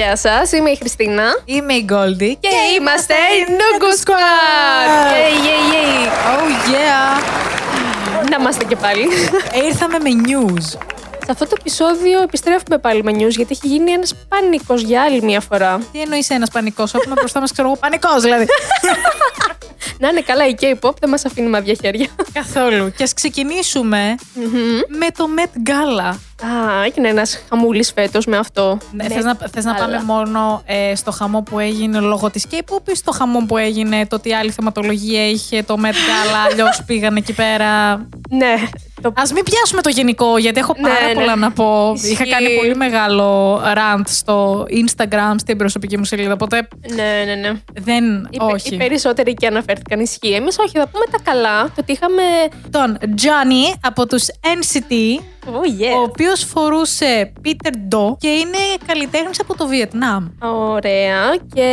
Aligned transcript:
Γεια 0.00 0.16
σας, 0.16 0.52
είμαι 0.52 0.70
η 0.70 0.76
Χριστίνα. 0.76 1.24
Είμαι 1.44 1.72
η 1.74 1.82
Γκόλντι 1.84 2.38
Και 2.40 2.48
είμαστε 2.78 3.14
η 3.14 3.46
Nugu 3.48 4.08
Squad! 4.08 5.10
Yay, 5.12 5.34
yay, 5.46 5.72
yay. 5.72 6.08
Oh 6.08 6.50
yeah! 6.70 7.22
Να 8.30 8.36
είμαστε 8.40 8.64
και 8.64 8.76
πάλι. 8.76 9.08
Ε, 9.52 9.64
Ήρθαμε 9.66 9.98
με 9.98 10.10
news. 10.26 10.62
Σε 11.24 11.30
αυτό 11.30 11.44
το 11.44 11.56
επεισόδιο 11.58 12.22
επιστρέφουμε 12.22 12.78
πάλι 12.78 13.02
με 13.02 13.12
news 13.12 13.30
γιατί 13.30 13.48
έχει 13.50 13.66
γίνει 13.66 13.90
ένας 13.90 14.14
πανικός 14.28 14.82
για 14.82 15.02
άλλη 15.02 15.22
μια 15.22 15.40
φορά. 15.40 15.80
Τι 15.92 16.00
εννοείς 16.00 16.30
ένας 16.30 16.50
πανικός, 16.50 16.94
έχουμε 16.94 17.14
μπροστά 17.14 17.40
μας, 17.40 17.52
ξέρω 17.52 17.68
εγώ, 17.68 17.76
πανικός 17.76 18.22
δηλαδή. 18.22 18.46
Να 19.98 20.08
είναι 20.08 20.20
καλά 20.20 20.46
η 20.46 20.54
K-pop, 20.60 20.94
δεν 21.00 21.10
μας 21.10 21.24
αφήνει 21.24 21.48
με 21.48 21.56
άδεια 21.56 21.74
χέρια. 21.82 22.06
Καθόλου. 22.32 22.92
Και 22.96 23.02
ας 23.02 23.14
ξεκινήσουμε 23.14 24.14
με 24.88 25.06
το 25.16 25.28
Met 25.36 25.70
Gala. 25.70 26.14
Α, 26.46 26.84
έγινε 26.84 27.08
ένας 27.08 27.42
χαμούλης 27.48 27.92
φέτος 27.92 28.26
με 28.26 28.36
αυτό. 28.36 28.78
Ναι, 28.92 29.04
θες 29.04 29.24
να, 29.24 29.36
θες 29.52 29.64
να 29.64 29.74
Gala. 29.76 29.78
πάμε 29.78 30.02
μόνο 30.06 30.62
ε, 30.66 30.94
στο 30.94 31.10
χαμό 31.10 31.42
που 31.42 31.58
έγινε 31.58 31.98
λόγω 32.00 32.30
της 32.30 32.46
K-pop 32.50 32.88
ή 32.88 32.96
στο 32.96 33.12
χαμό 33.12 33.38
που 33.46 33.56
έγινε 33.56 34.06
το 34.06 34.16
ότι 34.16 34.32
άλλη 34.34 34.50
θεματολογία 34.50 35.26
είχε 35.28 35.62
το 35.62 35.76
Met 35.82 35.88
Gala, 35.92 36.36
αλλιώς 36.50 36.82
πήγαν 36.86 37.16
εκεί 37.16 37.32
πέρα; 37.32 37.96
Ναι, 38.30 38.54
το... 39.02 39.08
Α 39.08 39.22
μην 39.34 39.44
πιάσουμε 39.44 39.82
το 39.82 39.88
γενικό, 39.88 40.38
γιατί 40.38 40.60
έχω 40.60 40.74
Ναι, 40.80 40.88
πάρα 40.88 41.06
ναι. 41.06 41.12
πολλά 41.12 41.36
να 41.36 41.50
πω. 41.52 41.92
Ισχύει. 41.96 42.12
Είχα 42.12 42.24
κάνει 42.26 42.56
πολύ 42.56 42.76
μεγάλο 42.76 43.56
rant 43.62 44.02
στο 44.06 44.66
Instagram, 44.70 45.34
στην 45.36 45.56
προσωπική 45.56 45.98
μου 45.98 46.04
σελίδα. 46.04 46.32
Οπότε 46.32 46.68
ναι, 46.94 47.22
ναι, 47.26 47.34
ναι. 47.34 47.52
δεν. 47.80 48.04
Οι, 48.30 48.36
πε- 48.38 48.52
όχι. 48.54 48.74
οι 48.74 48.76
περισσότεροι 48.76 49.30
εκεί 49.30 49.46
αναφέρθηκαν 49.46 50.00
ισχύει. 50.00 50.32
Εμείς 50.32 50.58
όχι, 50.58 50.78
θα 50.78 50.88
πούμε 50.88 51.04
τα 51.10 51.18
καλά. 51.22 51.62
Το 51.64 51.72
ότι 51.80 51.92
είχαμε. 51.92 52.22
Τον 52.70 52.98
Johnny 53.00 53.76
από 53.82 54.06
τους 54.06 54.24
NCT, 54.42 55.22
Oh, 55.46 55.82
yes. 55.82 55.96
ο 55.96 56.00
οποίος 56.02 56.44
φορούσε 56.44 57.32
Peter 57.44 57.68
Do 57.94 58.16
και 58.18 58.28
είναι 58.28 58.58
καλλιτέχνης 58.86 59.40
από 59.40 59.56
το 59.56 59.66
Βιετνάμ. 59.66 60.26
Ωραία. 60.42 61.36
Και 61.54 61.66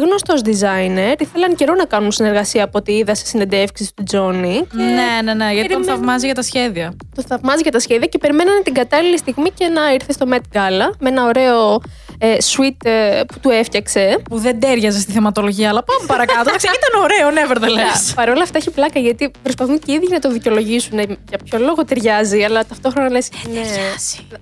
γνωστός 0.00 0.40
designer. 0.44 1.20
Ήθελαν 1.20 1.54
καιρό 1.54 1.74
να 1.74 1.84
κάνουν 1.84 2.12
συνεργασία 2.12 2.64
από 2.64 2.78
ό,τι 2.78 2.92
είδα 2.96 3.14
σε 3.14 3.26
συνεντεύξεις 3.26 3.94
του 3.94 4.02
Τζόνι. 4.02 4.66
Και 4.70 4.76
Ναι, 4.82 5.20
ναι, 5.24 5.34
ναι, 5.34 5.52
γιατί 5.52 5.68
τον 5.68 5.80
περιμένω- 5.80 5.84
θαυμάζει 5.86 6.26
για 6.26 6.34
τα 6.34 6.42
σχέδια. 6.42 6.96
Το 7.14 7.22
θαυμάζει 7.28 7.62
για 7.62 7.70
τα 7.72 7.78
σχέδια 7.80 8.06
και 8.06 8.18
περιμένανε 8.18 8.60
την 8.62 8.74
κατάλληλη 8.74 9.18
στιγμή 9.18 9.50
και 9.50 9.66
να 9.68 9.92
ήρθε 9.92 10.12
στο 10.12 10.26
Met 10.30 10.56
Gala 10.56 10.90
με 10.98 11.08
ένα 11.08 11.24
ωραίο 11.24 11.80
ε, 12.24 12.36
suite 12.40 12.86
ε, 12.86 13.20
που 13.26 13.38
του 13.40 13.50
έφτιαξε. 13.50 14.22
Που 14.28 14.38
δεν 14.38 14.60
τέριαζε 14.60 15.00
στη 15.00 15.12
θεματολογία, 15.12 15.68
αλλά 15.68 15.82
πάμε 15.82 16.06
παρακάτω. 16.06 16.40
Εντάξει, 16.48 16.66
Ήταν 16.66 17.02
ωραίο, 17.02 17.28
nevertheless. 17.38 18.12
Παρ' 18.14 18.28
όλα 18.28 18.42
αυτά 18.42 18.58
έχει 18.58 18.70
πλάκα 18.70 18.98
γιατί 18.98 19.30
προσπαθούν 19.42 19.78
και 19.78 19.92
οι 19.92 19.94
ίδιοι 19.94 20.08
να 20.10 20.18
το 20.18 20.30
δικαιολογήσουν 20.30 20.98
ε, 20.98 21.04
για 21.28 21.38
ποιο 21.44 21.58
λόγο 21.58 21.84
ταιριάζει, 21.84 22.42
αλλά 22.42 22.64
ταυτόχρονα 22.66 23.10
λες. 23.10 23.28
Ναι, 23.52 23.60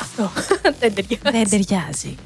αυτό. 0.00 0.30
δεν 0.80 0.94
ταιριάζει. 0.94 1.38
Δεν 1.38 1.48
ταιριάζει. 1.50 2.16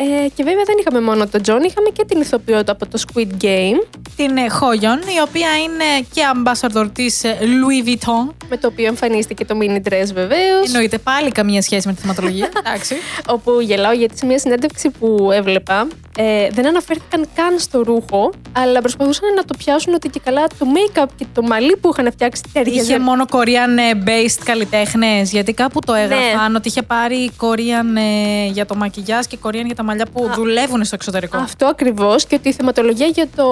Ε, 0.00 0.28
και 0.34 0.44
βέβαια 0.44 0.62
δεν 0.66 0.76
είχαμε 0.80 1.00
μόνο 1.00 1.26
τον 1.26 1.42
Τζον, 1.42 1.62
είχαμε 1.62 1.88
και 1.92 2.04
την 2.04 2.20
ηθοποιό 2.20 2.64
του 2.64 2.72
από 2.72 2.86
το 2.86 3.02
Squid 3.06 3.44
Game, 3.44 3.98
Την 4.16 4.36
ε, 4.36 4.48
HoYeon, 4.48 4.98
η 4.98 5.20
οποία 5.26 5.48
είναι 5.58 6.06
και 6.12 6.22
ambassador 6.34 6.88
της 6.92 7.24
ε, 7.24 7.38
Louis 7.40 7.88
Vuitton. 7.88 8.34
με 8.48 8.56
το 8.56 8.68
οποίο 8.68 8.86
εμφανίστηκε 8.86 9.44
το 9.44 9.58
mini 9.60 9.88
dress 9.88 10.10
βεβαίως. 10.14 10.66
Εννοείται 10.66 10.98
πάλι 10.98 11.30
καμία 11.30 11.62
σχέση 11.62 11.86
με 11.86 11.94
τη 11.94 12.00
θεματολογία. 12.00 12.48
Εντάξει. 12.64 12.94
Όπου 13.26 13.60
γελάω 13.60 13.92
γιατί 13.92 14.18
σε 14.18 14.26
μια 14.26 14.38
συνέντευξη 14.38 14.90
που 14.98 15.30
έβλεπα 15.32 15.86
ε, 16.20 16.48
δεν 16.50 16.66
αναφέρθηκαν 16.66 17.28
καν 17.34 17.58
στο 17.58 17.82
ρούχο, 17.82 18.32
αλλά 18.52 18.80
προσπαθούσαν 18.80 19.34
να 19.34 19.44
το 19.44 19.54
πιάσουν 19.58 19.94
ότι 19.94 20.08
και 20.08 20.20
καλά 20.24 20.46
το 20.46 20.66
make-up 20.74 21.06
και 21.16 21.26
το 21.34 21.42
μαλλί 21.42 21.76
που 21.76 21.90
είχαν 21.92 22.12
φτιάξει 22.12 22.42
ταιριάζει. 22.52 22.78
Είχε 22.78 22.98
μόνο 22.98 23.24
Korean 23.30 23.78
ε, 23.78 24.02
based 24.04 24.42
καλλιτέχνες, 24.44 25.32
γιατί 25.32 25.52
κάπου 25.52 25.80
το 25.80 25.94
έγραφαν 25.94 26.54
ότι 26.54 26.68
είχε 26.68 26.82
πάρει 26.82 27.30
Korean 27.40 27.96
ε, 27.96 28.46
για 28.46 28.66
το 28.66 28.74
μακιγιάζ 28.74 29.24
και 29.24 29.38
Korean 29.42 29.64
για 29.64 29.74
τα 29.74 29.82
μαλλιά 29.82 30.06
που 30.12 30.30
δουλεύουν 30.34 30.84
στο 30.84 30.94
εξωτερικό. 30.94 31.36
Αυτό 31.36 31.66
ακριβώς 31.66 32.26
και 32.26 32.34
ότι 32.34 32.48
η 32.48 32.52
θεματολογία 32.52 33.06
για 33.06 33.26
το. 33.36 33.44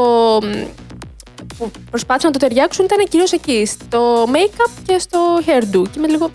Μ, 1.58 1.64
που 1.64 1.80
προσπάθησαν 1.90 2.30
να 2.32 2.38
το 2.38 2.46
ταιριάξουν 2.46 2.84
ήταν 2.84 3.06
κυρίως 3.08 3.32
εκεί. 3.32 3.66
Στο 3.66 4.24
make-up 4.24 4.70
και 4.86 4.98
στο 4.98 5.38
hairdo. 5.46 5.90
Και 5.90 5.98
με 5.98 6.06
λίγο. 6.06 6.30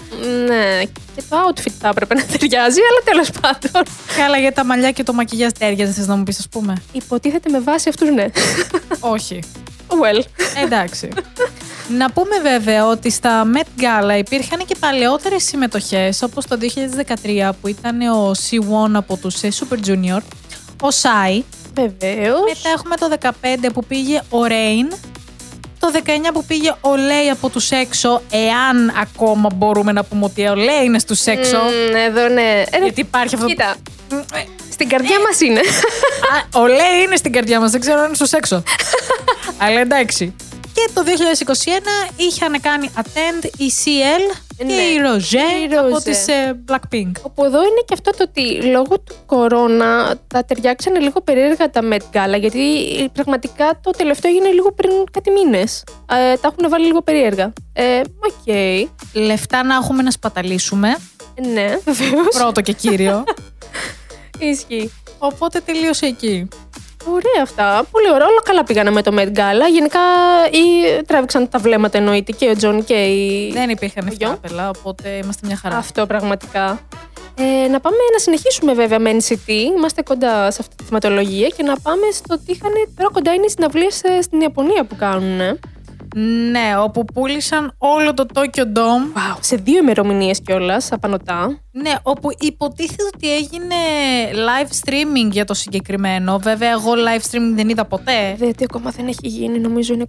Ναι, 0.47 0.83
και 1.15 1.23
το 1.29 1.37
outfit 1.47 1.71
θα 1.79 1.87
έπρεπε 1.87 2.13
να 2.13 2.23
ταιριάζει, 2.23 2.79
αλλά 2.89 3.01
τέλος 3.03 3.29
πάντων. 3.41 3.93
Καλά, 4.17 4.37
για 4.37 4.53
τα 4.53 4.65
μαλλιά 4.65 4.91
και 4.91 5.03
το 5.03 5.13
μακιγιάζ 5.13 5.51
τέριαζε, 5.59 5.91
θες 5.91 6.07
να 6.07 6.15
μου 6.15 6.23
πεις, 6.23 6.39
ας 6.39 6.47
πούμε. 6.49 6.81
Υποτίθεται 6.91 7.49
με 7.49 7.59
βάση 7.59 7.89
αυτούς, 7.89 8.09
ναι. 8.09 8.25
Όχι. 8.99 9.39
Well. 9.87 10.23
Εντάξει. 10.63 11.09
Να 11.97 12.11
πούμε 12.11 12.39
βέβαια 12.41 12.87
ότι 12.87 13.09
στα 13.09 13.43
Met 13.55 13.81
Gala 13.81 14.17
υπήρχαν 14.17 14.65
και 14.65 14.75
παλαιότερες 14.79 15.43
συμμετοχές 15.43 16.21
όπως 16.21 16.45
το 16.45 16.57
2013 17.23 17.49
που 17.61 17.67
ήταν 17.67 18.01
ο 18.01 18.31
C1 18.31 18.93
από 18.93 19.17
τους 19.17 19.41
ε, 19.41 19.49
Super 19.59 19.87
Junior, 19.87 20.19
ο 20.81 20.87
Psy, 20.87 21.41
Βεβαίως. 21.73 22.41
μετά 22.47 22.69
έχουμε 22.69 22.95
το 22.95 23.31
15 23.65 23.69
που 23.73 23.83
πήγε 23.85 24.17
ο 24.29 24.37
Rain, 24.47 24.95
το 25.79 25.91
19 25.93 26.09
που 26.33 26.43
πήγε 26.45 26.69
ο 26.69 26.89
Lay 26.93 27.31
από 27.31 27.49
τους 27.49 27.71
έξω, 27.71 28.21
εάν 28.31 28.93
ακόμα 29.01 29.49
μπορούμε 29.55 29.91
να 29.91 30.03
πούμε 30.03 30.25
ότι 30.25 30.47
ο 30.47 30.53
Lay 30.55 30.85
είναι 30.85 30.99
στους 30.99 31.25
έξω, 31.25 31.57
εδώ 32.05 32.27
ναι. 32.27 32.63
Ε, 32.71 32.77
γιατί 32.83 33.01
υπάρχει 33.01 33.35
αυτό... 33.35 33.47
Κοίτα, 33.47 33.75
Ε, 34.33 34.43
στην 34.71 34.89
καρδιά 34.89 35.19
μας 35.19 35.41
είναι. 35.41 35.59
Α, 35.59 36.61
ο 36.61 36.67
Λέι 36.67 37.03
είναι 37.05 37.15
στην 37.15 37.31
καρδιά 37.31 37.59
μας, 37.59 37.71
δεν 37.71 37.79
ξέρω 37.79 37.99
αν 37.99 38.05
είναι 38.05 38.15
στους 38.15 38.31
έξω. 38.31 38.63
Αλλά 39.63 39.79
εντάξει. 39.79 40.35
Και 40.85 40.91
το 40.93 41.03
2021 42.07 42.11
είχαν 42.15 42.61
κάνει 42.61 42.89
attend 42.95 43.45
η 43.57 43.71
CL 43.83 44.35
και 44.57 44.63
Ναι, 44.63 44.73
η 44.73 44.97
Rosé 45.05 45.69
η 45.71 45.75
από 45.75 45.95
Rosé. 45.95 46.03
τις 46.03 46.27
ε, 46.27 46.63
Blackpink. 46.71 47.11
Όπου 47.21 47.45
εδώ 47.45 47.57
είναι 47.61 47.81
και 47.85 47.93
αυτό 47.93 48.11
το 48.11 48.25
ότι 48.29 48.61
λόγω 48.61 48.99
του 48.99 49.15
κορώνα 49.25 50.15
τα 50.27 50.45
ταιριάξανε 50.45 50.99
λίγο 50.99 51.21
περίεργα 51.21 51.69
τα 51.69 51.81
Met 51.91 52.15
Gala, 52.17 52.39
γιατί 52.39 52.59
πραγματικά 53.13 53.79
το 53.83 53.91
τελευταίο 53.91 54.31
έγινε 54.31 54.49
λίγο 54.49 54.71
πριν 54.71 54.91
κάτι 55.11 55.31
μήνες. 55.31 55.83
Ε, 56.11 56.35
τα 56.37 56.53
έχουν 56.57 56.69
βάλει 56.69 56.85
λίγο 56.85 57.01
περίεργα. 57.01 57.53
Ε, 57.73 57.99
οκ. 57.99 58.55
Λεφτά 59.13 59.63
να 59.63 59.75
έχουμε 59.75 60.01
να 60.03 60.11
σπαταλήσουμε, 60.11 60.97
Ναι, 61.53 61.77
βεβαίως. 61.85 62.27
πρώτο 62.37 62.61
και 62.61 62.71
κύριο. 62.73 63.23
Ισχύει. 64.39 64.91
Οπότε 65.17 65.59
τελείωσε 65.59 66.05
εκεί. 66.05 66.47
Ωραία 67.05 67.41
αυτά. 67.41 67.85
Πολύ 67.91 68.11
ωραία. 68.11 68.25
Όλα 68.27 68.41
καλά 68.43 68.63
πήγανε 68.63 68.91
με 68.91 69.01
το 69.01 69.11
Met 69.17 69.27
Gala. 69.37 69.71
Γενικά 69.73 69.99
ή, 70.51 71.01
τράβηξαν 71.07 71.49
τα 71.49 71.59
βλέμματα 71.59 71.97
εννοείται 71.97 72.31
και 72.31 72.49
ο 72.49 72.55
Τζον 72.55 72.83
και 72.83 72.93
η. 72.93 73.51
Δεν 73.53 73.69
υπήρχαν 73.69 74.07
Ο 74.07 74.13
Γιώ. 74.17 74.29
ευτράπελα, 74.31 74.69
οπότε 74.69 75.09
είμαστε 75.09 75.47
μια 75.47 75.55
χαρά. 75.55 75.77
Αυτό 75.77 76.05
πραγματικά. 76.05 76.79
Ε, 77.35 77.67
να 77.67 77.79
πάμε 77.79 77.95
να 78.13 78.19
συνεχίσουμε 78.19 78.73
βέβαια 78.73 78.99
με 78.99 79.11
NCT. 79.11 79.49
Είμαστε 79.49 80.01
κοντά 80.01 80.51
σε 80.51 80.57
αυτή 80.61 80.75
τη 80.75 80.83
θεματολογία 80.83 81.47
και 81.47 81.63
να 81.63 81.75
πάμε 81.83 82.01
στο 82.13 82.33
ότι 82.33 82.51
είχαν 82.51 82.71
τώρα 82.97 83.09
κοντά 83.11 83.33
είναι 83.33 83.45
οι 83.45 83.49
συναυλίες 83.49 84.01
στην 84.21 84.41
Ιαπωνία 84.41 84.83
που 84.83 84.95
κάνουν. 84.95 85.59
Ε. 86.15 86.19
Ναι, 86.19 86.77
όπου 86.83 87.05
πούλησαν 87.05 87.73
όλο 87.77 88.13
το 88.13 88.25
Tokyo 88.33 88.61
Dome. 88.61 89.17
Wow. 89.17 89.37
Σε 89.39 89.55
δύο 89.55 89.77
ημερομηνίες 89.77 90.41
κιόλας, 90.41 90.91
απανοτά. 90.91 91.59
Ναι, 91.71 91.91
όπου 92.03 92.29
υποτίθεται 92.39 93.03
ότι 93.15 93.33
έγινε 93.33 93.75
live 94.33 94.69
streaming 94.85 95.31
για 95.31 95.45
το 95.45 95.53
συγκεκριμένο. 95.53 96.39
Βέβαια, 96.39 96.69
εγώ 96.69 96.91
live 96.91 97.21
streaming 97.31 97.53
δεν 97.55 97.69
είδα 97.69 97.85
ποτέ. 97.85 98.35
Γιατί 98.37 98.63
ακόμα 98.63 98.91
δεν 98.91 99.07
έχει 99.07 99.27
γίνει, 99.27 99.59
νομίζω 99.59 99.93
είναι 99.93 100.05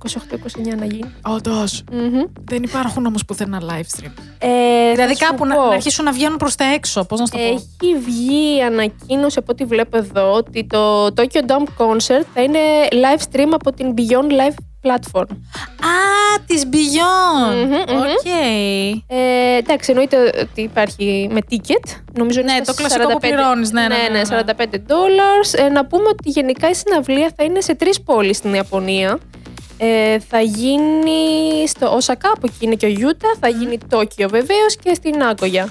28-29 0.73 0.77
να 0.79 0.85
γίνει. 0.85 1.15
Όντως. 1.23 1.85
Μμμ. 1.93 2.23
Δεν 2.45 2.63
υπάρχουν 2.63 3.07
όμως 3.07 3.25
πουθενά 3.25 3.61
live 3.61 4.01
stream. 4.01 4.13
Ε, 4.39 4.93
Δηλαδή 4.93 5.15
θα 5.15 5.25
σου 5.25 5.31
κάπου 5.31 5.47
να, 5.47 5.55
πω. 5.55 5.63
να 5.63 5.75
αρχίσουν 5.75 6.05
να 6.05 6.13
βγαίνουν 6.13 6.37
προς 6.37 6.55
τα 6.55 6.65
έξω. 6.65 7.05
Πώς 7.05 7.21
να 7.21 7.27
σου 7.27 7.33
το 7.33 7.39
πω; 7.39 7.45
Έχει 7.45 7.97
βγει 8.05 8.63
ανακοίνωση 8.63 9.39
από 9.39 9.53
ό,τι 9.53 9.65
βλέπω 9.65 9.97
εδώ 9.97 10.33
ότι 10.33 10.67
το 10.67 11.07
Tokyo 11.07 11.41
Dome 11.47 11.85
Concert 11.85 12.25
θα 12.35 12.43
είναι 12.43 12.59
live 12.91 13.23
stream 13.33 13.49
από 13.53 13.73
την 13.73 13.95
Beyond 13.97 14.31
Live 14.31 14.55
Platform. 14.83 15.27
Α, 15.81 15.95
της 16.47 16.65
Beyond. 16.73 17.55
Μμμ, 17.65 17.71
μμμ. 17.71 18.01
Οκ. 18.01 18.27
Ε, 19.07 19.57
εντάξει, 19.57 19.91
εννοείται 19.91 20.17
ότι 20.41 20.63
υπάρχει 20.63 21.29
με 21.33 21.41
ticket. 21.51 22.01
Νομίζω 22.19 22.41
είναι 22.41 22.53
Ναι, 22.53 22.65
είναι 22.65 22.75
το 22.75 22.79
κλασικό 22.83 23.07
που 23.07 23.19
πληρώνεις, 23.19 23.71
ναι, 23.71 23.81
ναι, 23.81 23.97
ναι, 24.13 24.19
ναι. 24.19 24.43
45 24.59 24.63
dollars. 24.75 25.59
Ε, 25.59 25.69
να 25.69 25.87
πούμε 25.87 26.09
ότι 26.09 26.31
γενικά 26.31 26.69
η 26.71 26.75
συναυλία 26.75 27.33
θα 27.37 27.45
είναι 27.45 27.61
σε 27.61 27.75
τρεις 27.75 28.01
πόλεις 28.03 28.37
στην 28.37 28.55
Ιαπωνία. 28.55 29.19
Ε, 29.79 30.19
θα 30.19 30.41
γίνει 30.41 31.21
στο 31.67 31.95
Όσακα, 31.95 32.29
από 32.29 32.47
εκεί 32.47 32.65
είναι 32.65 32.75
και 32.75 32.87
ο 32.87 32.89
Γιούτα. 32.89 33.35
Θα 33.41 33.49
γίνει 33.49 33.79
Τόκιο 33.89 34.29
βεβαίως 34.29 34.77
και 34.83 34.95
στη 34.95 35.23
Ναγκόγια. 35.23 35.69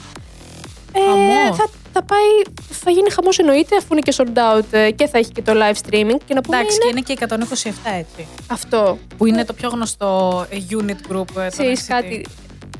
Ε, 0.93 0.99
Χαμός. 0.99 1.57
θα, 1.57 1.69
θα, 1.93 2.03
πάει, 2.03 2.55
θα 2.83 2.91
γίνει 2.91 3.09
χαμός 3.09 3.39
εννοείται 3.39 3.75
αφού 3.75 3.87
είναι 3.91 4.01
και 4.01 4.13
sold 4.17 4.37
out 4.59 4.63
ε, 4.71 4.91
και 4.91 5.07
θα 5.07 5.17
έχει 5.17 5.31
και 5.31 5.41
το 5.41 5.51
live 5.55 5.75
streaming. 5.89 6.17
Και 6.25 6.33
να 6.33 6.41
πούμε 6.41 6.57
Εντάξει, 6.57 6.77
και 6.77 6.87
είναι 6.91 7.01
είναι 7.07 7.45
και 7.45 7.69
127 7.69 7.71
έτσι. 7.99 8.27
αυτό. 8.47 8.97
Που 9.17 9.25
είναι 9.25 9.45
το 9.45 9.53
πιο 9.53 9.69
γνωστό 9.69 10.45
ε, 10.49 10.57
unit 10.69 11.11
group. 11.13 11.25
ε, 11.29 11.33
των 11.33 11.49
Ξέρεις 11.49 11.81
NCT. 11.81 11.87
κάτι. 11.87 12.25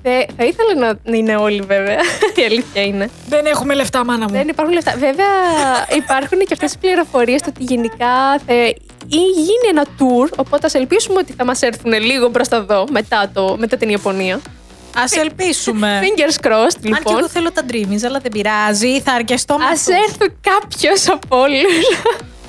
Θε- 0.04 0.30
θα 0.38 0.44
ήθελα 0.46 0.76
να, 0.76 1.00
να 1.12 1.18
είναι 1.18 1.36
όλοι 1.36 1.62
βέβαια. 1.62 2.00
Η 2.42 2.44
αλήθεια 2.46 2.82
είναι. 2.82 3.10
Δεν 3.30 3.46
έχουμε 3.46 3.74
λεφτά, 3.74 4.06
μάνα 4.06 4.24
μου. 4.26 4.32
Δεν 4.32 4.48
υπάρχουν 4.48 4.74
λεφτά. 4.74 4.92
Βέβαια, 4.92 5.26
υπάρχουν 5.98 6.40
και 6.40 6.54
αυτές 6.54 6.72
τι 6.72 6.78
πληροφορίες 6.78 7.42
ότι 7.48 7.64
γενικά 7.64 8.40
θα 8.48 8.54
ή 9.08 9.18
γίνει 9.36 9.68
ένα 9.70 9.86
tour. 10.00 10.30
Οπότε 10.38 10.66
ας 10.66 10.74
ελπίσουμε 10.74 11.20
ότι 11.20 11.34
θα 11.38 11.46
μας 11.46 11.62
έρθουν 11.62 11.94
λίγο 11.94 12.30
μπροστά 12.30 12.56
εδώ 12.56 12.86
μετά, 12.92 13.30
το, 13.34 13.56
μετά 13.60 13.78
την 13.78 13.90
Ιαπωνία. 13.90 14.40
Α 14.96 15.04
ελπίσουμε. 15.20 16.00
Fingers 16.04 16.46
crossed, 16.48 16.76
Αν 16.76 16.82
και 16.82 16.88
λοιπόν. 16.90 17.18
εγώ 17.18 17.28
θέλω 17.30 17.52
τα 17.52 17.62
dreamies, 17.72 18.04
αλλά 18.06 18.20
δεν 18.20 18.32
πειράζει. 18.32 19.02
Θα 19.02 19.12
αρκεστώ 19.14 19.58
με 19.58 19.66
Α 19.66 19.70
αυτό. 19.72 19.94
έρθει 19.94 20.34
κάποιος 20.42 21.10
από 21.10 21.40
όλους. 21.40 21.88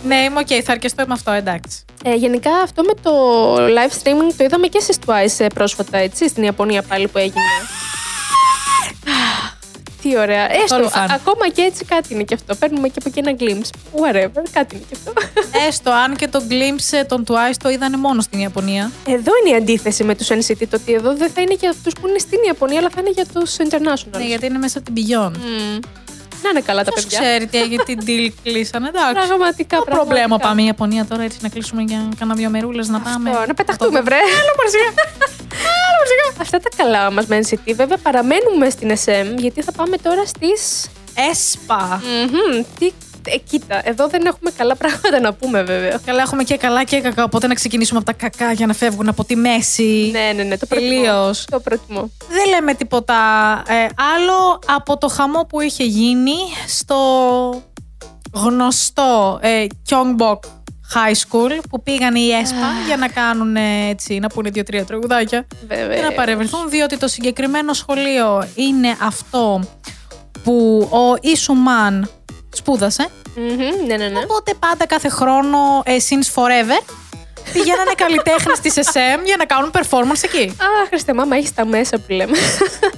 Ναι, 0.05 0.17
είμαι 0.17 0.41
οκ, 0.41 0.63
θα 0.65 0.73
αρκεστώ 0.73 1.05
με 1.07 1.13
αυτό, 1.13 1.31
εντάξει. 1.31 1.85
Ε, 2.05 2.15
γενικά 2.15 2.51
αυτό 2.63 2.83
με 2.83 2.93
το 3.03 3.13
live 3.57 3.93
streaming 4.03 4.33
το 4.37 4.45
είδαμε 4.45 4.67
και 4.67 4.81
στις 4.81 4.97
Twice 5.07 5.35
ε, 5.45 5.47
πρόσφατα, 5.47 5.99
έτσι, 5.99 6.29
στην 6.29 6.43
Ιαπωνία 6.43 6.83
πάλι 6.83 7.09
που 7.09 7.19
έγινε. 7.19 7.43
Τι 10.03 10.19
ωραία. 10.19 10.45
Έστω, 10.53 10.61
Καθόλου 10.69 10.89
fun. 10.89 11.11
α- 11.11 11.15
ακόμα 11.15 11.49
και 11.49 11.63
έτσι 11.63 11.85
κάτι 11.85 12.15
είναι 12.15 12.23
και 12.23 12.35
αυτό. 12.35 12.55
Παίρνουμε 12.55 12.89
και 12.89 12.95
από 13.05 13.09
εκεί 13.09 13.19
ένα 13.19 13.37
glimpse. 13.39 13.71
Whatever, 14.01 14.43
κάτι 14.53 14.75
είναι 14.77 14.85
και 14.89 14.97
αυτό. 14.97 15.13
Έστω 15.69 15.91
αν 15.91 16.17
και 16.17 16.29
το 16.29 16.43
glimpse 16.49 16.89
ε, 16.99 17.05
των 17.05 17.25
Twice 17.29 17.55
το 17.63 17.69
είδανε 17.71 17.97
μόνο 17.97 18.21
στην 18.21 18.39
Ιαπωνία. 18.41 18.91
Εδώ 19.07 19.33
είναι 19.45 19.55
η 19.57 19.59
αντίθεση 19.61 20.05
με 20.05 20.15
τους 20.15 20.29
NCT, 20.31 20.67
το 20.71 20.77
ότι 20.83 20.93
εδώ 20.93 21.17
δεν 21.17 21.31
θα 21.31 21.41
είναι 21.41 21.55
για 21.61 21.71
αυτούς 21.71 21.93
που 22.01 22.09
είναι 22.09 22.19
στην 22.19 22.39
Ιαπωνία, 22.47 22.79
αλλά 22.79 22.89
θα 22.95 23.01
είναι 23.01 23.11
για 23.11 23.27
τους 23.35 23.57
international. 23.59 24.17
Ναι, 24.19 24.25
γιατί 24.25 24.47
είναι 24.47 24.59
μέσα 24.59 24.79
από 24.79 24.91
την 24.93 25.05
Beyond. 25.07 25.33
Μμμ. 25.39 25.79
Να 26.43 26.49
είναι 26.51 26.61
καλά 26.61 26.85
τα 26.85 26.93
Ποιος 26.93 27.05
παιδιά. 27.05 27.21
ξέρει 27.21 27.47
τι 27.47 27.59
έγινε, 27.61 27.83
τι 27.83 27.95
deal 28.07 28.33
κλείσανε, 28.45 28.89
εντάξει. 28.89 29.27
Πραγματικά, 29.27 29.77
Το 29.77 29.83
πραγματικά. 29.83 30.15
προβλήμα 30.15 30.39
πάμε 30.39 30.63
η 30.63 30.65
Ιαπωνία 30.65 31.05
τώρα 31.05 31.23
έτσι 31.23 31.39
να 31.41 31.49
κλείσουμε 31.49 31.83
για 31.83 32.09
κάνα 32.19 32.35
δύο 32.35 32.51
μερούλες 32.51 32.89
να 32.89 33.01
πάμε. 33.01 33.31
Αυτό, 33.31 33.45
να 33.47 33.55
πεταχτούμε, 33.55 34.01
βρε. 34.01 34.17
Αυτά 36.41 36.59
τα 36.59 36.69
καλά 36.77 37.11
μας 37.11 37.27
με 37.27 37.39
NCT. 37.39 37.73
Βέβαια, 37.75 37.97
παραμένουμε 37.97 38.71
στην 38.71 38.91
SM, 39.05 39.35
γιατί 39.37 39.63
θα 39.63 39.73
πάμε 39.73 39.97
τώρα 39.97 40.27
στις 40.27 40.87
Έσπα. 41.31 42.03
Μμμ, 42.05 42.63
Τι, 42.79 42.93
ε, 43.27 43.37
κοίτα, 43.37 43.81
εδώ 43.85 44.09
δεν 44.09 44.27
έχουμε 44.27 44.51
καλά 44.51 44.77
πράγματα 44.77 45.21
να 45.21 45.35
πούμε 45.35 45.63
βέβαια. 45.63 46.01
Καλά, 46.05 46.23
έχουμε 46.23 46.43
και 46.43 46.57
καλά 46.57 46.85
και 46.85 47.01
κακά. 47.01 47.25
Οπότε 47.25 47.47
να 47.47 47.55
ξεκινήσουμε 47.55 47.99
από 47.99 48.07
τα 48.07 48.13
κακά 48.13 48.53
για 48.53 48.67
να 48.67 48.73
φεύγουν 48.73 49.09
από 49.09 49.25
τη 49.25 49.37
μέση. 49.37 50.09
Ναι, 50.13 50.33
ναι, 50.37 50.43
ναι, 50.43 50.59
το 50.59 50.67
προτιμώ. 50.67 50.91
Τελείως. 50.91 51.45
Το 51.51 51.61
προτιμώ. 51.61 52.11
Δεν 52.29 52.49
λέμε 52.49 52.75
τίποτα 52.75 53.15
ε, 53.69 53.87
άλλο 54.17 54.59
από 54.67 54.99
το 54.99 55.09
χαμό 55.09 55.41
που 55.49 55.61
είχε 55.61 55.85
γίνει 55.85 56.37
στο 56.67 56.97
γνωστό 58.33 59.39
ε, 59.43 59.67
Kyongbok 59.89 60.39
High 60.95 61.15
School 61.29 61.61
που 61.71 61.83
πήγαν 61.83 62.15
οι 62.15 62.29
ΕΣΠΑ 62.29 62.67
για 62.87 62.97
να 62.97 63.09
κάνουν 63.09 63.57
ε, 63.57 63.89
έτσι, 63.89 64.19
να 64.19 64.29
πούνε 64.29 64.51
δύο-τρία 64.51 64.85
τραγουδάκια 64.85 65.47
Βέβαια. 65.69 65.97
και 65.97 66.03
να 66.03 66.13
παρευρεθούν 66.13 66.71
διότι 66.71 66.97
το 66.97 67.09
συγκεκριμένο 67.09 67.73
σχολείο 67.73 68.49
είναι 68.55 68.97
αυτό 69.03 69.61
που 70.43 70.89
ο 70.93 71.17
Ισουμάν 71.21 72.11
σπούδασε 72.53 73.09
Μμμ, 73.37 73.87
ναι, 73.87 73.97
ναι, 73.97 74.09
ναι. 74.09 74.21
οπότε 74.23 74.55
πάντα 74.55 74.87
κάθε 74.87 75.09
χρόνο 75.09 75.59
ε, 75.85 75.97
since 76.09 76.43
forever 76.43 76.95
πηγαίνανε 77.53 77.93
καλλιτέχνες 77.97 78.61
της 78.61 78.75
SM 78.77 79.21
για 79.25 79.37
να 79.39 79.45
κάνουν 79.45 79.71
performance 79.75 80.23
εκεί. 80.23 80.43
Α, 80.43 80.67
Χριστέ, 80.89 81.15
μάμα, 81.15 81.37
έχεις 81.37 81.55
τα 81.55 81.67
μέσα 81.67 81.99
που 81.99 82.13
λέμε. 82.13 82.37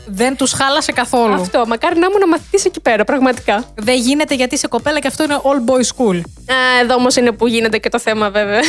Δεν 0.07 0.37
τους 0.37 0.53
χάλασε 0.53 0.93
καθόλου. 0.93 1.35
Αυτό, 1.35 1.65
μακάρι 1.67 1.99
να 1.99 2.07
ήμουν 2.07 2.29
μαθητή 2.29 2.63
εκεί 2.67 2.81
πέρα, 2.81 3.05
πραγματικά. 3.05 3.65
Δεν 3.75 3.97
γίνεται 3.99 4.35
γιατί 4.35 4.55
είσαι 4.55 4.67
κοπέλα 4.69 4.99
και 4.99 5.07
αυτό 5.07 5.25
είναι 5.25 5.41
all 5.43 5.71
boy 5.71 5.81
school. 5.81 6.17
Α, 6.53 6.81
εδώ 6.83 6.95
όμως 6.95 7.17
είναι 7.17 7.33
που 7.33 7.47
γίνεται 7.47 7.79
και 7.79 7.89
το 7.89 7.99
θέμα, 7.99 8.31
βέβαια. 8.31 8.61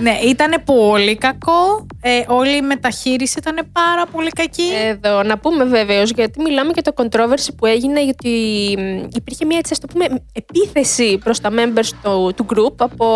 ναι, 0.00 0.18
ήταν 0.24 0.62
πολύ 0.64 1.16
κακό. 1.16 1.86
Ε, 2.00 2.22
όλη 2.26 2.56
η 2.56 2.62
μεταχείριση 2.62 3.34
ήταν 3.38 3.66
πάρα 3.72 4.06
πολύ 4.12 4.30
κακή. 4.30 4.68
Εδώ, 4.88 5.22
να 5.22 5.38
πούμε 5.38 5.64
βέβαιω, 5.64 6.02
γιατί 6.02 6.40
μιλάμε 6.40 6.70
για 6.74 6.82
το 6.82 6.92
controversy 6.96 7.48
που 7.56 7.66
έγινε, 7.66 8.04
γιατί 8.04 8.30
μ, 8.78 9.08
υπήρχε 9.16 9.44
μια 9.44 9.58
έτσι, 9.58 9.72
ας 9.72 9.78
το 9.78 9.86
πούμε, 9.86 10.06
επίθεση 10.32 11.18
προς 11.24 11.40
τα 11.40 11.50
members 11.52 11.88
του, 12.02 12.32
του 12.36 12.46
group 12.54 12.74
από 12.76 13.06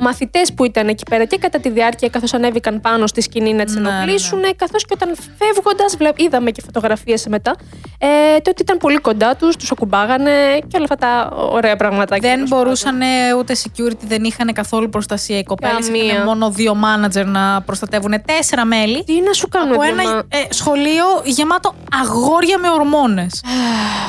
μαθητές 0.00 0.52
που 0.52 0.64
ήταν 0.64 0.88
εκεί 0.88 1.02
πέρα 1.10 1.24
και 1.24 1.38
κατά 1.38 1.58
τη 1.60 1.70
διάρκεια, 1.70 2.08
καθώς 2.08 2.34
ανέβηκαν 2.34 2.80
πάνω 2.80 3.06
στη 3.06 3.20
σκηνή 3.20 3.52
να 3.54 3.64
τις 3.64 3.74
Ναι, 3.74 3.80
ναι, 3.80 3.88
ναι. 3.88 3.94
ενοχλήσουν, 3.96 4.40
καθώς 4.56 4.84
και 4.84 4.92
όταν 4.94 5.16
φεύγοντας, 5.38 5.96
είδαμε 6.16 6.50
και 6.50 6.62
φωτογραφίες 6.64 7.26
μετά, 7.26 7.54
ε, 7.98 8.06
το 8.42 8.50
ότι 8.50 8.62
ήταν 8.62 8.78
πολύ 8.78 8.96
κοντά 8.98 9.36
τους, 9.36 9.56
τους 9.56 9.70
ακουμπάγανε 9.70 10.32
και 10.68 10.76
όλα 10.76 10.86
αυτά 10.90 10.96
τα 10.96 11.28
ωραία 11.50 11.76
πραγματάκια. 11.76 12.28
δεν 12.28 12.34
τέλος 12.34 12.48
μπορούσαν 12.50 13.00
ε, 13.00 13.06
ούτε 13.38 13.56
security, 13.62 14.00
δεν 14.06 14.24
είχαν 14.24 14.52
καθόλου 14.52 14.88
προστασία. 14.88 15.38
Οι 15.38 15.42
κοπέλες 15.42 15.86
Καμία. 15.86 16.04
είχαν 16.04 16.22
μόνο 16.24 16.50
δύο 16.50 16.76
manager 16.84 17.24
να 17.24 17.62
προστατεύουν 17.62 18.14
τέσσερα 18.26 18.64
μέλη. 18.64 19.04
Τι 19.04 19.20
να 19.20 19.32
σου 19.32 19.48
κάνουν 19.48 19.72
Από 19.72 19.82
δύο 19.82 19.90
ένα 19.92 20.02
μα- 20.02 20.18
ε, 20.28 20.44
σχολείο 20.48 21.04
γεμάτο 21.24 21.74
αγόρια 22.02 22.58
με 22.58 22.70
ορμόνες. 22.70 23.42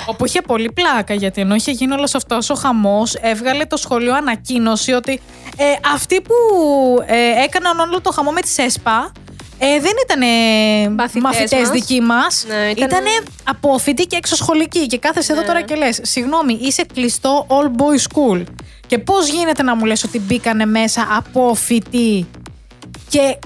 όπου 0.06 0.25
είχε 0.25 0.42
πολύ 0.42 0.72
πλάκα 0.72 1.13
γιατί 1.13 1.42
ενώ 1.42 1.56
είχε 1.56 1.72
γίνει 1.72 1.94
όλος 1.94 2.16
αυτός 2.16 2.50
ο 2.50 2.54
χαμός, 2.56 3.16
έβγαλε 3.16 3.66
το 3.66 3.78
σχολείο 3.78 4.16
ανακοίνωση 4.16 4.92
ότι 4.92 5.22
ε, 5.57 5.63
αυτοί 5.94 6.21
που 6.21 6.33
ε, 7.06 7.44
έκαναν 7.44 7.79
όλο 7.79 8.01
το 8.01 8.12
χαμό 8.12 8.31
με 8.31 8.41
τη 8.41 8.63
ΕΣΠΑ 8.63 9.12
ε, 9.59 9.79
δεν 9.79 9.91
ήταν 10.06 10.19
Μαθητές 10.94 11.21
μαθητές 11.21 11.59
μας. 11.59 11.69
δικοί 11.69 12.01
μας. 12.01 12.45
Ναι, 12.47 12.56
ήταν- 12.56 12.74
ήταν 12.89 13.03
απόφοιτοι 13.44 14.06
και 14.06 14.15
εξωσχολικοί. 14.15 14.85
Και 14.88 14.97
κάθεσαι 14.97 15.31
εδώ 15.31 15.41
Ναι. 15.41 15.47
τώρα 15.47 15.62
και 15.62 15.75
λες: 15.75 16.00
Συγγνώμη, 16.03 16.57
είσαι 16.62 16.83
κλειστό 16.94 17.47
all 17.50 17.65
boy 17.81 17.97
school. 18.12 18.44
Και 18.88 18.97
πώς 18.97 19.27
γίνεται 19.27 19.63
να 19.63 19.75
μου 19.75 19.85
λες 19.85 20.03
ότι 20.03 20.19
μπήκανε 20.19 20.65
μέσα 20.65 21.07
απόφοιτοι 21.18 22.27
και 23.09 23.38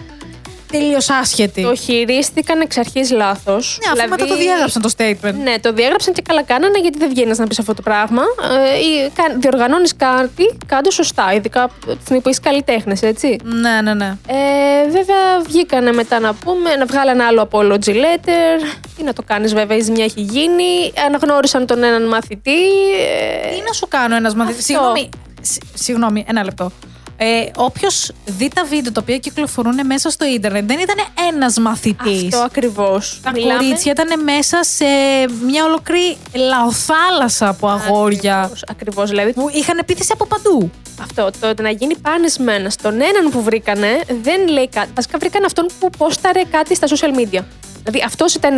τελείως 0.72 1.10
άσχετοι. 1.10 1.62
Το 1.62 1.76
χειρίστηκαν 1.76 2.60
εξ 2.62 2.78
αρχής 2.78 3.12
λάθος. 3.12 3.78
Ναι, 3.96 4.02
αφού 4.02 4.10
μετά 4.10 4.26
το 4.26 4.36
διέγραψαν 4.38 4.82
το 4.82 4.90
statement. 4.98 5.34
Ναι, 5.44 5.60
το 5.62 5.74
διέγραψαν 5.74 6.14
και 6.14 6.22
καλά 6.28 6.44
κάνανε 6.44 6.80
γιατί 6.80 6.98
δεν 6.98 7.10
βγαίνεις 7.10 7.38
να 7.38 7.48
πεις 7.48 7.60
αυτό 7.60 7.74
το 7.74 7.82
πράγμα. 7.82 8.22
Ε, 8.42 9.38
Διοργανώνεις 9.40 9.96
κάτι, 9.96 10.58
κάτω 10.66 10.92
σωστά, 10.92 11.34
ειδικά 11.34 11.64
από 11.64 11.74
τη 11.86 11.98
στιγμή 12.02 12.22
που 12.22 12.30
είσαι 12.30 12.40
καλλιτέχνε, 12.44 12.96
έτσι. 13.02 13.36
Ναι, 13.44 13.82
ναι, 13.82 13.94
ναι. 13.94 14.18
Ε, 14.28 14.84
βέβαια, 14.90 15.40
βγήκανε 15.48 15.92
μετά 15.92 16.20
να 16.20 16.34
πούμε, 16.34 16.76
να 16.76 16.86
βγάλανε 16.86 17.24
άλλο 17.24 17.48
apology 17.52 17.90
letter. 18.04 18.64
Τι 18.98 19.04
να 19.04 19.14
το 19.14 19.24
κάνεις, 19.26 19.54
βέβαια, 19.54 19.78
η 19.78 19.82
ζημιά 19.82 20.04
έχει 20.04 20.22
γίνει. 20.22 20.94
Αναγνώρισαν 21.06 21.66
τον 21.66 21.84
έναν 21.84 22.08
μαθητή. 22.08 22.60
Ε, 23.00 23.56
Τι 23.56 23.62
να 23.68 23.74
σου 23.74 23.88
κάνω 23.88 24.16
ένας 24.16 24.36
μαθητής. 24.36 24.70
Αυτό. 24.70 24.74
Συγγνώμη, 24.74 25.10
σ- 25.42 25.62
συγγνώμη, 25.74 26.26
ένα 26.28 26.44
λεπτό. 26.44 26.72
Ε, 27.24 27.52
Όποιος 27.56 28.12
δει 28.26 28.48
τα 28.56 28.64
βίντεο 28.66 28.92
τα 28.92 29.02
οποία 29.04 29.18
κυκλοφορούν 29.18 29.86
μέσα 29.86 30.10
στο 30.10 30.26
ίντερνετ, 30.26 30.66
δεν 30.66 30.80
ήταν 30.80 30.96
ένας 31.34 31.58
μαθητής. 31.58 32.24
αυτό 32.24 32.38
ακριβώς. 32.38 33.20
Τα 33.24 33.32
κορίτσια 33.32 33.92
ήταν 33.92 34.24
μέσα 34.24 34.64
σε 34.64 34.86
μια 35.46 35.66
ολόκληρη 35.66 36.18
λαοθάλασσα 36.34 37.48
από 37.48 37.68
αγόρια 37.68 38.52
Ακριβώς, 38.70 39.10
δηλαδή. 39.10 39.34
που 39.34 39.50
είχαν 39.54 39.78
επίθεση 39.78 40.10
από 40.14 40.26
παντού. 40.26 40.72
Αυτό, 41.02 41.54
το 41.56 41.62
να 41.62 41.70
γίνει 41.70 41.96
πάνισμένα 41.98 42.70
στον 42.70 42.94
έναν 43.02 43.30
που 43.32 43.44
βρήκανε, 43.44 44.02
δεν 44.22 44.48
λέει 44.48 44.70
κάτι. 44.70 44.90
Βασικά 44.96 45.18
βρήκαν 45.18 45.44
αυτόν 45.46 45.66
που 45.80 45.90
πόσταρε 45.98 46.42
κάτι 46.52 46.76
στα 46.76 46.88
social 46.88 47.20
media. 47.20 47.42
Δηλαδή 47.84 48.04
αυτός 48.06 48.34
ήταν 48.36 48.58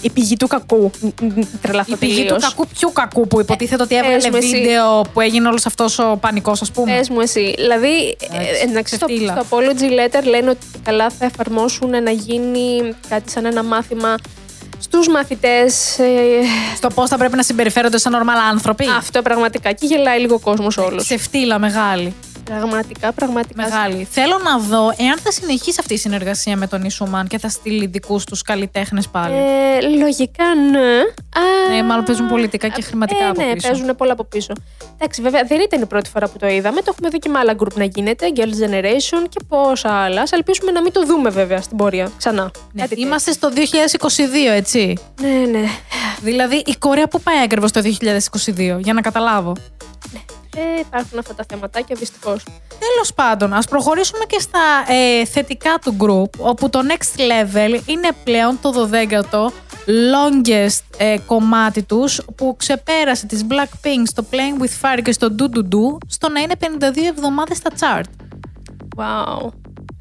η 0.00 0.10
πηγή 0.10 0.36
του 0.36 0.46
κακού. 0.46 0.90
Μ, 1.00 1.06
μ, 1.24 1.40
Τρελαθώ 1.62 1.92
Η 1.92 1.96
πηγή 1.96 2.12
του 2.20 2.26
τελείως. 2.26 2.42
κακού, 2.48 2.66
πιο 2.66 2.88
κακού 2.90 3.26
που 3.26 3.40
υποτίθεται 3.40 3.82
ότι 3.82 3.94
Πες 3.94 4.04
έβγαλε 4.04 4.30
μου 4.30 4.36
εσύ. 4.36 4.60
βίντεο 4.60 5.00
που 5.12 5.20
έγινε 5.20 5.48
όλος 5.48 5.66
αυτός 5.66 5.98
ο 5.98 6.16
πανικός, 6.20 6.62
ας 6.62 6.70
πούμε. 6.70 6.96
Πες 6.96 7.08
μου 7.08 7.20
εσύ. 7.20 7.54
Δηλαδή, 7.56 8.16
Εντάξει, 8.20 8.48
ε, 8.62 8.68
εντάξει, 8.68 8.94
στο, 8.96 9.06
ξεφτύλα. 9.06 9.32
στο 9.32 9.44
apology 9.58 9.90
letter 10.18 10.24
λένε 10.24 10.50
ότι 10.50 10.66
καλά 10.84 11.10
θα 11.18 11.24
εφαρμόσουν 11.24 12.02
να 12.02 12.10
γίνει 12.10 12.94
κάτι 13.08 13.30
σαν 13.30 13.44
ένα 13.44 13.64
μάθημα 13.64 14.14
στους 14.78 15.08
μαθητές. 15.08 15.98
ε, 15.98 16.04
Στο 16.76 16.88
πώς 16.88 17.08
θα 17.08 17.16
πρέπει 17.16 17.36
να 17.36 17.42
συμπεριφέρονται 17.42 17.98
σαν 17.98 18.12
normal 18.14 18.38
άνθρωποι. 18.50 18.86
αυτό 18.98 19.22
πραγματικά. 19.22 19.72
Και 19.72 19.86
γελάει 19.86 20.20
λίγο 20.20 20.34
ο 20.34 20.38
κόσμος 20.38 20.76
όλος. 20.76 21.04
Σε 21.06 21.16
φτύλα 21.18 21.58
μεγάλη. 21.58 22.14
Πραγματικά, 22.58 23.12
πραγματικά. 23.12 23.62
Μεγάλη. 23.62 24.04
Θέλω 24.10 24.38
να 24.44 24.58
δω 24.58 24.94
εάν 24.96 25.18
θα 25.18 25.30
συνεχίσει 25.32 25.76
αυτή 25.80 25.94
η 25.94 25.98
συνεργασία 25.98 26.56
με 26.56 26.66
τον 26.66 26.82
Ισουμάν 26.84 27.26
και 27.26 27.38
θα 27.38 27.48
στείλει 27.48 27.86
δικούς 27.86 28.24
τους 28.24 28.42
καλλιτέχνες 28.42 29.08
πάλι. 29.08 29.34
Ε, 29.34 29.80
λογικά 29.98 30.44
ναι. 30.70 30.78
Α, 31.70 31.76
Ε, 31.76 31.82
μάλλον 31.82 32.04
παίζουν 32.04 32.28
πολιτικά 32.28 32.68
και 32.68 32.82
χρηματικά 32.82 33.24
ε, 33.24 33.28
από 33.28 33.42
ναι, 33.42 33.52
πίσω. 33.52 33.68
παίζουν 33.68 33.96
πολλά 33.96 34.12
από 34.12 34.24
πίσω. 34.24 34.52
Εντάξει, 34.94 35.22
βέβαια 35.22 35.44
δεν 35.44 35.60
ήταν 35.60 35.82
η 35.82 35.86
πρώτη 35.86 36.10
φορά 36.10 36.28
που 36.28 36.38
το 36.38 36.46
είδαμε. 36.46 36.80
Το 36.80 36.86
έχουμε 36.88 37.08
δει 37.08 37.18
και 37.18 37.28
με 37.28 37.38
άλλα 37.38 37.54
group 37.58 37.74
να 37.74 37.84
γίνεται, 37.84 38.26
Girls' 38.36 38.40
Generation 38.40 39.26
και 39.28 39.40
πόσα 39.48 39.92
άλλα. 39.92 40.20
Ας 40.22 40.32
ελπίσουμε 40.32 40.70
να 40.70 40.82
μην 40.82 40.92
το 40.92 41.06
δούμε 41.06 41.30
βέβαια 41.30 41.60
στην 41.62 41.76
πορεία 41.76 42.10
ξανά. 42.18 42.50
Ναι, 42.72 42.82
Κάτι 42.82 43.00
είμαστε 43.00 43.32
στο 43.32 43.48
2022, 43.54 44.54
έτσι. 44.54 44.98
τέτοιο. 45.14 45.28
Ναι, 45.30 45.58
ναι. 45.58 45.68
Δηλαδή 46.22 46.62
η 46.66 46.74
Κορέα 46.78 47.08
που 47.08 47.20
πάει 47.20 47.42
ακριβώς 47.42 47.70
το 47.72 47.80
2022, 48.46 48.78
για 48.78 48.92
να 48.92 49.00
καταλάβω. 49.00 49.52
Ε, 50.56 50.80
υπάρχουν 50.80 51.18
αυτά 51.18 51.34
τα 51.34 51.44
θεματάκια 51.48 51.96
δυστυχώς. 51.98 52.44
Τέλος 52.78 53.14
πάντων, 53.14 53.52
ας 53.52 53.66
προχωρήσουμε 53.66 54.24
και 54.24 54.38
στα 54.38 54.92
ε, 54.92 55.24
θετικά 55.24 55.78
του 55.84 55.96
group, 56.00 56.40
όπου 56.40 56.70
το 56.70 56.80
next 56.88 57.20
level 57.20 57.80
είναι 57.86 58.08
πλέον 58.24 58.58
το 58.60 58.88
12ο 58.90 59.50
longest 59.86 60.80
ε, 60.96 61.16
κομμάτι 61.26 61.82
τους 61.82 62.20
που 62.36 62.54
ξεπέρασε 62.58 63.26
τις 63.26 63.46
Blackpink 63.48 64.02
στο 64.04 64.24
Playing 64.30 64.62
with 64.62 64.96
Fire 64.96 65.02
και 65.02 65.12
στο 65.12 65.34
Do 65.38 65.42
Do 65.42 65.58
Do 65.58 65.98
στο 66.06 66.28
να 66.28 66.40
είναι 66.40 66.54
52 66.60 66.64
εβδομάδες 67.08 67.56
στα 67.56 67.70
chart. 67.80 68.04
Wow. 68.96 69.48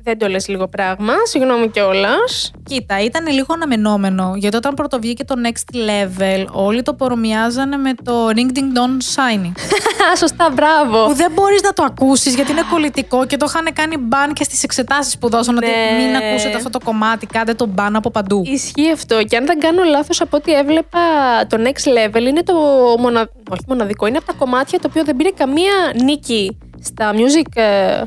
Δεν 0.03 0.17
το 0.17 0.27
λες 0.27 0.47
λίγο 0.47 0.67
πράγμα, 0.67 1.13
συγγνώμη 1.23 1.69
κιόλας. 1.69 2.51
Κοίτα, 2.63 2.99
ήταν 3.03 3.27
λίγο 3.27 3.53
αναμενόμενο 3.53 4.33
γιατί 4.35 4.55
όταν 4.55 4.73
πρώτο 4.73 4.99
βγήκε 4.99 5.23
το 5.23 5.35
Next 5.43 5.75
Level, 5.75 6.45
όλοι 6.51 6.81
το 6.81 6.93
παρομοιάζανε 6.93 7.77
με 7.77 7.93
το 8.03 8.27
Ring 8.27 8.57
Ding 8.57 8.77
Dong 8.77 8.97
Shiny. 9.15 9.51
Σωστά, 10.21 10.49
μπράβο. 10.53 11.05
που 11.05 11.13
δεν 11.13 11.31
μπορείς 11.31 11.61
να 11.61 11.73
το 11.73 11.83
ακούσεις 11.83 12.35
γιατί 12.35 12.51
είναι 12.51 12.61
κολλητικό 12.71 13.25
και 13.25 13.37
το 13.37 13.45
είχαν 13.49 13.67
κάνει 13.73 13.95
ban 14.09 14.31
και 14.33 14.43
στις 14.43 14.63
εξετάσεις 14.63 15.17
που 15.17 15.29
δώσαν. 15.29 15.57
Ότι 15.57 15.65
Ναι. 15.65 16.05
μην 16.05 16.15
ακούσετε 16.15 16.55
αυτό 16.55 16.69
το 16.69 16.79
κομμάτι, 16.83 17.25
κάντε 17.25 17.53
το 17.53 17.69
ban 17.77 17.89
από 17.93 18.11
παντού. 18.11 18.41
Ισχύει 18.45 18.91
αυτό. 18.93 19.23
Και 19.23 19.37
αν 19.37 19.45
δεν 19.45 19.59
κάνω 19.59 19.83
λάθος, 19.83 20.21
από 20.21 20.37
ό,τι 20.37 20.53
έβλεπα, 20.53 20.99
το 21.49 21.57
next 21.63 21.87
level 22.15 22.21
είναι 22.21 22.43
το 22.43 22.53
μονα... 22.99 23.29
όχι 23.49 23.61
μοναδικό. 23.67 24.05
Είναι 24.07 24.17
από 24.17 24.25
τα 24.25 24.33
κομμάτια 24.33 24.79
το 24.79 24.87
οποίο 24.89 25.03
δεν 25.03 25.15
πήρε 25.15 25.29
καμία 25.29 25.73
νίκη 26.03 26.57
στα 26.83 27.11
music 27.13 27.51
ε, 27.55 27.63
ε, 27.63 28.03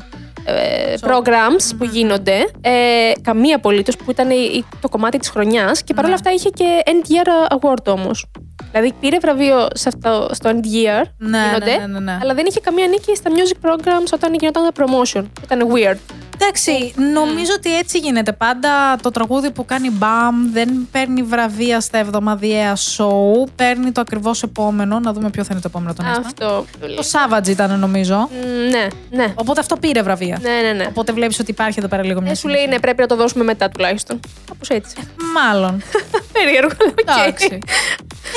programs 1.01 1.75
που 1.77 1.83
γίνονται. 1.85 2.49
Ε, 2.61 2.71
καμία 3.21 3.55
απολύτως 3.55 3.95
που 3.97 4.11
ήταν 4.11 4.29
η- 4.29 4.35
η- 4.53 4.65
το 4.81 4.89
κομμάτι 4.89 5.17
της 5.17 5.29
χρονιάς. 5.29 5.83
Και 5.83 5.93
παρόλα 5.93 6.13
Ναι. 6.13 6.19
αυτά 6.19 6.31
είχε 6.31 6.49
και 6.49 6.65
End 6.85 7.11
Year 7.11 7.57
Award 7.57 7.85
όμως. 7.87 8.25
Δηλαδή 8.73 8.93
πήρε 8.99 9.17
βραβείο 9.19 9.67
σε 9.73 9.89
αυτό, 9.89 10.29
στο 10.31 10.49
End 10.49 10.65
Year 10.65 11.03
που 11.17 11.27
Ναι, 11.27 11.37
γίνονται, 11.45 11.71
ναι, 11.71 11.77
ναι, 11.77 11.85
ναι, 11.87 11.99
ναι. 11.99 12.17
αλλά 12.21 12.33
δεν 12.33 12.45
είχε 12.49 12.59
καμία 12.59 12.87
νίκη 12.87 13.15
στα 13.15 13.29
music 13.29 13.67
programs 13.69 14.07
όταν 14.13 14.33
γινόταν 14.33 14.71
το 14.73 14.83
promotion. 14.85 15.23
Ήταν 15.43 15.59
weird. 15.73 15.97
Εντάξει, 16.33 16.93
νομίζω 17.13 17.51
ότι 17.57 17.77
έτσι 17.77 17.97
γίνεται. 17.97 18.31
Πάντα 18.33 18.95
το 19.01 19.11
τραγούδι 19.11 19.51
που 19.51 19.65
κάνει 19.65 19.89
μπαμ 19.89 20.51
δεν 20.51 20.87
παίρνει 20.91 21.23
βραβεία 21.23 21.79
στα 21.81 21.97
εβδομαδιαία 21.97 22.75
show. 22.75 23.47
Παίρνει 23.55 23.91
το 23.91 24.01
ακριβώς 24.01 24.43
επόμενο. 24.43 24.99
Να 24.99 25.13
δούμε 25.13 25.29
ποιο 25.29 25.43
θα 25.43 25.49
είναι 25.51 25.61
το 25.61 25.67
επόμενο 25.69 25.93
τον 25.93 26.05
Έσπα. 26.05 26.21
Αυτό. 26.25 26.65
Το 26.79 27.03
Savage 27.11 27.47
ήταν 27.47 27.79
νομίζω. 27.79 28.15
Μ, 28.31 28.69
Ναι, 28.69 28.87
ναι. 29.09 29.33
Οπότε 29.35 29.59
αυτό 29.59 29.75
πήρε 29.77 30.01
βραβεία. 30.01 30.39
Ναι, 30.41 30.67
ναι, 30.67 30.71
ναι. 30.71 30.85
Οπότε 30.89 31.11
βλέπεις 31.11 31.39
ότι 31.39 31.51
υπάρχει 31.51 31.79
εδώ 31.79 31.87
πέρα 31.87 32.03
λίγο 32.03 32.21
μια 32.21 32.31
Ε, 32.31 32.35
σου 32.35 32.47
λέει 32.47 32.65
ναι, 32.67 32.79
πρέπει 32.79 33.01
να 33.01 33.07
το 33.07 33.15
δώσουμε 33.15 33.43
μετά 33.43 33.69
τουλάχιστον. 33.69 34.19
Κάπως 34.47 34.69
έτσι. 34.69 34.95
Μάλλον. 35.33 35.81
Περίεργο, 36.33 36.75
αλλά 36.79 37.25
οκ. 37.27 37.41
Εντάξει. 37.41 37.59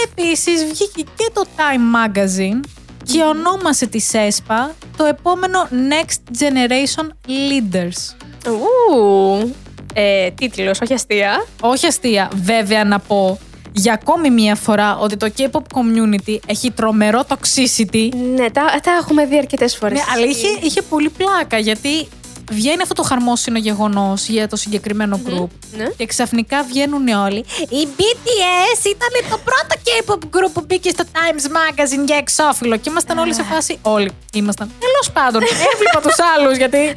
Επίσης 0.05 0.65
βγήκε 0.65 1.03
και 1.17 1.31
το 1.33 1.45
Time 1.57 1.97
Magazine 1.97 2.61
και 3.03 3.23
ονόμασε 3.23 3.87
τις 3.87 3.99
aespa 3.99 4.75
το 4.97 5.05
επόμενο 5.05 5.69
Next 5.71 6.43
Generation 6.43 7.07
Leaders. 7.29 8.17
Ου, 8.51 9.55
ε, 9.95 10.31
τίτλος, 10.31 10.81
όχι 10.81 10.95
αστεία. 10.95 11.47
Όχι 11.61 11.87
αστεία, 11.87 12.31
βέβαια 12.35 12.85
να 12.85 12.99
πω 12.99 13.39
για 13.73 13.93
ακόμη 13.93 14.31
μία 14.31 14.55
φορά 14.55 14.99
ότι 14.99 15.17
το 15.17 15.31
K-pop 15.39 15.61
community 15.61 16.39
έχει 16.47 16.71
τρομερό 16.71 17.25
toxicity. 17.29 18.09
Ναι, 18.35 18.51
τα, 18.51 18.63
τα 18.83 18.91
έχουμε 19.01 19.27
δει 19.27 19.39
αρκετές 19.39 19.77
φορές. 19.77 19.99
Ναι, 19.99 20.05
αλλά 20.15 20.25
είχε, 20.27 20.49
είχε 20.63 20.83
πολύ 20.83 21.11
πλάκα 21.11 21.59
γιατί 21.59 22.09
βγαίνει 22.51 22.83
αυτό 22.83 22.95
το 22.95 23.03
χαρμόσυνο 23.03 23.59
γεγονός 23.59 24.29
για 24.29 24.49
το 24.49 24.57
συγκεκριμένο 24.57 25.21
group. 25.27 25.49
Ναι. 25.77 25.85
Και 25.97 26.07
ξαφνικά 26.07 26.63
βγαίνουν 26.63 27.09
όλοι. 27.09 27.45
Η 27.69 27.89
BTS 27.97 28.85
ήταν 28.85 29.31
το 29.31 29.39
πρώτο 29.45 29.75
K-pop 29.85 30.25
group 30.37 30.51
που 30.53 30.65
μπήκε 30.67 30.91
στο 30.91 31.05
Times 31.13 31.47
Magazine 31.57 32.07
για 32.07 32.17
εξώφυλλο. 32.17 32.77
Και 32.77 32.91
ήμασταν 32.91 33.19
όλοι 33.19 33.35
σε 33.35 33.43
φάση. 33.43 33.79
Όλοι 33.83 34.11
ήμασταν. 34.33 34.71
Τέλος 34.81 35.11
πάντων, 35.13 35.43
έβλεπα 35.73 36.01
τους 36.01 36.17
άλλους 36.37 36.57
γιατί. 36.57 36.95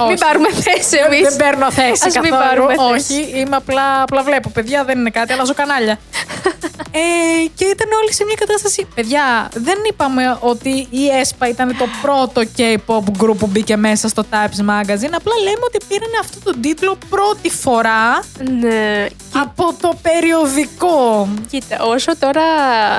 Μην 0.00 0.06
Όχι. 0.06 0.18
πάρουμε 0.24 0.48
θέση 0.52 0.96
Δεν- 0.96 1.12
εμείς. 1.12 1.28
Δεν 1.28 1.36
παίρνω 1.36 1.72
θέση 1.72 2.06
Ας 2.06 2.14
μην 2.14 2.30
καθόλου. 2.30 2.38
πάρουμε 2.66 2.74
Όχι, 2.94 3.02
θέση. 3.02 3.38
είμαι 3.38 3.56
απλά, 3.56 4.02
απλά 4.02 4.22
βλέπω. 4.22 4.48
Παιδιά 4.50 4.84
δεν 4.84 4.98
είναι 4.98 5.10
κάτι, 5.10 5.32
αλλάζω 5.32 5.54
κανάλια. 5.54 5.98
Ε, 6.90 7.46
και 7.54 7.64
ήταν 7.64 7.88
όλοι 8.02 8.12
σε 8.12 8.24
μια 8.24 8.36
κατάσταση. 8.38 8.86
Παιδιά, 8.94 9.50
δεν 9.54 9.78
είπαμε 9.90 10.36
ότι 10.40 10.86
η 10.90 11.08
ΕΣΠΑ 11.20 11.48
ήταν 11.48 11.76
το 11.78 11.84
πρώτο 12.02 12.42
K-pop 12.56 13.22
group 13.22 13.36
που 13.38 13.46
μπήκε 13.46 13.76
μέσα 13.76 14.08
στο 14.08 14.22
Times 14.30 14.60
Magazine. 14.70 15.12
Απλά 15.14 15.34
λέμε 15.42 15.62
ότι 15.66 15.78
πήραν 15.88 16.10
αυτό 16.20 16.38
τον 16.52 16.60
τίτλο 16.60 16.98
πρώτη 17.10 17.50
φορά 17.50 18.22
Ναι. 18.60 19.06
από 19.34 19.74
το 19.80 19.92
περιοδικό. 20.02 21.28
Κοίτα, 21.50 21.82
όσο 21.82 22.16
τώρα 22.18 22.42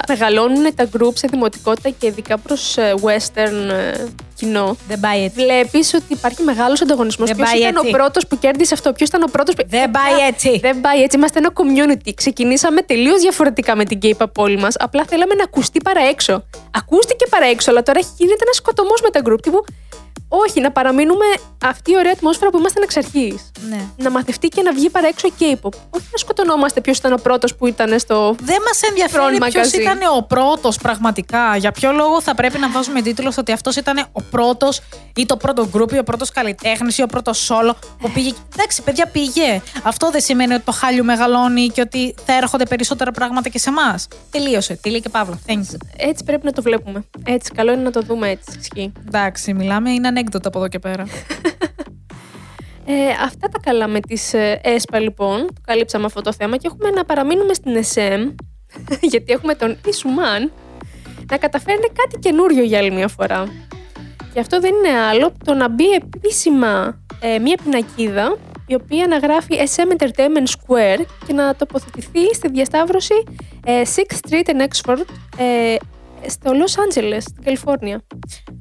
μεγαλώνουν 0.07 0.75
τα 0.75 0.89
group 0.97 1.11
σε 1.13 1.27
δημοτικότητα 1.31 1.89
και 1.89 2.07
ειδικά 2.07 2.37
προς 2.37 2.77
ε, 2.77 2.93
western 3.01 3.69
ε, 3.71 4.05
κοινό, 4.39 4.77
Δεν 4.87 4.99
πάει 4.99 5.23
έτσι. 5.23 5.43
Βλέπεις 5.43 5.93
ότι 5.93 6.05
υπάρχει 6.13 6.41
μεγάλος 6.43 6.81
ανταγωνισμός. 6.81 7.27
Δεν 7.27 7.37
Ποιο 7.37 7.45
πάει 7.45 7.59
ήταν 7.59 7.75
έτσι. 7.75 7.87
ο 7.87 7.97
πρώτος 7.97 8.27
που 8.27 8.37
κέρδισε 8.39 8.73
αυτό, 8.73 8.93
ποιος 8.93 9.09
ήταν 9.09 9.21
ο 9.21 9.29
πρώτος 9.31 9.55
που. 9.55 9.63
Δεν 9.67 9.91
πάει 9.91 10.27
έτσι. 10.27 10.59
Δεν 10.61 10.81
πάει 10.81 11.01
έτσι. 11.01 11.17
Είμαστε 11.17 11.39
ένα 11.39 11.49
community. 11.53 12.11
Ξεκινήσαμε 12.15 12.81
τελείως 12.81 13.21
διαφορετικά 13.21 13.75
με 13.75 13.85
την 13.85 13.99
K-pop 14.03 14.31
πόλη 14.33 14.57
μας. 14.57 14.75
Απλά 14.79 15.03
θέλαμε 15.09 15.33
να 15.33 15.43
ακουστεί 15.43 15.81
παραέξω. 15.81 16.43
Ακούστηκε 16.71 17.25
παραέξω, 17.29 17.71
αλλά 17.71 17.83
τώρα 17.83 17.99
γίνεται 18.17 18.43
ένας 18.43 18.55
σκοτωμός 18.55 19.01
με 19.01 19.09
τα 19.09 19.21
group. 19.25 19.41
Τύπου, 19.41 19.65
όχι, 20.31 20.61
να 20.61 20.71
παραμείνουμε 20.71 21.25
αυτή 21.65 21.91
η 21.91 21.95
ωραία 21.97 22.11
ατμόσφαιρα 22.15 22.49
που 22.49 22.57
ήμασταν 22.57 22.83
εξ 22.83 22.97
αρχή. 22.97 23.39
Ναι. 23.69 23.81
Να 23.97 24.11
μαθευτεί 24.11 24.47
και 24.47 24.61
να 24.61 24.73
βγει 24.73 24.89
παραέξω 24.89 25.27
K-pop. 25.39 25.73
Όχι 25.89 26.07
να 26.11 26.17
σκοτωνόμαστε 26.17 26.81
ποιος 26.81 26.97
ήταν 26.97 27.13
ο 27.13 27.17
πρώτος 27.23 27.55
που 27.55 27.67
ήταν 27.67 27.99
στο. 27.99 28.35
Δεν 28.41 28.57
μας 28.65 28.81
ενδιαφέρει 28.81 29.37
Front 29.37 29.49
ποιος 29.49 29.67
magazine. 29.67 29.79
ήταν 29.79 29.97
ο 30.17 30.21
πρώτος 30.21 30.77
πραγματικά. 30.77 31.55
Για 31.57 31.71
ποιο 31.71 31.91
λόγο 31.91 32.21
θα 32.21 32.35
πρέπει 32.35 32.57
να 32.57 32.69
βάζουμε 32.69 33.01
τίτλος 33.01 33.37
ότι 33.37 33.51
αυτός 33.51 33.75
ήταν 33.75 34.07
ο 34.11 34.21
πρώτος 34.21 34.81
ή 35.15 35.25
το 35.25 35.37
πρώτο 35.37 35.69
group 35.73 35.91
ή 35.93 35.97
ο 35.97 36.03
πρώτος 36.03 36.31
καλλιτέχνης 36.31 36.97
ή 36.97 37.01
ο 37.01 37.07
πρώτος 37.07 37.51
solo 37.51 37.73
που 37.99 38.11
πήγε. 38.11 38.33
Εντάξει, 38.53 38.81
παιδιά, 38.81 39.05
πήγε. 39.07 39.61
Αυτό 39.83 40.11
δεν 40.11 40.21
σημαίνει 40.21 40.53
ότι 40.53 40.63
το 40.63 40.71
χάλιο 40.71 41.03
μεγαλώνει 41.03 41.67
και 41.67 41.81
ότι 41.81 42.15
θα 42.25 42.33
έρχονται 42.33 42.65
περισσότερα 42.65 43.11
πράγματα 43.11 43.49
και 43.49 43.59
σε 43.59 43.69
εμάς. 43.69 44.07
Τελείωσε. 44.31 44.79
Τελεία 44.81 44.99
και 44.99 45.09
παύλα. 45.09 45.39
Thank 45.47 45.53
you. 45.53 45.77
Έτσι 45.97 46.23
πρέπει 46.23 46.45
να 46.45 46.51
το 46.51 46.58
βλέπουμε. 46.61 47.03
Έτσι, 47.25 47.51
καλό 47.51 47.71
είναι 47.71 47.81
να 47.81 47.91
το 47.91 48.01
δούμε 48.01 48.29
έτσι. 48.29 48.57
Ισχύει. 48.59 48.91
Εντάξει, 49.07 49.53
μιλάμε, 49.53 49.91
είναι 49.91 50.07
ανέκδοτα 50.07 50.47
από 50.47 50.57
εδώ 50.57 50.67
και 50.67 50.79
πέρα. 50.79 51.05
Ε, 52.91 53.09
αυτά 53.23 53.47
τα 53.47 53.59
καλά 53.59 53.87
με 53.87 53.99
τις 53.99 54.33
ε, 54.33 54.59
ΕΣΠΑ 54.63 54.99
λοιπόν, 54.99 55.47
το 55.47 55.61
καλύψαμε 55.61 56.05
αυτό 56.05 56.21
το 56.21 56.33
θέμα 56.33 56.57
και 56.57 56.67
έχουμε 56.67 56.89
να 56.89 57.05
παραμείνουμε 57.05 57.53
στην 57.53 57.73
SM, 57.75 58.35
γιατί 59.11 59.33
έχουμε 59.33 59.53
τον 59.53 59.77
Ισουμάν, 59.85 60.51
να 61.31 61.37
καταφέρνει 61.37 61.87
κάτι 61.93 62.19
καινούριο 62.19 62.63
για 62.63 62.77
άλλη 62.77 62.91
μια 62.91 63.07
φορά. 63.07 63.43
Και 64.33 64.39
αυτό 64.39 64.59
δεν 64.59 64.73
είναι 64.75 64.99
άλλο 64.99 65.25
από 65.25 65.45
το 65.45 65.53
να 65.53 65.69
μπει 65.69 65.91
επίσημα 65.91 66.99
ε, 67.19 67.39
μια 67.39 67.57
πινακίδα 67.63 68.37
η 68.67 68.73
οποία 68.73 69.07
να 69.07 69.17
γράφει 69.17 69.55
SM 69.75 70.01
Entertainment 70.01 70.47
Square 70.47 71.05
και 71.27 71.33
να 71.33 71.55
τοποθετηθεί 71.55 72.33
στη 72.33 72.49
διασταύρωση 72.49 73.23
ε, 73.65 73.81
6th 73.95 74.29
Street 74.29 74.49
and 74.49 74.67
Oxford 74.67 75.05
ε, 75.37 75.75
στο 76.27 76.51
Los 76.51 76.79
Angeles, 76.79 77.21
στην 77.21 77.43
Καλιφόρνια. 77.43 78.01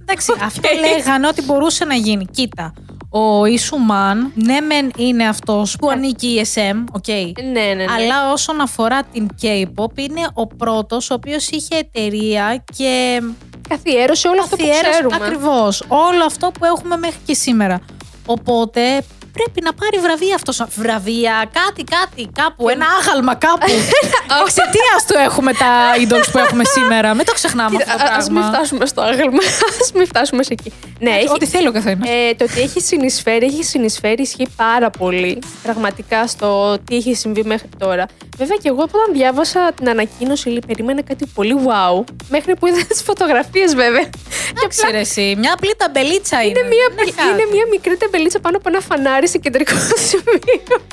Εντάξει, 0.01 0.33
αυτό 0.45 0.69
λέγανε 0.81 1.27
ότι 1.27 1.43
μπορούσε 1.43 1.85
να 1.85 1.95
γίνει. 1.95 2.25
Κοίτα, 2.25 2.73
ο 3.11 3.45
Lee 3.45 3.71
Soo 3.71 3.97
Man, 3.97 4.33
ναι, 4.35 4.61
μεν 4.61 4.91
είναι 4.97 5.29
αυτός 5.29 5.77
που 5.77 5.91
ανήκει 5.91 6.27
η 6.27 6.47
SM, 6.55 6.85
OK. 6.93 7.09
Ναι, 7.09 7.61
ναι, 7.61 7.75
ναι. 7.75 7.85
Αλλά 7.97 8.33
όσον 8.33 8.61
αφορά 8.61 9.03
την 9.03 9.29
K-pop, 9.43 9.99
είναι 9.99 10.29
ο 10.35 10.47
πρώτος 10.47 11.11
ο 11.11 11.15
οποίος 11.15 11.49
είχε 11.49 11.77
εταιρεία 11.77 12.65
και 12.77 13.23
Καθιέρωσε 13.69 14.29
όλο 14.29 14.41
αυτό 14.43 14.57
που 14.57 14.63
ξέρουμε. 14.63 15.17
ακριβώς 15.17 15.85
όλο 15.89 16.25
αυτό 16.27 16.51
που 16.59 16.65
έχουμε 16.65 16.97
μέχρι 16.97 17.19
και 17.27 17.35
σήμερα. 17.35 17.81
Οπότε 18.27 19.03
πρέπει 19.39 19.61
να 19.69 19.73
πάρει 19.81 19.99
βραβεία 20.07 20.35
αυτός. 20.35 20.57
Βραβεία, 20.77 21.35
κάτι, 21.61 21.83
κάτι, 21.97 22.23
κάπου, 22.41 22.69
ένα 22.69 22.87
άγαλμα 23.01 23.35
κάπου. 23.35 23.67
Εξαιτία 24.45 24.95
του 25.09 25.15
έχουμε 25.29 25.53
τα 25.53 25.71
idols 26.03 26.29
που 26.33 26.39
έχουμε 26.39 26.65
σήμερα. 26.65 27.15
Μην 27.15 27.25
το 27.27 27.33
ξεχνάμε 27.33 27.77
αυτό 27.77 27.97
το 27.99 28.05
Α 28.05 28.17
μην 28.17 28.33
πράγμα. 28.33 28.53
φτάσουμε 28.53 28.87
στο 28.87 29.01
άγαλμα. 29.01 29.43
Α 29.81 29.85
μην 29.95 30.07
φτάσουμε 30.07 30.43
σε 30.43 30.53
εκεί. 30.53 30.73
Ναι, 31.01 31.11
έχει, 31.11 31.31
Ό,τι 31.31 31.47
θέλει 31.47 31.69
ο 31.69 31.73
καθένα. 31.73 32.11
ε, 32.11 32.35
το 32.35 32.45
ότι 32.51 32.61
έχει 32.61 32.81
συνεισφέρει, 32.81 33.47
έχει 33.47 33.63
συνεισφέρει 33.65 34.23
ισχύει 34.23 34.49
πάρα 34.57 34.91
πολύ 34.91 35.39
πραγματικά 35.63 36.27
στο 36.27 36.79
τι 36.85 36.97
έχει 36.97 37.15
συμβεί 37.15 37.43
μέχρι 37.45 37.69
τώρα. 37.79 38.07
Βέβαια 38.37 38.57
και 38.63 38.69
εγώ 38.69 38.83
όταν 38.83 39.01
διάβασα 39.13 39.73
την 39.77 39.89
ανακοίνωση, 39.89 40.49
λέει, 40.49 40.63
περίμενα 40.67 41.03
κάτι 41.03 41.27
πολύ 41.35 41.55
wow. 41.67 42.05
Μέχρι 42.29 42.57
που 42.57 42.67
είδα 42.67 42.83
τις 42.89 43.03
φωτογραφίες 43.03 43.75
βέβαια. 43.75 44.03
και 44.03 44.19
Εντάξει, 44.59 44.87
ρε, 44.91 44.99
εσύ, 44.99 45.35
μια 45.39 45.53
απλή 45.53 45.75
ταμπελίτσα 45.77 46.43
είναι. 46.43 46.59
είναι 46.59 46.69
μια, 46.69 46.87
Δεν 46.95 47.07
είναι 47.07 47.13
κάτι. 47.17 47.29
είναι 47.29 47.47
μια 47.53 47.65
μικρή 47.71 47.97
τεμπελίτσα 47.97 48.41
πάνω 48.41 48.57
από 48.57 48.69
ένα 48.69 48.81
φανάρι 48.81 49.28
σε 49.29 49.39
κεντρικό 49.39 49.75
σημείο. 50.09 50.87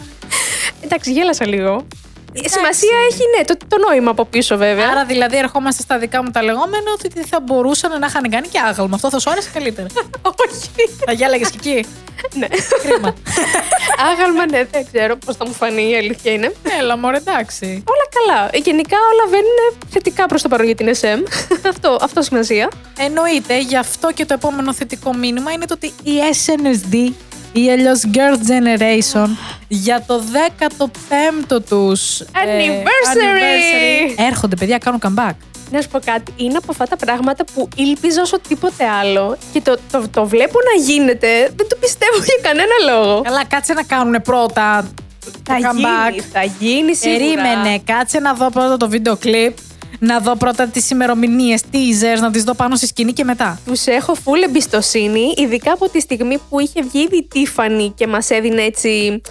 Εντάξει, 0.81 1.11
γέλασα 1.11 1.47
λίγο. 1.47 1.85
Η 2.43 2.49
Σημασία 2.49 2.97
έχει, 3.09 3.21
ναι, 3.37 3.45
το, 3.45 3.57
το 3.67 3.77
νόημα 3.87 4.11
από 4.11 4.25
πίσω 4.25 4.57
βέβαια. 4.57 4.89
Άρα 4.89 5.05
δηλαδή 5.05 5.37
ερχόμαστε 5.37 5.81
στα 5.81 5.97
δικά 5.97 6.23
μου 6.23 6.31
τα 6.31 6.43
λεγόμενα 6.43 6.91
ότι 6.93 7.09
θα 7.25 7.39
μπορούσαν 7.39 7.99
να 7.99 8.05
είχαν 8.05 8.29
κάνει 8.29 8.47
και 8.47 8.59
άγαλμα. 8.59 8.95
Αυτό 8.95 9.09
θα 9.09 9.19
σου 9.19 9.29
άρεσε 9.29 9.49
καλύτερα. 9.53 9.87
Όχι. 10.47 10.89
θα 11.05 11.11
γέλαγες 11.11 11.49
και 11.49 11.57
εκεί; 11.69 11.85
ναι. 12.33 12.47
Κρίμα. 12.83 13.13
Άγαλμα, 14.11 14.45
ναι, 14.49 14.63
δεν 14.71 14.85
ξέρω 14.91 15.15
πώς 15.15 15.35
θα 15.35 15.47
μου 15.47 15.53
φανεί 15.53 15.89
η 15.89 15.95
αλήθεια 15.95 16.31
είναι. 16.31 16.53
Έλα, 16.79 16.97
μωρέ, 16.97 17.17
εντάξει. 17.17 17.65
Όλα 17.65 18.07
καλά. 18.17 18.49
Ε, 18.51 18.57
Γενικά 18.57 18.97
όλα 19.11 19.29
βαίνουν 19.29 19.87
θετικά 19.89 20.25
προς 20.25 20.41
το 20.41 20.47
παρόν 20.47 20.65
για 20.65 20.75
την 20.75 20.87
SM. 21.01 21.19
αυτό, 21.67 21.97
αυτό 22.01 22.21
σημασία. 22.21 22.69
Εννοείται, 22.99 23.59
γι' 23.59 23.77
αυτό 23.77 24.11
και 24.13 24.25
το 24.25 24.33
επόμενο 24.33 24.73
θετικό 24.73 25.13
μήνυμα 25.13 25.51
είναι 25.51 25.65
το 25.65 25.73
ότι 25.73 25.93
η 26.03 26.13
SNSD 26.45 27.11
ή 27.55 27.71
αλλιώ 27.71 27.91
Girls 28.13 28.49
Generation 28.51 29.27
για 29.67 30.03
το 30.07 30.21
15ο 30.33 31.61
τους 31.69 32.19
ε, 32.19 32.25
Anniversary! 32.33 33.17
anniversary 33.17 34.23
έρχονται 34.27 34.55
παιδιά, 34.55 34.77
κάνουν 34.77 34.99
comeback. 35.03 35.33
Να 35.71 35.81
σου 35.81 35.89
πω 35.89 35.99
κάτι. 36.05 36.33
Είναι 36.35 36.57
από 36.57 36.67
αυτά 36.71 36.85
τα 36.85 36.95
πράγματα 36.95 37.43
που 37.53 37.69
ήλπιζα 37.75 38.21
όσο 38.21 38.39
τίποτε 38.39 38.85
άλλο 39.01 39.37
και 39.53 39.61
το, 39.61 39.77
το, 39.91 40.07
το 40.13 40.25
βλέπω 40.25 40.59
να 40.75 40.83
γίνεται. 40.83 41.27
Δεν 41.55 41.67
το 41.69 41.75
πιστεύω 41.79 42.15
για 42.17 42.39
κανένα 42.41 42.95
λόγο. 42.95 43.21
Καλά, 43.21 43.45
κάτσε 43.45 43.73
να 43.73 43.83
κάνουν 43.83 44.21
πρώτα 44.21 44.87
Θα 45.43 45.55
το 45.55 45.67
comeback. 45.67 46.11
γίνει, 46.11 46.21
θα 46.31 46.43
γίνει 46.59 46.95
σίγουρα. 46.95 47.19
Περίμενε, 47.19 47.81
κάτσε 47.85 48.19
να 48.19 48.33
δω 48.33 48.49
πρώτα 48.49 48.77
το 48.77 48.89
βίντεο 48.89 49.17
κλιπ. 49.17 49.57
Να 50.05 50.19
δω 50.19 50.35
πρώτα 50.35 50.67
τις 50.67 50.89
ημερομηνίες, 50.89 51.61
teasers, 51.71 52.19
να 52.21 52.31
τις 52.31 52.43
δω 52.43 52.53
πάνω 52.53 52.75
στη 52.75 52.87
σκηνή 52.87 53.13
και 53.13 53.23
μετά. 53.23 53.59
Τους 53.65 53.85
έχω 53.85 54.13
full 54.13 54.47
εμπιστοσύνη, 54.47 55.33
ειδικά 55.37 55.71
από 55.71 55.89
τη 55.89 55.99
στιγμή 55.99 56.37
που 56.49 56.59
είχε 56.59 56.81
βγει 56.81 56.99
ήδη 56.99 57.17
η 57.17 57.27
Tiffany 57.33 57.91
και 57.95 58.07
μας 58.07 58.29
έδινε 58.29 58.61
έτσι 58.61 59.21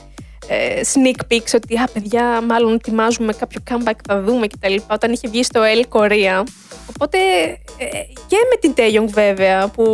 ε, 0.49 0.81
sneak 0.95 1.33
peeks 1.33 1.55
ότι 1.55 1.77
α, 1.77 1.89
παιδιά, 1.93 2.41
μάλλον 2.41 2.75
ετοιμάζουμε 2.75 3.33
κάποιο 3.33 3.61
comeback, 3.71 3.99
θα 4.07 4.23
δούμε 4.23 4.47
κτλ. 4.47 4.75
Όταν 4.91 5.13
είχε 5.13 5.29
βγει 5.29 5.43
στο 5.43 5.61
El 5.63 5.99
Korea. 5.99 6.43
Οπότε 6.89 7.19
ε, 7.79 7.87
και 8.27 8.37
με 8.51 8.57
την 8.61 8.75
Taeyong 8.77 9.09
βέβαια, 9.09 9.69
που 9.69 9.85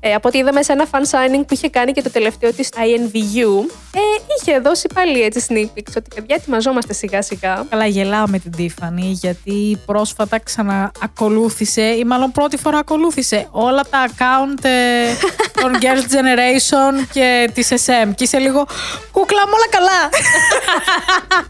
ε, 0.00 0.14
από 0.14 0.28
ό,τι 0.28 0.38
είδαμε 0.38 0.62
σε 0.62 0.72
ένα 0.72 0.86
fan 0.90 1.10
signing 1.10 1.44
που 1.46 1.54
είχε 1.54 1.68
κάνει 1.68 1.92
και 1.92 2.02
το 2.02 2.10
τελευταίο 2.10 2.52
της 2.52 2.68
INVU, 2.74 3.70
ε, 3.98 4.22
είχε 4.38 4.58
δώσει 4.58 4.88
πάλι 4.94 5.22
έτσι 5.22 5.46
sneak 5.48 5.78
peeks 5.78 5.92
ότι 5.96 6.10
παιδιά 6.14 6.36
ετοιμαζόμαστε 6.38 6.92
σιγά 6.92 7.22
σιγά. 7.22 7.66
Καλά, 7.68 7.86
γελάω 7.86 8.26
με 8.28 8.38
την 8.38 8.52
Tiffany 8.58 9.10
γιατί 9.12 9.78
πρόσφατα 9.86 10.38
ξαναακολούθησε 10.38 11.82
ή 11.82 12.04
μάλλον 12.04 12.32
πρώτη 12.32 12.56
φορά 12.56 12.78
ακολούθησε 12.78 13.48
όλα 13.50 13.82
τα 13.90 14.06
account 14.08 14.64
ε, 14.64 15.12
των 15.62 15.72
Girls' 15.80 16.08
Generation 16.14 17.06
και 17.12 17.50
της 17.54 17.68
SM. 17.68 18.08
Και 18.14 18.24
είσαι 18.24 18.38
λίγο 18.38 18.66
κούκλα 19.12 19.46
μου 19.46 19.52
όλα 19.54 19.68
καλά. 19.70 20.00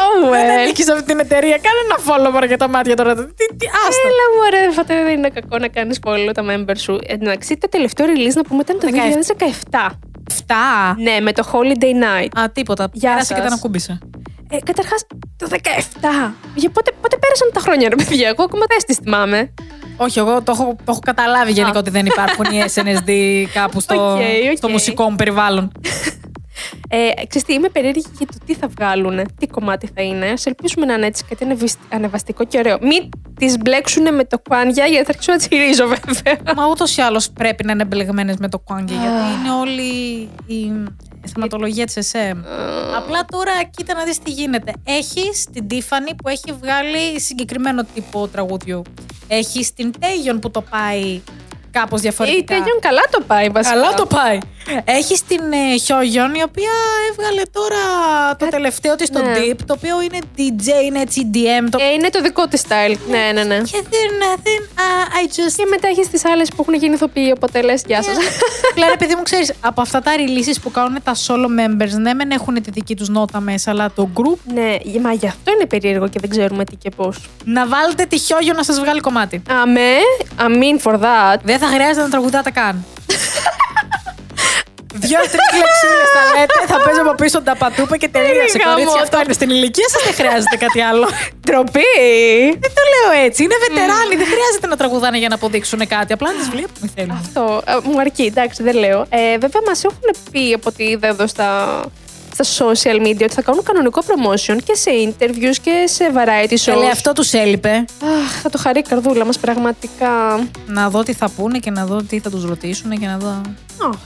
Oh, 0.00 0.30
Δεν 0.30 0.46
well. 0.46 0.60
ανήκει 0.60 0.82
σε 0.82 0.92
αυτή 0.92 1.04
την 1.04 1.18
εταιρεία. 1.18 1.58
Κάνε 1.58 1.80
ένα 1.84 1.98
follow 2.06 2.46
για 2.46 2.56
τα 2.56 2.68
μάτια 2.68 2.96
τώρα. 2.96 3.14
Τι, 3.14 3.22
τι, 3.56 3.66
άστα. 3.88 4.08
Έλα 4.08 4.24
μου 4.34 4.50
ρε 4.50 4.72
Φάτε, 4.72 4.94
δεν 4.94 5.12
είναι 5.12 5.28
κακό 5.28 5.58
να 5.58 5.68
κάνεις 5.68 5.98
follow 6.04 6.30
τα 6.34 6.42
members 6.50 6.78
σου. 6.78 6.98
Εντάξει, 7.06 7.56
το 7.56 7.68
τελευταίο 7.68 8.06
release 8.06 8.34
να 8.34 8.42
πούμε 8.42 8.64
ήταν 8.66 8.78
το 8.78 8.88
2017. 9.70 10.07
Φτου. 10.30 10.94
Ναι, 10.98 11.20
με 11.20 11.32
το 11.32 11.48
Holiday 11.52 11.84
Night. 12.24 12.40
Α, 12.40 12.50
τίποτα. 12.50 12.88
Γεια 12.92 13.10
Πέρασε 13.10 13.34
και 13.34 13.40
σας. 13.40 13.48
δεν 13.48 13.58
ακούμπησε. 13.58 13.98
Ε, 14.50 14.56
Καταρχάς, 14.64 15.06
το 15.36 15.46
17. 15.50 16.34
Για 16.54 16.70
πότε, 16.70 16.90
πότε 17.00 17.16
πέρασαν 17.16 17.50
τα 17.52 17.60
χρόνια, 17.60 17.88
ρε 17.88 17.94
παιδιά; 17.96 18.28
Εγώ 18.28 18.42
ακόμα 18.42 18.64
δεν 18.68 18.78
τις 18.86 18.96
θυμάμαι. 18.96 19.54
Όχι, 19.96 20.18
εγώ 20.18 20.42
το 20.42 20.52
έχω, 20.52 20.64
το 20.76 20.84
έχω 20.88 20.98
καταλάβει 20.98 21.52
γενικά 21.52 21.76
Α. 21.76 21.80
ότι 21.80 21.90
δεν 21.90 22.06
υπάρχουν 22.06 22.44
οι 22.44 22.62
SNSD 22.74 23.10
κάπου 23.52 23.80
στο, 23.80 23.94
OK, 24.12 24.18
OK. 24.50 24.56
στο 24.56 24.68
μουσικό 24.68 25.10
μου 25.10 25.16
περιβάλλον. 25.16 25.72
Ε, 26.88 27.26
ξέρεις 27.26 27.46
τι, 27.46 27.52
είμαι 27.54 27.68
περίεργη 27.68 28.04
για 28.18 28.26
το 28.26 28.38
τι 28.46 28.54
θα 28.54 28.68
βγάλουν, 28.68 29.20
τι 29.38 29.46
κομμάτι 29.46 29.90
θα 29.94 30.02
είναι. 30.02 30.26
Α 30.26 30.34
ελπίσουμε 30.44 30.86
να 30.86 30.94
είναι 30.94 31.06
έτσι 31.06 31.24
κάτι 31.28 31.44
ανεβισ- 31.44 31.78
ανεβαστικό 31.92 32.44
και 32.44 32.58
ωραίο. 32.58 32.78
Μην 32.80 33.08
τις 33.38 33.56
μπλέξουν 33.58 34.14
με 34.14 34.24
το 34.24 34.38
κουάνια, 34.38 34.86
γιατί 34.86 35.04
θα 35.04 35.10
αρχίσω 35.10 35.32
να 35.32 35.38
τσιρίζω, 35.38 35.86
βέβαια. 35.86 36.54
Μα 36.56 36.66
ούτως 36.70 36.96
ή 36.96 37.00
άλλως 37.00 37.30
πρέπει 37.30 37.64
να 37.64 37.72
είναι 37.72 37.84
μπλεγμένες 37.84 38.36
με 38.36 38.48
το 38.48 38.58
Κόγκι, 38.58 38.92
γιατί 38.92 39.40
είναι 39.40 39.50
όλη 39.60 40.20
η 40.46 40.72
θεματολογία 41.34 41.84
της 41.86 42.10
SM. 42.12 42.36
Απλά 42.96 43.24
τώρα 43.24 43.52
κοίτα 43.76 43.94
να 43.94 44.04
δεις 44.04 44.18
τι 44.18 44.30
γίνεται. 44.30 44.72
Έχεις 44.84 45.44
την 45.52 45.66
Tiffany 45.70 46.12
που 46.16 46.28
έχει 46.28 46.52
βγάλει 46.60 47.20
συγκεκριμένο 47.20 47.84
τύπο 47.94 48.28
τραγουδιού. 48.28 48.82
Έχεις 49.28 49.72
την 49.72 49.90
Taeyeon 50.00 50.38
που 50.40 50.50
το 50.50 50.62
πάει 50.62 51.20
κάπως 51.70 51.98
Η 51.98 52.02
διαφορετικά. 52.02 52.54
Τέγιον 52.54 52.78
καλά 52.80 53.02
το 53.10 53.20
πάει, 53.26 53.48
βασικά. 53.48 53.74
Καλά 53.74 53.94
το 53.94 54.06
πάει. 54.06 54.38
Έχεις 54.98 55.24
την 55.24 55.40
ε, 55.52 55.74
Hyojun, 55.86 56.32
η 56.36 56.42
οποία 56.42 56.74
έβγαλε 57.10 57.42
τώρα 57.52 57.82
το 58.30 58.44
Κάτι- 58.44 58.50
τελευταίο 58.50 58.94
της 58.94 59.06
στο 59.06 59.22
ναι. 59.22 59.32
Deep, 59.36 59.56
το 59.66 59.74
οποίο 59.78 59.96
είναι 60.02 60.18
DJ, 60.38 60.84
είναι 60.86 61.00
έτσι 61.00 61.30
EDM. 61.32 61.66
Το... 61.70 61.78
Ε, 61.80 61.92
είναι 61.92 62.08
το 62.08 62.20
δικό 62.20 62.46
της 62.46 62.62
style. 62.68 62.96
Ναι, 63.10 63.30
ναι, 63.34 63.42
ναι. 63.44 63.58
Και 63.58 63.82
δεν, 63.90 64.10
δεν, 64.42 64.68
uh, 64.76 65.18
I 65.18 65.26
just... 65.36 65.52
Και 65.56 65.66
μετά 65.70 65.88
έχεις 65.88 66.08
τις 66.08 66.24
άλλες 66.24 66.48
που 66.48 66.56
έχουν 66.60 66.74
γίνει 66.74 66.94
ηθοποιοί, 66.94 67.32
οπότε 67.36 67.62
λες, 67.62 67.82
γεια 67.86 68.02
σας. 68.02 68.16
Πλέον, 68.74 68.92
επειδή 68.92 69.14
μου 69.14 69.22
ξέρεις, 69.22 69.52
από 69.60 69.80
αυτά 69.80 70.00
τα 70.00 70.12
releases 70.16 70.56
που 70.62 70.70
κάνουν 70.70 70.98
τα 71.02 71.14
solo 71.26 71.46
members, 71.60 71.98
ναι, 72.00 72.14
μεν 72.14 72.30
έχουν 72.30 72.62
τη 72.62 72.70
δική 72.70 72.96
τους 72.96 73.08
νότα 73.08 73.40
μέσα, 73.40 73.70
αλλά 73.70 73.90
το 73.94 74.08
group 74.14 74.38
ναι, 74.54 74.76
μα 75.02 75.12
γι' 75.12 75.26
αυτό 75.26 75.52
είναι 75.52 75.66
περίεργο 75.66 76.08
και 76.08 76.18
δεν 76.20 76.30
ξέρουμε 76.30 76.64
τι 76.64 76.76
και 76.76 76.90
πώς. 76.96 77.28
να 77.44 77.66
βάλετε 77.66 78.04
τη 78.04 78.18
Hyojun 78.28 78.54
να 78.56 78.62
σας 78.62 78.80
βγάλει 78.80 79.00
κομμάτι. 79.00 79.42
Αμέ, 79.62 79.96
I 80.38 80.48
mean 80.48 80.90
for 80.90 80.94
that. 80.94 81.36
Δεν 81.42 81.57
θα 81.58 81.66
χρειάζεται 81.66 82.02
να 82.02 82.10
τραγουδάτε 82.14 82.50
καν. 82.50 82.84
Δύο-τρει 85.04 85.42
λεξούλες 85.60 86.10
θα 86.16 86.22
λέτε, 86.34 86.58
θα 86.72 86.78
παίζω 86.84 87.00
από 87.06 87.14
πίσω 87.22 87.42
τα 87.42 87.54
πατούπα 87.62 87.96
και 88.02 88.08
τελείωσε. 88.08 88.58
Γαμώ 88.58 88.72
Κορίτσι, 88.72 88.96
το. 88.96 89.02
αυτό 89.06 89.16
είναι 89.22 89.32
στην 89.38 89.48
ηλικία 89.50 89.88
σας, 89.94 90.02
δεν 90.08 90.14
χρειάζεται 90.20 90.56
κάτι 90.64 90.80
άλλο. 90.90 91.06
Τροπή! 91.48 91.90
Δεν 92.64 92.72
το 92.78 92.82
λέω 92.92 93.08
έτσι. 93.26 93.38
Είναι 93.44 93.56
βετεράνοι. 93.68 94.14
Δεν 94.22 94.28
χρειάζεται 94.34 94.66
να 94.72 94.76
τραγουδάνε 94.76 95.18
για 95.18 95.28
να 95.28 95.34
αποδείξουν 95.34 95.80
κάτι. 95.94 96.12
Απλά 96.12 96.28
να 96.32 96.38
τις 96.38 96.48
βλέπουμε 96.54 96.86
θέλουν. 96.94 97.16
Αυτό 97.24 97.62
ε, 97.66 97.72
μου 97.88 98.00
αρκεί, 98.00 98.22
εντάξει, 98.32 98.62
δεν 98.62 98.76
λέω. 98.76 99.00
Ε, 99.08 99.38
βέβαια, 99.44 99.62
μας 99.66 99.84
έχουν 99.84 100.06
πει 100.32 100.52
από 100.58 100.68
ό,τι 100.72 100.84
είδα 100.84 101.06
εδώ 101.06 101.26
στα, 101.26 101.48
στα 102.44 102.64
social 102.64 103.06
media 103.06 103.22
ότι 103.22 103.34
θα 103.34 103.42
κάνουν 103.42 103.62
κανονικό 103.62 104.02
promotion 104.06 104.58
και 104.64 104.74
σε 104.74 104.90
interviews 105.04 105.56
και 105.62 105.84
σε 105.86 106.12
variety 106.14 106.52
shows. 106.52 106.74
Καλέ, 106.74 106.86
αυτό 106.90 107.12
τους 107.12 107.32
έλειπε. 107.32 107.84
Αχ, 108.22 108.40
θα 108.42 108.50
το 108.50 108.58
χαρεί 108.58 108.78
η 108.78 108.82
καρδούλα 108.82 109.24
μας, 109.24 109.38
πραγματικά. 109.38 110.46
Να 110.66 110.90
δω 110.90 111.02
τι 111.02 111.12
θα 111.12 111.28
πούνε 111.28 111.58
και 111.58 111.70
να 111.70 111.86
δω 111.86 112.02
τι 112.02 112.18
θα 112.18 112.30
τους 112.30 112.44
ρωτήσουν 112.44 112.90
και 112.98 113.06
να 113.06 113.18
δω. 113.18 113.28
Αχ, 113.28 113.96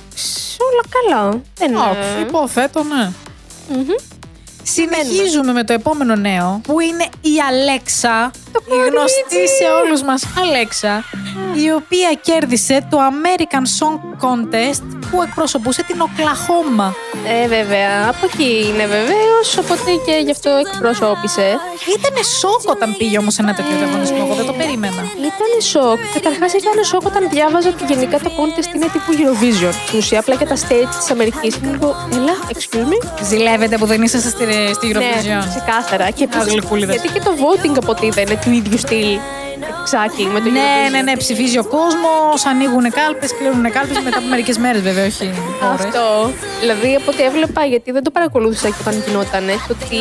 όλα 0.59 0.85
καλά. 0.88 1.40
Δεν 1.55 1.75
Όχι, 1.75 2.23
υποθέτω, 2.23 2.83
ναι. 2.83 3.12
Μμμ. 3.68 3.87
Συνεχίζουμε 4.62 5.53
με 5.53 5.64
το 5.64 5.73
επόμενο 5.73 6.16
νέο 6.16 6.61
που 6.62 6.81
είναι 6.81 7.05
η 7.21 7.40
Αλέξα. 7.49 8.31
Το 8.53 8.61
η 8.66 8.88
γνωστή 8.88 9.23
κορίτσι. 9.29 9.55
σε 9.55 9.64
όλους 9.85 10.03
μας 10.03 10.25
Αλέξα, 10.38 11.05
η 11.64 11.71
οποία 11.71 12.18
κέρδισε 12.23 12.87
το 12.90 12.99
American 12.99 13.64
Song 13.79 14.27
Contest 14.27 15.02
που 15.12 15.22
εκπροσωπούσε 15.27 15.83
την 15.88 15.98
Οκλαχώμα. 16.07 16.88
Ε, 17.35 17.48
βέβαια. 17.57 17.92
Από 18.12 18.22
εκεί 18.31 18.53
είναι 18.68 18.87
βεβαίως, 18.96 19.48
οπότε 19.62 19.90
και 20.07 20.14
γι' 20.27 20.35
αυτό 20.37 20.51
εκπροσώπησε. 20.64 21.46
Ήτανε 21.96 22.22
σοκ 22.40 22.62
όταν 22.77 22.88
πήγε 22.98 23.16
όμως 23.22 23.33
σε 23.35 23.42
ένα 23.44 23.53
τέτοιο 23.59 23.75
διαγωνισμό, 23.81 24.20
εγώ 24.27 24.35
δεν 24.40 24.46
το 24.51 24.55
περίμενα. 24.61 25.03
Ήταν 25.31 25.51
σοκ. 25.72 26.01
Καταρχάς 26.18 26.51
ήταν 26.61 26.77
σοκ 26.90 27.05
όταν 27.12 27.22
διάβαζα 27.35 27.68
ότι 27.75 27.85
γενικά 27.92 28.16
το 28.27 28.31
contest 28.38 28.70
είναι 28.75 28.88
τύπου 28.94 29.11
Eurovision. 29.20 29.75
Στην 29.87 29.98
ουσία, 29.98 30.18
απλά 30.22 30.35
και 30.40 30.48
τα 30.53 30.57
stage 30.64 30.90
της 30.98 31.11
Αμερικής. 31.14 31.53
Και 31.61 31.68
λίγο, 31.75 31.88
έλα, 32.16 32.35
excuse 32.53 32.88
me. 32.90 32.98
Ζηλεύετε 33.31 33.75
που 33.81 33.87
δεν 33.92 34.03
είσαστε 34.07 34.29
στη, 34.35 34.44
στη 34.77 34.85
Eurovision. 34.92 35.37
Ναι, 35.40 35.46
ξεκάθαρα. 35.55 36.11
Και 36.16 36.25
επίσης, 36.25 36.53
γλυκούλιδες. 36.53 36.94
γιατί 36.94 37.09
και 37.14 37.22
το 37.29 37.33
voting 37.42 37.75
από 37.83 37.90
ό,τι 37.94 38.07
είδα 38.07 38.20
είναι 38.20 38.38
του 38.44 38.51
ίδιου 38.51 38.79
στυλ. 38.79 39.11
Exactly, 39.70 40.27
με 40.33 40.40
το 40.40 40.51
Ναι, 40.51 40.61
Eurovision. 40.61 40.90
ναι, 40.90 41.03
ναι, 41.03 41.16
ψηφίζει 41.16 41.59
ο 41.59 41.64
κόσμος, 41.64 42.46
ανοίγουν 42.46 42.90
κάλπες, 42.90 43.31
κλείνουν 43.38 43.70
κάλπες 43.77 43.98
μετά 44.05 44.18
από 44.18 44.27
μερικές 44.29 44.59
μέρες 44.59 44.81
βέβαια, 44.83 45.07
όχι 45.07 45.31
ώρες. 45.72 45.85
Αυτό. 45.85 46.31
Δηλαδή, 46.61 46.94
από 46.94 47.11
ό,τι 47.12 47.22
έβλεπα, 47.22 47.64
γιατί 47.64 47.90
δεν 47.92 48.03
το 48.03 48.11
παρακολούθησα 48.11 48.68
και 48.68 48.75
όταν 48.81 49.03
γινόταν, 49.07 49.46
το 49.68 49.75
ότι 49.81 50.01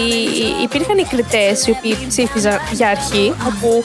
υπήρχαν 0.63 0.97
οι 0.97 1.03
κριτές 1.03 1.67
οι 1.67 1.71
οποίοι 1.77 1.97
ψήφιζαν 2.07 2.59
για 2.71 2.87
αρχή, 2.89 3.33
όπου 3.47 3.83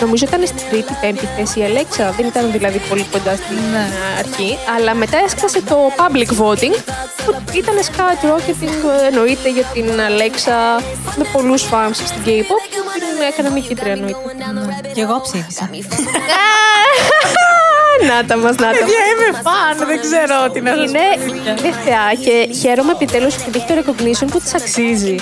νομίζω 0.00 0.24
ήταν 0.28 0.46
στην 0.46 0.62
τρίτη, 0.70 0.92
πέμπτη 1.00 1.28
θέση 1.36 1.60
η 1.60 1.64
Αλέξα. 1.64 2.10
Δεν 2.16 2.26
ήταν 2.26 2.52
δηλαδή 2.52 2.78
πολύ 2.88 3.06
κοντά 3.12 3.34
στην 3.36 3.56
Ναι. 3.72 3.86
αρχή. 4.18 4.58
Αλλά 4.76 4.94
μετά 4.94 5.18
έσκασε 5.26 5.62
το 5.62 5.76
public 6.00 6.30
voting, 6.42 6.74
που 7.24 7.34
ήταν 7.52 7.74
skyrocketing 7.88 8.74
εννοείται 9.10 9.48
για 9.50 9.64
την 9.74 10.00
Αλέξα 10.00 10.56
με 11.16 11.24
πολλούς 11.32 11.62
fans 11.70 11.94
στην 11.94 12.22
K-pop. 12.26 12.60
Την 12.98 13.26
έκανα 13.32 13.48
νικήτρια 13.48 13.92
εννοείται. 13.92 14.18
Και 14.94 15.00
εγώ 15.00 15.17
ψήφισα. 15.20 15.64
να 15.64 15.70
τα 18.28 18.36
μας, 18.36 18.54
να 18.56 18.66
τα 18.66 18.66
μας. 18.66 18.78
Παιδιά, 18.78 19.00
είμαι 19.10 19.28
φαν, 19.46 19.76
δεν 19.90 19.98
ξέρω 20.06 20.36
τι 20.52 20.60
να 20.60 20.70
σας 20.74 20.78
Είναι 20.90 21.04
είναι 21.58 21.74
θεά 21.84 22.06
και 22.24 22.34
χαίρομαι 22.60 22.92
επιτέλους 22.92 23.34
που 23.34 23.50
έχει 23.56 23.66
το 23.70 23.74
recognition 23.82 24.26
που 24.32 24.38
της 24.40 24.54
αξίζει. 24.54 25.16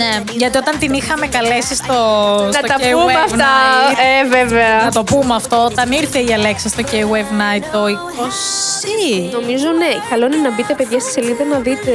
Ναι, 0.00 0.12
γιατί 0.42 0.56
όταν 0.58 0.78
την 0.78 0.92
είχαμε 0.92 1.26
καλέσει 1.26 1.74
στο, 1.74 1.96
Να 2.44 2.52
στο 2.52 2.66
τα 2.66 2.76
K-Wave 2.78 2.92
πούμε 3.00 3.12
αυτά. 3.28 3.36
Night, 3.36 3.98
Ε, 4.24 4.28
βέβαια. 4.36 4.74
να 4.84 4.90
το 4.92 5.02
πούμε 5.04 5.34
αυτό, 5.34 5.56
όταν 5.70 5.92
ήρθε 5.92 6.18
η 6.18 6.32
Αλέξα 6.32 6.68
στο 6.68 6.82
K-Wave 6.90 7.30
Night 7.42 7.64
το 7.72 7.80
20. 7.86 9.30
Νομίζω 9.38 9.66
ναι, 9.82 9.90
καλό 10.10 10.24
είναι 10.26 10.36
να 10.36 10.50
μπείτε 10.54 10.72
παιδιά 10.74 10.98
στη 11.00 11.10
σελίδα 11.10 11.44
να 11.44 11.58
δείτε 11.58 11.92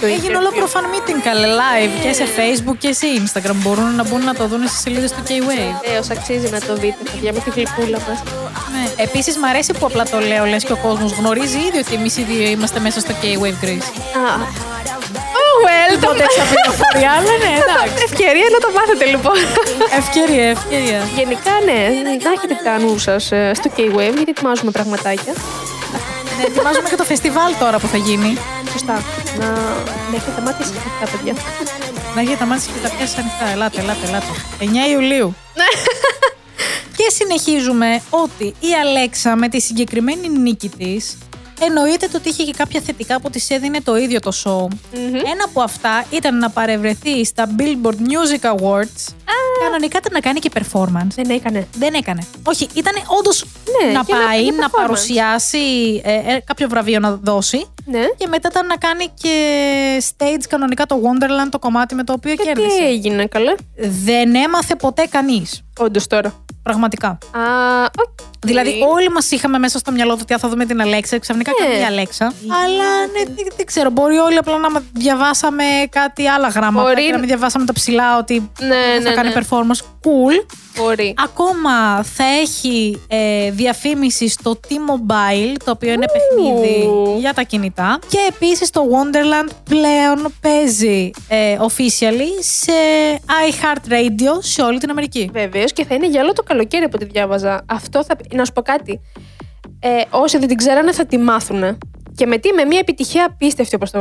το 0.00 0.06
Έγινε 0.06 0.26
interview. 0.26 0.36
ολόκληρο 0.42 0.68
fan 0.74 0.86
meeting 0.94 1.18
καλέ 1.28 1.46
live 1.62 1.92
και 2.04 2.12
σε 2.12 2.24
facebook 2.36 2.76
και 2.78 2.92
σε 2.92 3.06
instagram 3.24 3.54
μπορούν 3.62 3.94
να 3.94 4.04
μπουν 4.04 4.24
να 4.24 4.34
το 4.34 4.44
δουν 4.46 4.62
στις 4.68 4.80
σελίδες 4.80 5.10
του 5.10 5.22
K-Wave. 5.28 5.74
Βεβαίως, 5.84 6.10
αξίζει 6.10 6.48
να 6.56 6.60
το 6.60 6.74
δείτε, 6.74 6.96
παιδιά, 7.12 7.32
με 7.32 7.40
τη 7.44 7.50
γλυκούλα 7.50 7.98
μας. 8.08 8.18
Ναι. 8.72 8.84
Επίσης 9.36 9.52
μ' 9.52 9.54
αρέσει 9.54 9.72
που 9.78 9.86
απλά 9.90 10.04
το 10.14 10.18
λέω 10.30 10.44
λες 10.52 10.64
και 10.64 10.74
ο 10.78 10.80
κόσμος 10.86 11.10
γνωρίζει 11.20 11.58
ήδη 11.68 11.78
ότι 11.84 11.92
εμείς 11.98 12.14
οι 12.16 12.22
δύο 12.30 12.46
είμαστε 12.54 12.78
μέσα 12.86 12.98
στο 13.04 13.12
K-Wave 13.20 13.58
Greece. 13.64 13.88
Α, 14.20 14.24
oh 15.40 15.56
well, 15.66 15.92
το 16.02 16.06
Οπότε 16.08 16.24
έξα 16.28 16.42
πληροφορία, 16.52 17.10
αλλά 17.18 17.34
ναι, 17.44 17.52
εντάξει. 17.62 17.96
Ευκαιρία 18.08 18.48
να 18.54 18.58
το 18.64 18.68
μάθετε 18.76 19.04
λοιπόν. 19.14 19.38
ευκαιρία, 20.02 20.46
ευκαιρία. 20.56 21.00
Γενικά, 21.18 21.54
ναι, 21.68 21.80
να 22.26 22.30
έχετε 22.36 22.54
τα 22.66 22.74
νου 22.82 22.98
σας 23.06 23.24
στο 23.60 23.68
K-Wave, 23.76 24.16
γιατί 24.18 24.30
ετοιμάζουμε 24.34 24.70
πραγματάκια. 24.78 25.32
Ναι, 26.36 26.42
ετοιμάζουμε 26.48 26.88
και 26.92 26.98
το 27.02 27.06
φεστιβάλ 27.10 27.50
τώρα 27.62 27.76
που 27.82 27.88
θα 27.92 27.98
γίνει. 28.06 28.30
Σωστά. 28.72 28.96
Να, 29.40 29.46
να 30.10 30.14
έχετε 30.18 30.32
τα 30.38 30.42
μάτια 30.46 30.64
σας 30.68 30.76
ανοιχτά, 30.80 31.04
παιδιά. 31.12 31.34
Να 32.14 32.20
έχει 32.24 32.34
τα 32.42 32.46
μάτια 32.50 32.68
και 32.74 32.80
τα 32.86 32.90
πιάσει 32.94 33.14
ανοιχτά. 33.22 33.46
Ελάτε, 33.54 33.78
ελάτε, 33.82 34.04
ελάτε. 34.08 34.32
9 34.60 34.92
Ιουλίου. 34.94 35.28
Και 36.96 37.10
συνεχίζουμε 37.14 38.00
ότι 38.10 38.44
η 38.44 38.72
Αλέξα 38.84 39.36
με 39.36 39.48
τη 39.48 39.60
συγκεκριμένη 39.60 40.28
νίκη 40.28 40.68
της 40.68 41.18
εννοείται 41.60 42.06
το 42.06 42.16
ότι 42.16 42.28
είχε 42.28 42.44
και 42.44 42.52
κάποια 42.56 42.80
θετικά 42.80 43.20
που 43.20 43.30
της 43.30 43.50
έδινε 43.50 43.80
το 43.80 43.96
ίδιο 43.96 44.20
το 44.20 44.32
show. 44.44 44.66
Ένα 45.12 45.44
από 45.44 45.60
αυτά 45.62 46.04
ήταν 46.10 46.38
να 46.38 46.50
παρευρεθεί 46.50 47.24
στα 47.24 47.48
Billboard 47.58 47.94
Music 47.94 48.50
Awards. 48.50 49.14
Κανονικά 49.62 49.98
ήταν 49.98 50.12
να 50.12 50.20
κάνει 50.20 50.38
και 50.38 50.50
performance. 50.54 51.14
Δεν 51.14 51.30
έκανε. 51.30 51.68
Δεν 51.78 51.94
έκανε. 51.94 52.26
Όχι, 52.42 52.68
ήταν 52.74 52.92
όντως 53.18 53.44
Ναι, 53.82 53.92
να 53.92 54.04
και 54.04 54.12
να 54.12 54.18
πάει 54.18 54.44
κάνει 54.44 54.56
να, 54.56 54.66
performance. 54.66 54.70
παρουσιάσει 54.76 55.58
ε, 56.04 56.12
ε, 56.14 56.40
κάποιο 56.44 56.68
βραβείο 56.68 56.98
να 56.98 57.12
δώσει. 57.22 57.66
Ναι. 57.84 58.04
Και 58.16 58.26
μετά 58.26 58.48
ήταν 58.50 58.66
να 58.66 58.76
κάνει 58.76 59.04
και 59.20 59.32
stage 60.16 60.44
κανονικά 60.48 60.86
το 60.86 60.96
Wonderland, 60.96 61.48
το 61.50 61.58
κομμάτι 61.58 61.94
με 61.94 62.04
το 62.04 62.12
οποίο 62.12 62.34
Και 62.34 62.42
τι 62.42 62.44
κέρδισε. 62.44 62.82
έγινε, 62.84 63.26
καλά. 63.26 63.54
Δεν 64.04 64.34
έμαθε 64.34 64.74
ποτέ 64.74 65.06
κανείς. 65.10 65.62
Όντως 65.78 66.06
τώρα. 66.06 66.44
Πραγματικά. 66.66 67.08
Α, 67.08 67.18
οκ. 67.98 68.18
Δηλαδή, 68.40 68.70
όλοι 68.94 69.08
μας 69.10 69.30
είχαμε 69.30 69.58
μέσα 69.58 69.78
στο 69.78 69.92
μυαλό 69.92 70.12
του 70.14 70.18
ότι 70.22 70.38
θα 70.40 70.48
δούμε 70.48 70.64
την 70.64 70.80
AleXa. 70.80 71.18
Ξαφνικά 71.18 71.50
Ναι. 71.50 71.56
κάνουμε 71.66 71.80
η 71.82 71.84
AleXa. 71.86 72.24
Αλλά 72.64 72.88
ναι, 73.12 73.34
δεν, 73.34 73.46
δεν 73.56 73.66
ξέρω. 73.66 73.90
Μπορεί 73.90 74.16
όλοι 74.16 74.36
απλά 74.36 74.58
να 74.58 74.68
διαβάσαμε 74.92 75.64
κάτι 75.90 76.28
άλλα 76.28 76.48
γράμματα. 76.48 76.88
Μπορεί. 76.88 77.04
Και 77.06 77.12
να 77.12 77.18
μην 77.18 77.26
διαβάσαμε 77.28 77.64
τα 77.64 77.72
ψηλά 77.72 78.18
ότι 78.18 78.50
Ναι, 78.60 78.68
δεν 78.68 79.02
θα 79.02 79.08
ναι, 79.08 79.14
κάνει 79.14 79.28
ναι. 79.28 79.34
performance. 79.40 79.84
Cool. 80.06 80.46
Μπορεί. 80.76 81.14
Ακόμα 81.24 82.02
θα 82.02 82.24
έχει 82.24 83.02
ε, 83.08 83.50
διαφήμιση 83.50 84.28
στο 84.28 84.60
T-Mobile, 84.68 85.56
το 85.64 85.70
οποίο 85.70 85.92
είναι 85.92 86.06
παιχνίδι 86.06 86.88
για 87.18 87.34
τα 87.34 87.42
κινητά. 87.42 87.98
Και 88.08 88.18
επίσης 88.28 88.70
το 88.70 88.80
Wonderland 88.80 89.50
πλέον 89.70 90.34
παίζει 90.40 91.10
ε, 91.28 91.56
officially 91.60 92.30
σε 92.40 92.72
iHeartRadio 93.48 94.38
σε 94.38 94.62
όλη 94.62 94.78
την 94.78 94.90
Αμερική. 94.90 95.30
Βεβαίως 95.32 95.72
και 95.72 95.84
θα 95.84 95.94
είναι 95.94 96.08
για 96.08 96.22
όλο 96.22 96.32
το 96.32 96.42
καλοκαίρι 96.42 96.84
από 96.84 96.96
ό,τι 97.00 97.04
διάβαζα. 97.04 97.64
Αυτό 97.68 98.04
θα. 98.04 98.16
Να 98.34 98.44
σου 98.44 98.52
πω 98.52 98.62
κάτι. 98.62 99.00
Ε, 99.80 99.88
όσοι 100.10 100.38
δεν 100.38 100.48
την 100.48 100.56
ξέρανε 100.56 100.92
θα 100.92 101.06
τη 101.06 101.18
μάθουν. 101.18 101.78
Και 102.16 102.26
με 102.26 102.38
τι, 102.38 102.52
με 102.52 102.64
μια 102.64 102.78
επιτυχία 102.78 103.26
απίστευτη 103.26 103.74
όπως 103.74 103.90
το 103.90 104.00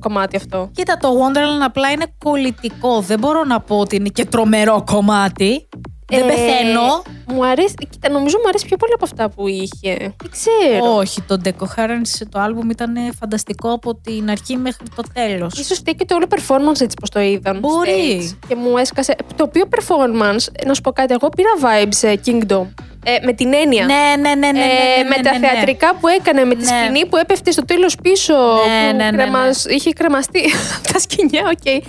κομμάτι 0.00 0.36
αυτό. 0.36 0.70
Κοίτα, 0.74 0.96
το 0.96 1.08
Wonderland 1.08 1.64
απλά 1.64 1.90
είναι 1.90 2.04
κολλητικό. 2.24 3.00
Δεν 3.00 3.18
μπορώ 3.18 3.44
να 3.44 3.60
πω 3.60 3.78
ότι 3.78 3.96
είναι 3.96 4.08
και 4.08 4.24
τρομερό 4.24 4.84
κομμάτι. 4.86 5.68
Δεν 6.10 6.22
Ε, 6.22 6.26
πεθαίνω. 6.26 7.02
Μου 7.26 7.46
αρέσει, 7.46 7.74
κοίτα, 7.90 8.10
νομίζω 8.10 8.36
μου 8.42 8.48
αρέσει 8.48 8.66
πιο 8.66 8.76
πολύ 8.76 8.92
από 8.92 9.04
αυτά 9.04 9.28
που 9.30 9.46
είχε. 9.48 9.96
Δεν 9.96 10.30
ξέρω. 10.30 10.94
Όχι, 10.96 11.22
το 11.22 11.40
Deco 11.44 11.64
Harens, 11.76 12.26
το 12.30 12.38
άλμπουμ 12.40 12.70
ήταν 12.70 12.94
φανταστικό 13.20 13.72
από 13.72 13.94
την 13.94 14.30
αρχή 14.30 14.56
μέχρι 14.56 14.86
το 14.96 15.02
τέλος. 15.12 15.58
Ίσως 15.58 15.78
φταίει 15.78 15.94
και 15.94 16.04
το 16.04 16.14
όλο 16.14 16.26
performance 16.30 16.80
έτσι 16.80 16.96
πως 17.00 17.10
το 17.10 17.20
είδαν. 17.20 17.58
Μπορεί. 17.58 18.30
stage. 18.32 18.38
Και 18.48 18.54
μου 18.54 18.76
έσκασε. 18.76 19.14
Το 19.36 19.44
οποίο 19.44 19.64
performance, 19.70 20.64
να 20.66 20.74
σου 20.74 20.80
πω 20.80 20.92
κάτι, 20.92 21.14
εγώ 21.20 21.28
πήρα 21.28 21.50
vibes 21.62 22.08
ε, 22.08 22.14
Kingdom. 22.26 22.66
Ε, 23.14 23.18
με 23.26 23.32
την 23.32 23.54
έννοια. 23.54 23.84
Ναι, 23.84 23.94
ναι, 23.94 24.34
ναι, 24.34 24.34
ναι, 24.34 24.50
ναι, 24.50 24.64
Ε, 24.64 25.02
ναι, 25.02 25.08
με 25.08 25.16
ναι, 25.16 25.22
τα 25.22 25.32
ναι, 25.32 25.38
ναι. 25.38 25.48
θεατρικά 25.48 25.94
που 25.94 26.08
έκανε, 26.08 26.44
με 26.44 26.54
τη 26.54 26.64
Ναι. 26.64 26.76
σκηνή 26.82 27.06
που 27.06 27.16
έπεφτε 27.16 27.50
στο 27.50 27.64
τέλος 27.64 27.94
πίσω. 28.02 28.34
Ναι, 28.34 28.90
που 28.90 28.96
ναι, 28.96 29.04
ναι, 29.04 29.10
ναι. 29.10 29.16
κρεμας- 29.22 29.64
είχε 29.64 29.92
κρεμαστεί 29.92 30.42
από 30.78 30.92
τα 30.92 30.98
σκηνιά, 30.98 31.42
οκ. 31.44 31.82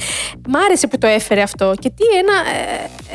Μ' 0.48 0.56
άρεσε 0.66 0.88
που 0.88 0.98
το 0.98 1.08
έφερε 1.08 1.42
αυτό. 1.42 1.74
Και 1.80 1.90
τι 1.90 2.04
ένα 2.18 2.34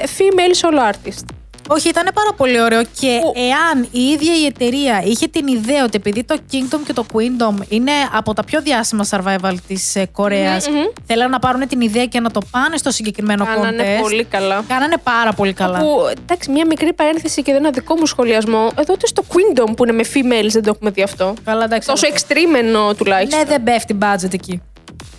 ε, 0.02 0.04
female 0.18 0.54
solo 0.66 0.92
artist. 0.92 1.24
Όχι, 1.68 1.88
ήταν 1.88 2.10
πάρα 2.14 2.32
πολύ 2.36 2.60
ωραίο 2.60 2.82
και 2.82 3.18
Που- 3.22 3.32
εάν 3.36 3.88
η 3.90 4.00
ίδια 4.00 4.34
η 4.36 4.44
εταιρεία 4.46 5.02
είχε 5.04 5.26
την 5.26 5.46
ιδέα 5.46 5.84
ότι 5.84 5.96
επειδή 5.96 6.24
το 6.24 6.36
Kingdom 6.52 6.78
και 6.86 6.92
το 6.92 7.06
Queendom 7.12 7.54
είναι 7.68 7.90
από 8.12 8.32
τα 8.34 8.44
πιο 8.44 8.60
διάσημα 8.60 9.06
survival 9.10 9.54
της 9.66 9.96
ε, 9.96 10.06
κορεας 10.12 10.68
Μμμ, 10.68 10.76
μμμ. 10.76 10.84
θέλαν 11.06 11.30
να 11.30 11.38
πάρουν 11.38 11.68
την 11.68 11.80
ιδέα 11.80 12.06
και 12.06 12.20
να 12.20 12.30
το 12.30 12.40
πάνε 12.50 12.76
στο 12.76 12.90
συγκεκριμένο 12.90 13.44
Κάνανε 13.44 13.82
contest. 13.98 14.00
πολύ 14.00 14.24
καλά. 14.24 14.64
Κάνανε 14.68 14.94
πάρα 15.02 15.32
πολύ 15.32 15.52
καλά. 15.52 15.78
Που, 15.78 15.88
εντάξει, 16.22 16.50
μια 16.50 16.66
μικρή 16.66 16.92
παρένθεση 16.92 17.42
και 17.42 17.52
δεν 17.52 17.60
είναι 17.60 17.70
δικό 17.70 17.94
μου 17.94 18.06
σχολιασμό. 18.06 18.70
Εδώ 18.78 18.92
ούτε 18.92 19.06
στο 19.06 19.22
Kingdom 19.28 19.76
που 19.76 19.84
είναι 19.84 19.92
με 19.92 20.04
females 20.14 20.48
δεν 20.50 20.62
το 20.62 20.70
έχουμε 20.74 20.90
δει 20.90 21.02
αυτό. 21.02 21.34
Καλά, 21.44 21.64
εντάξει. 21.64 21.88
Τόσο 21.88 22.06
αλλά- 22.06 22.16
extreme 22.16 22.58
εννοώ 22.58 22.94
τουλάχιστον. 22.94 23.38
Ναι, 23.38 23.44
δεν 23.44 23.62
πέφτει 23.62 23.98
budget 24.02 24.32
εκεί. 24.32 24.62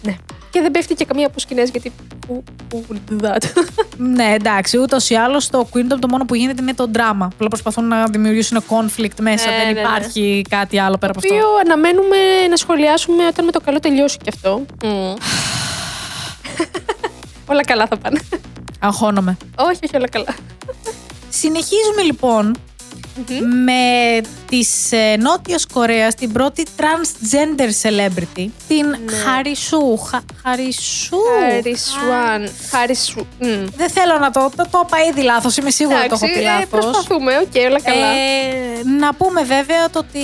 Ναι. 0.03 0.15
Και 0.56 0.62
δεν 0.62 0.72
πέφτει 0.72 0.94
και 0.94 1.06
καμία 1.06 1.28
από 1.28 1.39
σκηνές 1.39 1.70
γιατί. 1.70 1.91
Who, 2.28 2.34
who 2.72 2.76
would 2.76 3.12
do 3.12 3.26
that? 3.26 3.44
ναι, 3.98 4.34
εντάξει, 4.34 4.78
ούτως 4.78 5.10
ή 5.10 5.15
άλλως 5.15 5.50
το 5.50 5.68
Queendom 5.74 5.98
το 6.00 6.08
μόνο 6.08 6.26
που 6.26 6.36
γίνεται 6.36 6.62
είναι 6.62 6.74
το 6.74 6.89
drama. 6.94 7.28
Απλά 7.34 7.48
προσπαθούν 7.48 7.88
να 7.88 8.06
δημιουργήσουν 8.06 8.63
conflict 8.70 9.20
μέσα. 9.22 9.50
Ναι, 9.50 9.58
δεν 9.58 9.65
ναι, 9.65 9.72
ναι. 9.72 9.80
υπάρχει 9.80 10.41
κάτι 10.50 10.80
άλλο 10.80 10.98
πέρα 10.98 11.12
από 11.12 11.22
Το 11.22 11.28
οποίο 11.34 11.48
αυτό. 11.48 11.60
αναμένουμε 11.65 12.18
να 12.50 12.56
σχολιάσουμε 12.56 13.26
όταν 13.26 13.46
με 13.46 13.52
το 13.52 13.60
καλό 13.60 13.80
τελειώσει 13.80 14.18
και 14.18 14.32
αυτό. 14.34 14.65
όλα 17.52 17.63
καλά 17.65 17.88
θα 17.88 17.98
πάνε. 17.98 18.20
Αγχώνομαι. 18.80 19.38
όχι, 19.58 19.80
όχι, 19.84 19.96
όλα 19.96 20.10
καλά. 20.10 20.36
Συνεχίζουμε 21.30 22.02
λοιπόν 22.06 22.58
με 23.65 24.22
της 24.60 24.91
ε, 24.91 25.15
Νότιας 25.20 25.65
Κορέας 25.74 26.15
την 26.15 26.32
πρώτη 26.32 26.63
transgender 26.78 27.70
celebrity, 27.88 28.46
την 28.68 28.86
Harisu. 29.24 29.98
Χα, 29.98 30.20
Harisu. 30.43 31.17
Χαρισουάν. 31.52 32.50
Harisu. 32.71 33.26
μμ. 33.39 33.65
Δεν 33.78 33.89
θέλω 33.89 34.18
να 34.20 34.32
το, 34.32 34.52
το, 34.56 34.63
το 34.72 34.84
είπα 34.88 34.98
ήδη 35.12 35.22
λάθος, 35.22 35.58
είμαι 35.58 35.70
σίγουρη 35.70 35.98
ότι 35.98 36.08
το 36.10 36.15
έχω 36.15 36.26
Εντάξει, 36.26 36.39
πει 36.41 36.48
ε, 36.48 36.52
λάθος. 36.54 36.70
προσπαθούμε, 36.70 37.32
οκ, 37.38 37.70
όλα 37.70 37.82
καλά. 37.82 38.06
Ε, 38.08 38.84
να 39.00 39.13
πούμε 39.13 39.44
βέβαια 39.44 39.89
το 39.89 40.00
ότι 40.00 40.20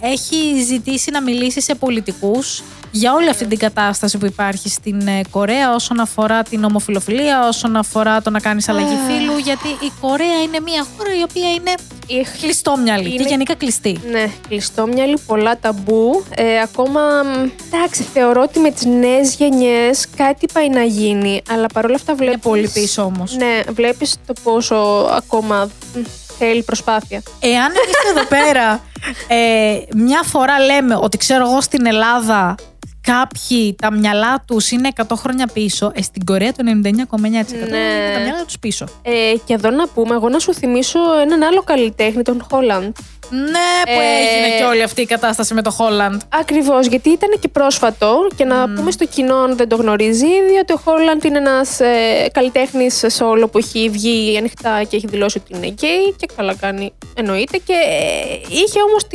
έχει 0.00 0.62
ζητήσει 0.66 1.10
να 1.10 1.22
μιλήσει 1.22 1.60
σε 1.60 1.74
πολιτικούς 1.74 2.62
για 2.90 3.12
όλη 3.12 3.28
αυτή 3.28 3.46
την 3.46 3.58
κατάσταση 3.58 4.18
που 4.18 4.26
υπάρχει 4.26 4.68
στην 4.68 5.06
ε, 5.06 5.20
Κορέα 5.30 5.74
όσον 5.74 6.00
αφορά 6.00 6.42
την 6.42 6.64
ομοφιλοφιλία, 6.64 7.48
όσον 7.48 7.76
αφορά 7.76 8.22
το 8.22 8.30
να 8.30 8.40
κάνεις 8.40 8.68
αλλαγή 8.68 8.96
φύλου, 9.06 9.38
γιατί 9.38 9.68
η 9.68 9.92
Κορέα 10.00 10.42
είναι 10.42 10.60
μια 10.60 10.86
χώρα 10.96 11.10
η 11.18 11.22
οποία 11.22 11.50
είναι 11.52 11.72
Η- 12.06 12.26
κλειστόμυαλη 12.40 13.04
και 13.08 13.12
Είναι- 13.12 13.28
γενικά 13.46 13.54
κλειστή. 13.54 13.98
Ναι, 14.10 14.30
κλειστόμυαλη, 14.48 15.18
πολλά 15.26 15.58
ταμπού. 15.58 16.24
Ε, 16.36 16.60
ακόμα, 16.60 17.00
μ, 17.00 17.48
εντάξει, 17.66 18.02
θεωρώ 18.02 18.42
ότι 18.42 18.58
με 18.58 18.70
τις 18.70 18.84
νέες 18.84 19.34
γενιές 19.34 20.06
κάτι 20.16 20.46
πάει 20.52 20.68
να 20.68 20.82
γίνει, 20.82 21.42
αλλά 21.50 21.66
παρόλα 21.66 21.94
αυτά 21.94 22.14
βλέπεις... 22.14 22.42
πολύ 22.42 22.68
πίσω 22.68 23.02
όμως. 23.02 23.36
Ναι, 23.36 23.60
βλέπεις 23.68 24.16
το 24.26 24.32
πόσο 24.42 24.74
ακόμα 25.16 25.70
μ, 25.94 25.98
θέλει 26.38 26.62
προσπάθεια. 26.62 27.22
Εάν 27.40 27.70
εμείς 27.70 28.16
εδώ 28.16 28.24
πέρα 28.24 28.80
ε, 29.28 29.78
μια 29.94 30.22
φορά 30.22 30.58
λέμε 30.60 30.98
ότι 31.00 31.16
ξέρω 31.16 31.46
εγώ 31.48 31.60
στην 31.60 31.86
Ελλάδα 31.86 32.54
κάποιοι 33.00 33.74
τα 33.82 33.92
μυαλά 33.92 34.44
τους 34.46 34.70
είναι 34.70 34.88
100 34.96 35.04
χρόνια 35.16 35.46
πίσω, 35.52 35.90
ε, 35.94 36.02
στην 36.02 36.24
Κορέα 36.24 36.52
το 36.52 36.62
99,9% 36.62 36.62
Ναι. 36.62 37.28
είναι 37.28 38.12
τα 38.14 38.20
μυαλά 38.20 38.44
τους 38.44 38.58
πίσω. 38.58 38.86
Ε, 39.02 39.10
και 39.44 39.54
εδώ 39.54 39.70
να 39.70 39.88
πούμε, 39.88 40.14
εγώ 40.14 40.28
να 40.28 40.38
σου 40.38 40.54
θυμίσω 40.54 40.98
έναν 41.22 41.42
άλλο 41.42 41.62
καλλιτέχνη, 41.62 42.22
τον 42.22 42.46
Χόλαντ. 42.50 42.96
Ναι, 43.30 43.82
που 43.84 44.00
Ε, 44.00 44.20
έγινε 44.20 44.56
και 44.58 44.64
όλη 44.64 44.82
αυτή 44.82 45.00
η 45.00 45.06
κατάσταση 45.06 45.54
με 45.54 45.62
το 45.62 45.70
Χόλαντ. 45.70 46.20
Ακριβώς, 46.28 46.86
γιατί 46.86 47.10
ήταν 47.10 47.30
και 47.40 47.48
πρόσφατο 47.48 48.26
και 48.36 48.44
να 48.44 48.72
πούμε 48.74 48.90
στο 48.90 49.04
κοινό, 49.06 49.36
αν 49.36 49.56
δεν 49.56 49.68
το 49.68 49.76
γνωρίζει 49.76 50.26
ήδη, 50.26 50.58
ότι 50.60 50.72
ο 50.72 50.76
Χόλαντ 50.84 51.24
είναι 51.24 51.38
ένας 51.38 51.80
ε, 51.80 52.28
καλλιτέχνης 52.32 53.04
solo 53.18 53.50
που 53.50 53.58
έχει 53.58 53.88
βγει 53.88 54.36
ανοιχτά 54.38 54.82
και 54.88 54.96
έχει 54.96 55.06
δηλώσει 55.06 55.38
ότι 55.38 55.56
είναι 55.56 55.66
γκέι 55.66 56.14
και 56.16 56.28
καλά 56.36 56.54
κάνει, 56.54 56.92
εννοείται. 57.14 57.58
Και 57.58 57.72
ε, 57.72 58.34
είχε 58.48 58.80
όμως 58.82 59.06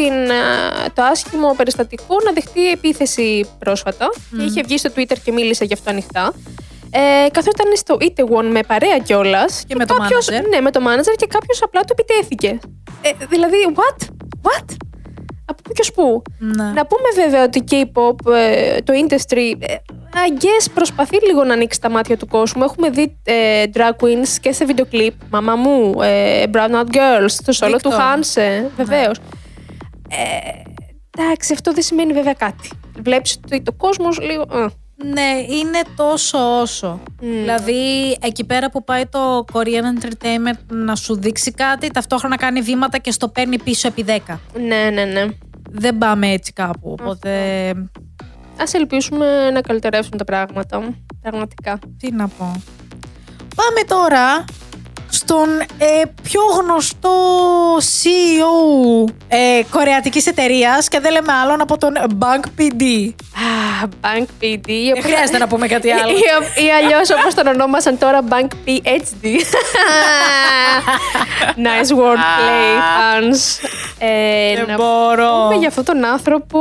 το 0.93 1.01
άσχημο 1.03 1.53
περιστατικό 1.57 2.15
να 2.25 2.31
δεχτεί 2.31 2.69
επίθεση 2.71 3.49
πρόσφατα. 3.59 4.09
Και 4.37 4.43
είχε 4.43 4.61
βγει 4.61 4.77
στο 4.77 4.89
Twitter 4.95 5.15
και 5.23 5.31
μίλησε 5.31 5.65
γι' 5.65 5.73
αυτό 5.73 5.89
ανοιχτά. 5.89 6.33
Ε, 6.91 7.29
Καθώς 7.29 7.53
ήταν 7.53 7.75
στο 7.75 7.97
Itaewon 7.99 8.45
με 8.51 8.59
παρέα 8.67 8.97
κιόλας. 8.97 9.63
Και 9.67 9.75
με 9.75 9.85
το 9.85 9.95
manager. 9.99 10.41
Ναι, 10.49 10.61
με 10.61 10.71
το 10.71 10.79
manager 10.87 11.13
και 11.17 11.25
κάποιος 11.29 11.61
απλά 11.63 11.81
του 11.81 11.95
επιτέθηκε. 11.97 12.59
Ε, 13.01 13.25
δηλαδή, 13.29 13.57
what? 13.75 14.03
What? 14.41 14.75
Από 15.45 15.61
πού 15.61 15.71
και 15.71 15.81
ως 15.81 15.91
πού. 15.91 16.21
Ναι. 16.37 16.63
Να 16.63 16.85
πούμε 16.85 17.09
βέβαια 17.15 17.43
ότι 17.43 17.63
K-pop, 17.71 18.33
ε, 18.33 18.77
το 18.81 18.93
industry, 18.93 19.53
ε, 19.59 19.75
I 20.13 20.43
guess 20.43 20.67
προσπαθεί 20.73 21.25
λίγο 21.25 21.43
να 21.43 21.53
ανοίξει 21.53 21.81
τα 21.81 21.89
μάτια 21.89 22.17
του 22.17 22.27
κόσμου. 22.27 22.63
Έχουμε 22.63 22.89
δει 22.89 23.17
ε, 23.23 23.63
drag 23.73 24.03
queens 24.03 24.37
και 24.41 24.51
σε 24.51 24.65
βίντεο 24.65 24.85
κλιπ. 24.85 25.13
Μαμά 25.29 25.55
μου, 25.55 26.01
ε, 26.01 26.43
Brown 26.53 26.71
Out 26.71 26.95
Girls, 26.95 27.31
το 27.45 27.57
solo 27.59 27.77
του 27.81 27.91
Victor. 27.91 27.97
Hanse, 27.97 28.69
βεβαίως. 28.75 29.17
Ε, 30.09 30.61
εντάξει, 31.17 31.53
αυτό 31.53 31.73
δεν 31.73 31.83
σημαίνει 31.83 32.13
βέβαια 32.13 32.33
κάτι. 32.33 32.69
Βλέπεις 33.01 33.39
ότι 33.45 33.61
το 33.61 33.71
κόσμος 33.71 34.19
λίγο... 34.19 34.45
ε, 35.03 35.07
Ναι, 35.07 35.45
είναι 35.49 35.81
τόσο 35.95 36.59
όσο. 36.61 36.99
Δηλαδή, 37.19 38.17
εκεί 38.21 38.43
πέρα 38.43 38.69
που 38.69 38.83
πάει 38.83 39.05
το 39.05 39.45
Korean 39.53 39.99
Entertainment 39.99 40.59
να 40.67 40.95
σου 40.95 41.19
δείξει 41.19 41.51
κάτι, 41.51 41.91
ταυτόχρονα 41.91 42.37
κάνει 42.37 42.61
βήματα 42.61 42.97
και 42.97 43.11
στο 43.11 43.27
παίρνει 43.27 43.59
πίσω 43.59 43.87
επί 43.87 44.05
10. 44.27 44.37
ναι, 44.67 44.89
ναι, 44.93 45.03
ναι. 45.03 45.25
Δεν 45.71 45.97
πάμε 45.97 46.27
έτσι 46.31 46.53
κάπου. 46.53 46.95
Οπότε, 46.99 47.31
Ας 48.61 48.73
ελπίσουμε 48.73 49.49
να 49.51 49.61
καλυτερεύσουν 49.61 50.17
τα 50.17 50.23
πράγματα. 50.23 50.95
Πραγματικά. 51.21 51.79
τι 51.97 52.11
να 52.11 52.27
πω. 52.27 52.61
Πάμε 53.55 53.81
τώρα 53.87 54.45
στον 55.09 55.49
ε, 55.77 56.01
πιο 56.23 56.41
γνωστό 56.61 57.11
CEO 57.77 59.11
ε, 59.27 59.61
κορεατικής 59.69 60.27
εταιρείας 60.27 60.87
και 60.87 60.99
δεν 60.99 61.11
λέμε 61.11 61.33
άλλον 61.43 61.61
από 61.61 61.77
τον 61.77 61.93
Bank 62.19 62.45
PD. 62.61 63.09
Α, 63.35 63.87
Bank 64.01 64.21
PD. 64.21 64.27
η 64.41 64.59
Δεν 64.65 64.91
οποία- 64.97 65.01
χρειάζεται 65.03 65.37
να 65.37 65.47
πούμε 65.47 65.67
κάτι 65.67 65.91
άλλο. 65.91 66.11
Ή, 66.17 66.63
ή 66.65 66.69
αλλιώς 66.71 67.09
όπως 67.09 67.33
τον 67.33 67.47
ονόμασαν 67.47 67.97
τώρα 67.97 68.19
Bank 68.29 68.47
PhD. 68.65 69.25
nice 71.67 71.91
wordplay, 71.97 72.71
fans. 72.97 73.67
Ε, 73.99 74.55
Δεν 74.55 74.65
να 74.67 74.75
μπορώ. 74.75 75.31
πούμε 75.43 75.55
για 75.59 75.67
αυτόν 75.67 75.83
τον 75.83 76.05
άνθρωπο. 76.05 76.59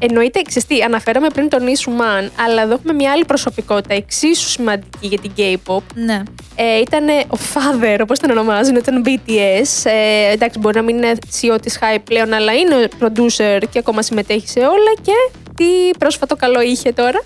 Εννοείται, 0.00 0.42
ξέρεις 0.42 0.66
τι, 0.68 0.82
αναφέραμε 0.82 1.28
πριν 1.28 1.48
τον 1.48 1.60
Issue 1.60 2.00
Man, 2.00 2.28
αλλά 2.46 2.62
εδώ 2.62 2.72
έχουμε 2.74 2.92
μια 2.92 3.10
άλλη 3.12 3.24
προσωπικότητα 3.24 3.94
εξίσου 3.94 4.48
σημαντική 4.48 5.06
για 5.06 5.18
την 5.18 5.30
K-pop. 5.36 5.82
Ναι. 5.94 6.22
Ε, 6.56 6.78
ήταν 6.78 7.08
ο 7.08 7.36
father, 7.54 7.85
όπως 8.00 8.18
τον 8.18 8.30
ονομάζουν, 8.30 8.82
τον 8.82 9.02
BTS. 9.04 9.90
Ε, 9.90 10.32
εντάξει, 10.32 10.58
μπορεί 10.58 10.76
να 10.76 10.82
μην 10.82 10.96
είναι 10.96 11.12
CEO 11.12 11.58
της 11.62 11.78
Hype 11.80 12.02
πλέον, 12.04 12.32
αλλά 12.32 12.52
είναι 12.52 12.88
producer 13.00 13.62
και 13.70 13.78
ακόμα 13.78 14.02
συμμετέχει 14.02 14.48
σε 14.48 14.60
όλα. 14.60 14.92
Και 15.02 15.12
τι 15.56 15.98
πρόσφατο 15.98 16.36
καλό 16.36 16.60
είχε 16.60 16.92
τώρα. 16.92 17.22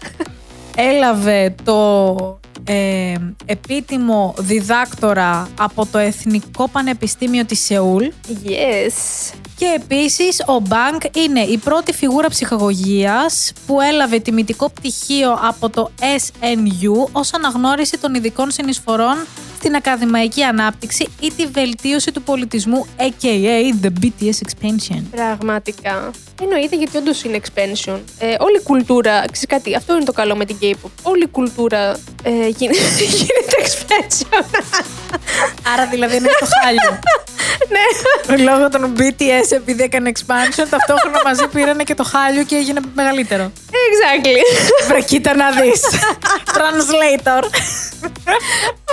Έλαβε 0.77 1.55
το 1.65 2.41
ε, 2.65 3.15
επίτιμο 3.45 4.35
διδάκτορα 4.39 5.49
από 5.59 5.87
το 5.87 5.99
Εθνικό 5.99 6.69
Πανεπιστήμιο 6.69 7.45
της 7.45 7.65
Σεούλ 7.65 8.05
Yes. 8.45 9.33
και 9.57 9.67
επίσης 9.77 10.43
ο 10.47 10.61
Μπανκ 10.61 11.03
είναι 11.17 11.41
η 11.41 11.59
πρώτη 11.59 11.93
φιγούρα 11.93 12.29
ψυχαγωγίας 12.29 13.53
που 13.67 13.81
έλαβε 13.81 14.19
τιμητικό 14.19 14.71
πτυχίο 14.71 15.39
από 15.49 15.71
το 15.71 15.91
SNU 15.99 17.09
ως 17.13 17.35
αναγνώριση 17.35 17.99
των 17.99 18.15
ειδικών 18.15 18.51
συνεισφορών 18.51 19.17
στην 19.61 19.75
ακαδημαϊκή 19.75 20.43
ανάπτυξη 20.43 21.09
ή 21.21 21.33
τη 21.37 21.47
βελτίωση 21.47 22.13
του 22.13 22.23
πολιτισμού 22.23 22.87
aka 22.99 23.73
the 23.83 23.91
BTS 24.01 24.39
expansion. 24.47 25.03
Πραγματικά. 25.11 26.11
Εννοείται 26.43 26.77
γιατί 26.77 26.97
όντως 26.97 27.23
είναι 27.23 27.41
expansion. 27.43 27.99
Ε, 28.19 28.35
όλη 28.39 28.57
η 28.57 28.63
κουλτούρα, 28.63 29.21
ξέρεις 29.21 29.47
κάτι, 29.49 29.77
αυτό 29.77 29.95
είναι 29.95 30.05
το 30.05 30.13
καλό 30.13 30.37
με 30.37 30.45
την 30.45 30.57
K-pop. 30.61 30.91
Όλη 31.03 31.23
η 31.23 31.29
κουλτούρα 31.29 31.91
ε, 32.23 32.49
γίνεται, 32.57 33.05
γίνεται 33.19 33.57
expansion. 33.65 34.45
Άρα 35.73 35.87
δηλαδή 35.87 36.17
είναι 36.17 36.29
το 36.41 36.47
χάλιο. 36.63 36.99
ναι. 37.75 38.43
Λόγω 38.43 38.69
των 38.69 38.95
BTS 38.99 39.51
επειδή 39.51 39.83
έκανε 39.83 40.13
expansion, 40.15 40.67
ταυτόχρονα 40.71 41.21
μαζί 41.25 41.47
πήρανε 41.49 41.83
και 41.83 41.95
το 41.95 42.05
χάλιο 42.05 42.45
και 42.45 42.57
έγινε 42.57 42.81
μεγαλύτερο. 42.95 43.53
Exactly. 43.71 44.39
Βρε 44.89 45.01
κοίτα 45.01 45.35
να 45.35 45.51
δεις. 45.51 45.81
Translator. 46.57 47.43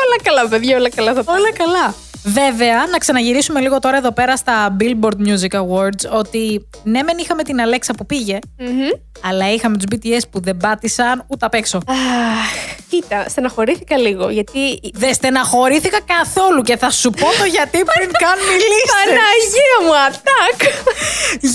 όλα 0.04 0.18
καλά, 0.24 0.48
παιδιά, 0.60 0.78
όλα 0.78 0.90
καλά 0.90 1.14
θα 1.14 1.24
πάνε. 1.24 1.40
Όλα 1.40 1.52
καλά. 1.54 1.96
Βέβαια, 2.34 2.86
να 2.92 2.98
ξαναγυρίσουμε 2.98 3.60
λίγο 3.60 3.80
τώρα 3.80 3.98
εδώ 3.98 4.12
πέρα 4.12 4.36
στα 4.38 4.78
Billboard 4.80 5.28
Music 5.28 5.60
Awards 5.62 6.10
ότι 6.20 6.68
ναι 6.84 7.04
μεν 7.04 7.18
είχαμε 7.18 7.44
την 7.44 7.62
Αλέξα 7.62 7.94
που 7.94 8.06
πήγε, 8.06 8.40
Μμμ. 8.58 8.90
αλλά 9.24 9.54
είχαμε 9.54 9.78
τους 9.78 9.86
BTS 9.92 10.22
που 10.32 10.40
δεν 10.42 10.58
πάτησαν 10.58 11.24
ούτε 11.28 11.46
απ' 11.46 11.54
έξω. 11.54 11.78
Αχ, 11.78 12.76
κοίτα, 12.90 13.26
στεναχωρήθηκα 13.30 13.98
λίγο 13.98 14.30
γιατί. 14.30 14.80
Δεν 14.94 15.14
στεναχωρήθηκα 15.14 16.00
καθόλου 16.02 16.62
και 16.62 16.78
θα 16.78 16.90
σου 16.90 17.10
πω 17.10 17.26
το 17.40 17.46
γιατί 17.46 17.78
πριν 17.84 18.12
καν 18.12 18.38
μιλήσεις. 18.50 18.92
Παναγία 18.96 19.78
μου, 19.84 19.96
ατάκ! 20.08 20.60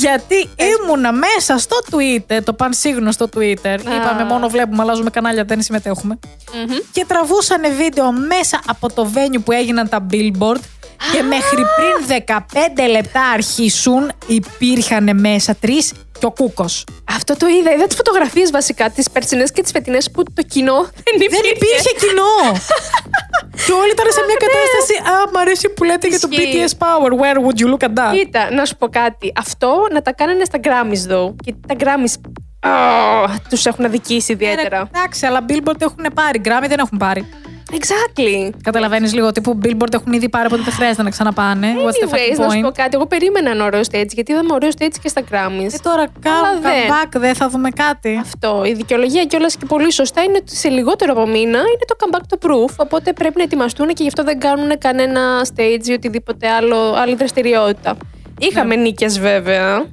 Γιατί 0.00 0.48
ήμουνα 0.72 1.12
μέσα 1.12 1.58
στο 1.58 1.76
Twitter, 1.90 2.38
το 2.44 2.52
πανσύγνωστο 2.52 3.28
Twitter. 3.36 3.78
Είπαμε 3.78 4.24
μόνο 4.28 4.48
βλέπουμε, 4.48 4.82
αλλάζουμε 4.82 5.10
κανάλια, 5.10 5.44
δεν 5.44 5.62
συμμετέχουμε. 5.62 6.18
Και 6.92 7.04
τραβούσανε 7.08 7.68
βίντεο 7.68 8.12
μέσα 8.12 8.60
από 8.66 8.92
το 8.92 9.10
venue 9.14 9.40
που 9.44 9.52
έγιναν 9.52 9.88
τα 9.88 10.06
billboard. 10.10 10.60
Και 11.12 11.22
μέχρι 11.22 11.62
πριν 11.76 12.24
15 12.86 12.90
λεπτά 12.90 13.22
αρχίσουν 13.22 14.12
υπήρχαν 14.26 15.20
μέσα 15.20 15.54
τρεις 15.54 15.92
και 16.18 16.26
ο 16.26 16.30
Κούκος. 16.30 16.84
Αυτό 17.04 17.36
το 17.36 17.46
είδα. 17.46 17.72
Είδα 17.72 17.86
τις 17.86 17.96
φωτογραφίες 17.96 18.50
βασικά, 18.50 18.90
τις 18.90 19.10
περσινές 19.10 19.52
και 19.52 19.62
τις 19.62 19.70
φετινές 19.70 20.10
που 20.10 20.22
το 20.22 20.42
κοινό 20.42 20.82
δεν 20.82 21.14
υπήρχε. 21.14 21.36
Δεν 21.42 21.50
υπήρχε 21.54 21.90
κοινό. 21.98 22.58
και 23.66 23.72
όλοι 23.72 23.90
ήταν 23.90 24.06
σε 24.16 24.22
μια 24.26 24.36
κατάσταση. 24.44 24.94
Α, 25.12 25.30
μ' 25.32 25.36
αρέσει 25.36 25.68
που 25.68 25.84
λέτε 25.84 26.08
για 26.08 26.20
το 26.20 26.28
Ισχύει. 26.30 26.64
BTS 26.64 26.86
Power. 26.86 27.10
Where 27.20 27.38
would 27.44 27.58
you 27.62 27.68
look 27.72 27.84
at 27.88 27.94
that? 27.98 28.16
Κοίτα, 28.16 28.52
να 28.54 28.64
σου 28.64 28.76
πω 28.76 28.88
κάτι. 28.88 29.32
Αυτό 29.36 29.86
να 29.92 30.02
τα 30.02 30.12
κάνανε 30.12 30.44
στα 30.44 30.58
Grammys, 30.62 31.12
though. 31.12 31.34
Και 31.44 31.54
τα 31.66 31.74
Grammys 31.78 32.14
oh, 32.66 33.36
τους 33.48 33.66
έχουν 33.66 33.84
αδικήσει 33.84 34.32
ιδιαίτερα. 34.32 34.76
Ε, 34.76 34.98
Εντάξει, 34.98 35.26
αλλά 35.26 35.44
Billboard 35.48 35.80
έχουν 35.80 36.06
πάρει. 36.14 36.40
Grammy 36.44 36.68
δεν 36.68 36.78
έχουν 36.78 36.98
πάρει. 36.98 37.28
Exactly. 37.78 38.50
Καταλαβαίνεις 38.62 39.14
λίγο 39.14 39.32
τύπου 39.32 39.58
Billboard 39.64 39.92
έχουν 39.94 40.12
ήδη 40.12 40.28
πάρει, 40.28 40.46
οπότε 40.46 40.62
δεν 40.62 40.72
χρειάζεται 40.72 41.02
να 41.02 41.10
ξαναπάνε. 41.10 41.66
What's 41.76 42.04
the 42.04 42.08
Anyways, 42.08 42.12
fucking 42.12 42.38
να 42.38 42.50
σου 42.50 42.60
πω 42.60 42.68
point? 42.68 42.72
κάτι. 42.74 42.90
Εγώ 42.96 43.06
περίμενα 43.06 43.50
ένα 43.50 43.64
ωραίο 43.64 43.80
stage, 43.80 44.08
γιατί 44.12 44.32
είδαμε 44.32 44.52
ωραίο 44.52 44.68
stage 44.78 44.94
και 45.02 45.08
στα 45.08 45.20
Grammys. 45.30 45.72
Ε, 45.72 45.78
τώρα 45.82 46.00
Αλλά 46.00 46.10
κάνουν 46.20 46.62
δεν. 46.62 46.72
comeback, 46.72 47.20
δεν 47.20 47.34
θα 47.34 47.48
δούμε 47.48 47.70
κάτι. 47.70 48.18
Αυτό. 48.20 48.62
Η 48.66 48.72
δικαιολογία 48.72 49.24
κιόλας 49.24 49.56
και 49.56 49.66
πολύ 49.66 49.92
σωστά 49.92 50.22
είναι 50.22 50.36
ότι 50.36 50.56
σε 50.56 50.68
λιγότερο 50.68 51.12
από 51.12 51.26
μήνα 51.26 51.58
είναι 51.58 51.84
το 51.86 51.96
comeback 51.98 52.34
to 52.34 52.46
proof. 52.48 52.74
Οπότε 52.76 53.12
πρέπει 53.12 53.34
να 53.36 53.42
ετοιμαστούν 53.42 53.88
και 53.88 54.02
γι' 54.02 54.08
αυτό 54.08 54.22
δεν 54.24 54.38
κάνουν 54.38 54.78
κανένα 54.78 55.20
stage 55.54 55.86
ή 55.86 55.92
οτιδήποτε 55.92 56.48
άλλο, 56.48 56.94
άλλη 56.94 57.14
δραστηριότητα. 57.14 57.96
Είχαμε 58.38 58.76
νίκες 58.76 59.18
βέβαια. 59.20 59.84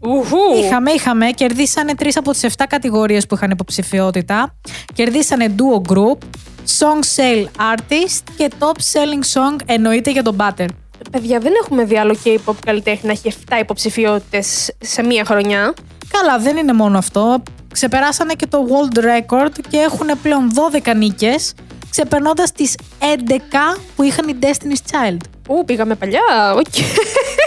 Ουχού. 0.00 0.54
Είχαμε, 0.64 0.90
είχαμε. 0.90 1.26
Κερδίσανε 1.30 1.94
τρεις 1.94 2.16
από 2.16 2.30
τις 2.30 2.42
7 2.44 2.64
κατηγορίες 2.68 3.26
που 3.26 3.34
είχαν 3.34 3.50
υποψηφιότητα. 3.50 4.54
Κερδίσανε 4.94 5.54
duo 5.58 5.92
group, 5.92 6.18
song 6.78 7.00
sale 7.16 7.74
artist 7.74 8.22
και 8.36 8.50
top 8.58 8.66
selling 8.66 9.38
song 9.38 9.56
εννοείται 9.66 10.10
για 10.10 10.22
τον 10.22 10.36
Butter. 10.38 10.66
Παιδιά, 11.10 11.38
δεν 11.38 11.52
έχουμε 11.62 11.84
δει 11.84 11.98
άλλο 11.98 12.16
K-pop 12.24 12.54
καλλιτέχνη 12.64 13.06
να 13.06 13.12
έχει 13.12 13.34
7 13.50 13.54
υποψηφιότητες 13.60 14.72
σε 14.80 15.02
μία 15.02 15.24
χρονιά. 15.24 15.74
Καλά, 16.10 16.38
δεν 16.38 16.56
είναι 16.56 16.72
μόνο 16.72 16.98
αυτό. 16.98 17.42
Ξεπεράσανε 17.72 18.32
και 18.32 18.46
το 18.46 18.66
world 18.68 18.98
record 18.98 19.52
και 19.68 19.76
έχουν 19.76 20.06
πλέον 20.22 20.52
12 20.84 20.96
νίκες, 20.96 21.54
ξεπερνώντας 21.94 22.52
τις 22.52 22.74
11 22.98 23.78
που 23.96 24.02
είχαν 24.02 24.28
οι 24.28 24.34
Destiny's 24.40 24.90
Child. 24.90 25.16
Ού, 25.48 25.64
πήγαμε 25.64 25.94
παλιά. 25.94 26.20
Οκ. 26.56 26.64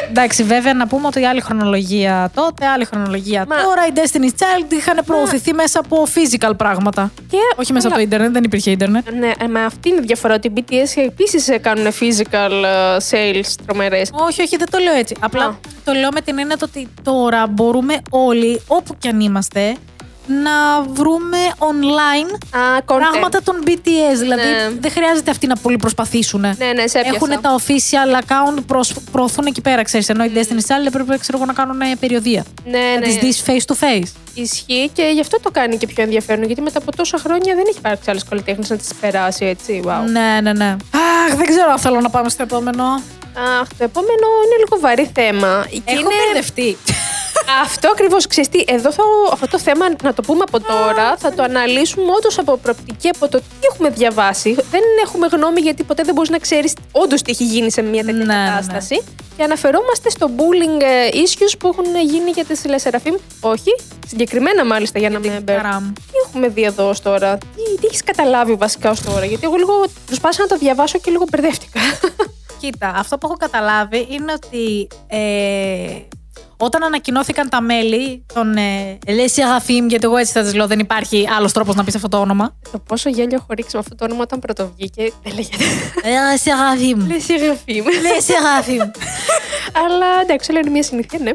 Εντάξει, 0.09 0.43
βέβαια 0.43 0.73
να 0.73 0.87
πούμε 0.87 1.07
ότι 1.07 1.25
άλλη 1.25 1.41
χρονολογία 1.41 2.31
τότε, 2.33 2.65
άλλη 2.65 2.85
χρονολογία 2.85 3.45
Μα- 3.47 3.55
τώρα. 3.55 3.85
Οι 3.87 3.91
Destiny's 3.95 4.41
Child 4.41 4.71
είχαν 4.73 4.99
προωθηθεί 5.05 5.53
μέσα 5.53 5.79
από 5.79 6.07
physical 6.15 6.51
πράγματα. 6.57 7.11
Και 7.29 7.37
Όχι 7.55 7.73
μέσα 7.73 7.87
από 7.87 7.95
το 7.95 8.01
όλα- 8.01 8.09
ίντερνετ, 8.09 8.31
δεν 8.31 8.43
υπήρχε 8.43 8.71
ίντερνετ. 8.71 9.09
Ναι, 9.11 9.31
ε, 9.39 9.47
μα 9.47 9.59
αυτή 9.65 9.89
είναι 9.89 9.97
η 10.01 10.05
διαφορά. 10.05 10.33
Ότι 10.33 10.47
οι 10.47 10.53
BTS 10.57 11.01
επίσης 11.05 11.49
κάνουν 11.61 11.87
physical 11.99 12.51
ε, 12.63 12.97
sales 13.09 13.45
τρομερές. 13.65 14.09
Όχι, 14.13 14.41
όχι, 14.41 14.57
δεν 14.57 14.69
το 14.69 14.77
λέω 14.77 14.93
έτσι. 14.93 15.15
Απλά 15.19 15.45
Α. 15.45 15.53
το 15.83 15.93
λέω 15.93 16.09
με 16.13 16.21
την 16.21 16.39
έννοια 16.39 16.57
το 16.57 16.65
ότι 16.69 16.87
τώρα 17.03 17.47
μπορούμε 17.47 17.97
όλοι, 18.09 18.61
όπου 18.67 18.95
κι 18.97 19.07
αν 19.07 19.19
είμαστε, 19.19 19.75
να 20.27 20.81
βρούμε 20.93 21.37
online 21.57 22.31
Α, 22.57 22.59
content. 22.77 22.83
πράγματα 22.85 23.41
των 23.43 23.55
BTS. 23.65 24.17
Δηλαδή 24.19 24.41
Ναι. 24.41 24.69
δεν 24.79 24.91
χρειάζεται 24.91 25.31
αυτοί 25.31 25.47
να 25.47 25.55
πολύ 25.55 25.77
προσπαθήσουν. 25.77 26.39
Ναι, 26.41 26.47
ναι, 26.49 26.87
σε 26.87 26.97
έπιασα. 26.99 27.15
Έχουν 27.15 27.41
τα 27.41 27.55
official 27.59 28.21
account, 28.23 28.59
προσ- 28.67 28.99
προωθούν 29.11 29.45
εκεί 29.45 29.61
πέρα, 29.61 29.83
ξέρεις. 29.83 30.09
Ενώ 30.09 30.23
οι 30.23 30.31
Destiny's 30.35 30.67
Child 30.71 30.85
έπρεπε 30.87 31.17
ξέρω 31.17 31.37
εγώ, 31.37 31.45
να 31.47 31.53
κάνουν 31.53 31.81
ε, 31.81 31.95
περιοδεία. 31.99 32.45
Ναι, 32.65 32.77
Να 32.77 32.99
ναι. 32.99 33.05
τις 33.05 33.15
δεις 33.15 33.43
face 33.45 33.73
to 33.73 33.75
face. 33.83 34.11
Ισχύει 34.33 34.89
και 34.93 35.03
γι' 35.13 35.19
αυτό 35.19 35.39
το 35.39 35.51
κάνει 35.51 35.77
και 35.77 35.87
πιο 35.87 36.03
ενδιαφέρον. 36.03 36.43
Γιατί 36.45 36.61
μετά 36.61 36.77
από 36.77 36.95
τόσα 36.95 37.17
χρόνια 37.17 37.55
δεν 37.55 37.63
έχει 37.69 37.77
υπάρξει 37.77 38.09
άλλος 38.09 38.23
καλλιτέχνης 38.23 38.69
να 38.69 38.75
τις 38.77 38.89
περάσει 39.01 39.45
έτσι. 39.45 39.81
Wow. 39.85 40.09
Ναι, 40.11 40.39
ναι, 40.41 40.53
ναι. 40.53 40.75
Αχ, 41.27 41.35
δεν 41.35 41.45
ξέρω 41.47 41.71
αν 41.71 41.79
θέλω 41.79 42.01
να 42.01 42.09
πάμε 42.09 42.29
στο 42.29 42.43
επόμενο. 42.43 42.83
Αχ, 43.61 43.67
το 43.77 43.83
επόμενο 43.83 44.25
είναι 44.45 44.55
λίγο 44.63 44.79
βαρύ 44.79 45.11
θέμα. 45.13 45.65
Και 45.69 45.81
Έχω 45.85 45.99
είναι... 45.99 46.09
μπερδευτεί. 46.25 46.77
Αυτό 47.61 47.89
ακριβώς 47.91 48.27
ξέρεις. 48.27 48.49
Εδώ 48.65 48.91
θα, 48.91 49.03
αυτό 49.31 49.47
το 49.47 49.59
θέμα, 49.59 49.85
να 50.03 50.13
το 50.13 50.21
πούμε 50.21 50.43
από 50.47 50.59
τώρα, 50.59 51.17
θα 51.17 51.33
το 51.33 51.43
αναλύσουμε 51.43 52.11
όντως 52.17 52.39
από 52.39 52.57
προοπτική 52.57 53.07
από 53.07 53.27
το 53.29 53.37
τι 53.39 53.67
έχουμε 53.71 53.89
διαβάσει. 53.89 54.53
Δεν 54.53 54.81
έχουμε 55.03 55.27
γνώμη 55.31 55.61
γιατί 55.61 55.83
ποτέ 55.83 56.03
δεν 56.03 56.13
μπορείς 56.13 56.29
να 56.29 56.37
ξέρεις 56.37 56.73
όντως 56.91 57.21
τι 57.21 57.31
έχει 57.31 57.43
γίνει 57.43 57.71
σε 57.71 57.81
μια 57.81 58.03
τέτοια 58.03 58.25
Ναι, 58.25 58.33
ναι, 58.33 58.41
ναι. 58.43 58.49
κατάσταση. 58.49 59.03
Και 59.37 59.43
αναφερόμαστε 59.43 60.09
στο 60.09 60.29
bullying 60.37 60.81
ε, 60.81 61.09
issues 61.13 61.53
που 61.59 61.67
έχουν 61.67 61.85
γίνει 62.09 62.29
για 62.29 62.45
τη 62.45 62.67
Λεσεραφείμ. 62.67 63.15
Όχι, 63.39 63.75
συγκεκριμένα 64.07 64.65
μάλιστα 64.65 64.99
για 64.99 65.09
να 65.09 65.19
μην 65.19 65.31
μπερ. 65.43 65.55
Καράμ. 65.55 65.93
Τι 65.93 66.11
έχουμε 66.25 66.47
δει 66.47 66.63
εδώ 66.63 66.89
ως 66.89 67.01
τώρα, 67.01 67.37
τι, 67.37 67.77
τι 67.81 67.85
έχεις 67.85 68.03
καταλάβει 68.03 68.53
βασικά 68.53 68.89
ως 68.89 69.01
τώρα, 69.01 69.25
Γιατί 69.25 69.45
εγώ 69.45 69.55
λίγο 69.55 69.85
προσπάθησα 70.05 70.41
να 70.41 70.47
το 70.47 70.57
διαβάσω 70.57 70.99
και 70.99 71.11
λίγο 71.11 71.25
μπερδεύτηκα. 71.29 71.79
Κοίτα, 72.59 72.93
αυτό 72.95 73.17
που 73.17 73.27
έχω 73.27 73.37
καταλάβει 73.37 74.07
είναι 74.09 74.33
ότι 74.35 74.87
ε, 75.07 75.17
όταν 76.57 76.83
ανακοινώθηκαν 76.83 77.49
τα 77.49 77.61
μέλη 77.61 78.25
των 78.33 78.55
ε, 78.57 78.97
Les 79.05 79.39
Seraphim, 79.39 79.85
γιατί 79.87 80.05
εγώ 80.05 80.17
έτσι 80.17 80.31
θα 80.31 80.41
τις 80.41 80.53
λέω, 80.53 80.67
δεν 80.67 80.79
υπάρχει 80.79 81.27
άλλος 81.37 81.51
τρόπος 81.51 81.75
να 81.75 81.83
πεις 81.83 81.95
αυτό 81.95 82.07
το 82.07 82.19
όνομα. 82.19 82.55
το 82.71 82.79
πόσο 82.79 83.09
γέλιο 83.09 83.35
έχω 83.35 83.47
ρίξει 83.49 83.71
με 83.73 83.79
αυτό 83.79 83.95
το 83.95 84.05
όνομα 84.05 84.21
όταν 84.21 84.39
πρωτοβγήκε, 84.39 85.11
δεν 85.23 85.33
λέγεται. 85.33 85.63
Les 86.03 86.43
Seraphim. 86.43 87.07
Λεσεραφείμ. 87.07 87.85
Les 87.85 88.23
Seraphim. 88.27 88.91
Αλλά 89.85 90.05
εντάξει, 90.21 90.51
όλα 90.51 90.59
είναι 90.59 90.69
μια 90.69 90.83
συνήθεια, 90.83 91.19
ναι. 91.19 91.31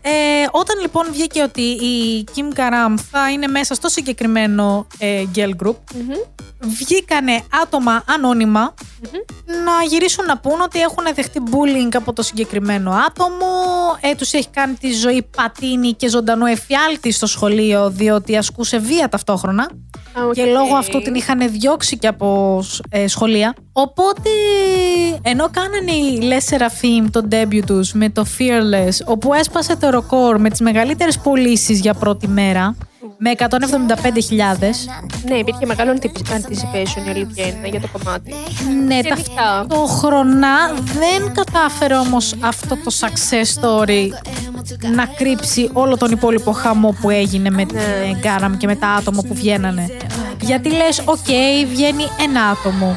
Ε, 0.00 0.10
όταν 0.50 0.80
λοιπόν 0.80 1.06
βγήκε 1.10 1.42
ότι 1.42 1.62
η 1.62 2.24
Kim 2.34 2.58
Karam 2.58 2.94
θα 3.10 3.30
είναι 3.30 3.46
μέσα 3.46 3.74
στο 3.74 3.88
συγκεκριμένο 3.88 4.86
ε, 4.98 5.22
girl 5.34 5.50
group, 5.64 5.76
βγήκανε 6.60 7.42
άτομα 7.62 8.04
ανώνυμα 8.06 8.74
να 9.64 9.86
γυρίσουν 9.88 10.24
να 10.24 10.38
πουν 10.38 10.60
ότι 10.60 10.80
έχουν 10.80 11.04
δεχτεί 11.14 11.42
bullying 11.50 11.94
από 11.94 12.12
το 12.12 12.22
συγκεκριμένο 12.22 12.90
άτομο, 12.90 13.46
ε, 14.00 14.14
τους 14.14 14.32
έχει 14.32 14.48
κάνει 14.48 14.74
τη 14.74 14.92
ζωή 14.92 15.28
πατίνη 15.36 15.92
και 15.92 16.08
ζωντανό 16.08 16.46
εφιάλτη 16.46 17.12
στο 17.12 17.26
σχολείο 17.26 17.90
διότι 17.90 18.36
ασκούσε 18.36 18.78
βία 18.78 19.08
ταυτόχρονα 19.08 19.70
Α, 20.18 20.24
οκ. 20.26 20.32
και 20.32 20.44
λόγω 20.44 20.74
αυτού 20.76 21.02
την 21.02 21.14
είχαν 21.14 21.50
διώξει 21.50 21.98
και 21.98 22.06
από 22.06 22.62
ε, 22.88 23.06
σχολεία. 23.08 23.54
Οπότε, 23.72 24.30
ενώ 25.22 25.48
κάνανε 25.50 25.92
οι 25.92 26.18
Les 26.22 26.54
Seraphim 26.54 27.06
το 27.10 27.28
debut 27.30 27.62
τους 27.66 27.92
με 27.92 28.10
το 28.10 28.24
Fearless, 28.38 29.04
όπου 29.04 29.34
έσπασε 29.34 29.76
το 29.76 29.90
ρεκόρ 29.90 30.38
με 30.38 30.50
τις 30.50 30.60
μεγαλύτερες 30.60 31.18
πωλήσεις 31.18 31.80
για 31.80 31.94
πρώτη 31.94 32.28
μέρα, 32.28 32.76
με 33.18 33.30
175.000, 33.38 33.48
Ναι, 35.28 35.34
υπήρχε 35.34 35.66
μεγάλο 35.66 35.92
antipi- 36.00 36.32
anticipation 36.32 37.06
η 37.06 37.10
αλήθεια 37.10 37.46
είναι 37.46 37.68
για 37.68 37.80
το 37.80 37.88
κομμάτι. 37.92 38.34
ναι, 38.86 38.94
Γενικά. 38.94 39.14
ταυτόχρονα 39.44 40.72
δεν 40.74 41.32
κατάφερε 41.34 41.96
όμως 41.96 42.34
αυτό 42.40 42.76
το 42.76 42.90
success 43.00 43.60
story 43.62 44.08
να 44.94 45.06
κρύψει 45.06 45.70
όλο 45.72 45.96
τον 45.96 46.10
υπόλοιπο 46.10 46.52
χαμό 46.52 46.96
που 47.00 47.10
έγινε 47.10 47.50
με 47.50 47.64
την 47.64 47.76
Ναι. 47.76 48.18
Γκάραμ 48.20 48.56
και 48.56 48.66
με 48.66 48.76
τα 48.76 48.88
άτομα 48.88 49.22
που 49.28 49.34
βγαίνανε. 49.34 49.90
Γιατί 50.40 50.70
λες, 50.70 51.02
οκ, 51.04 51.26
βγαίνει 51.68 52.04
ένα 52.20 52.40
άτομο. 52.44 52.96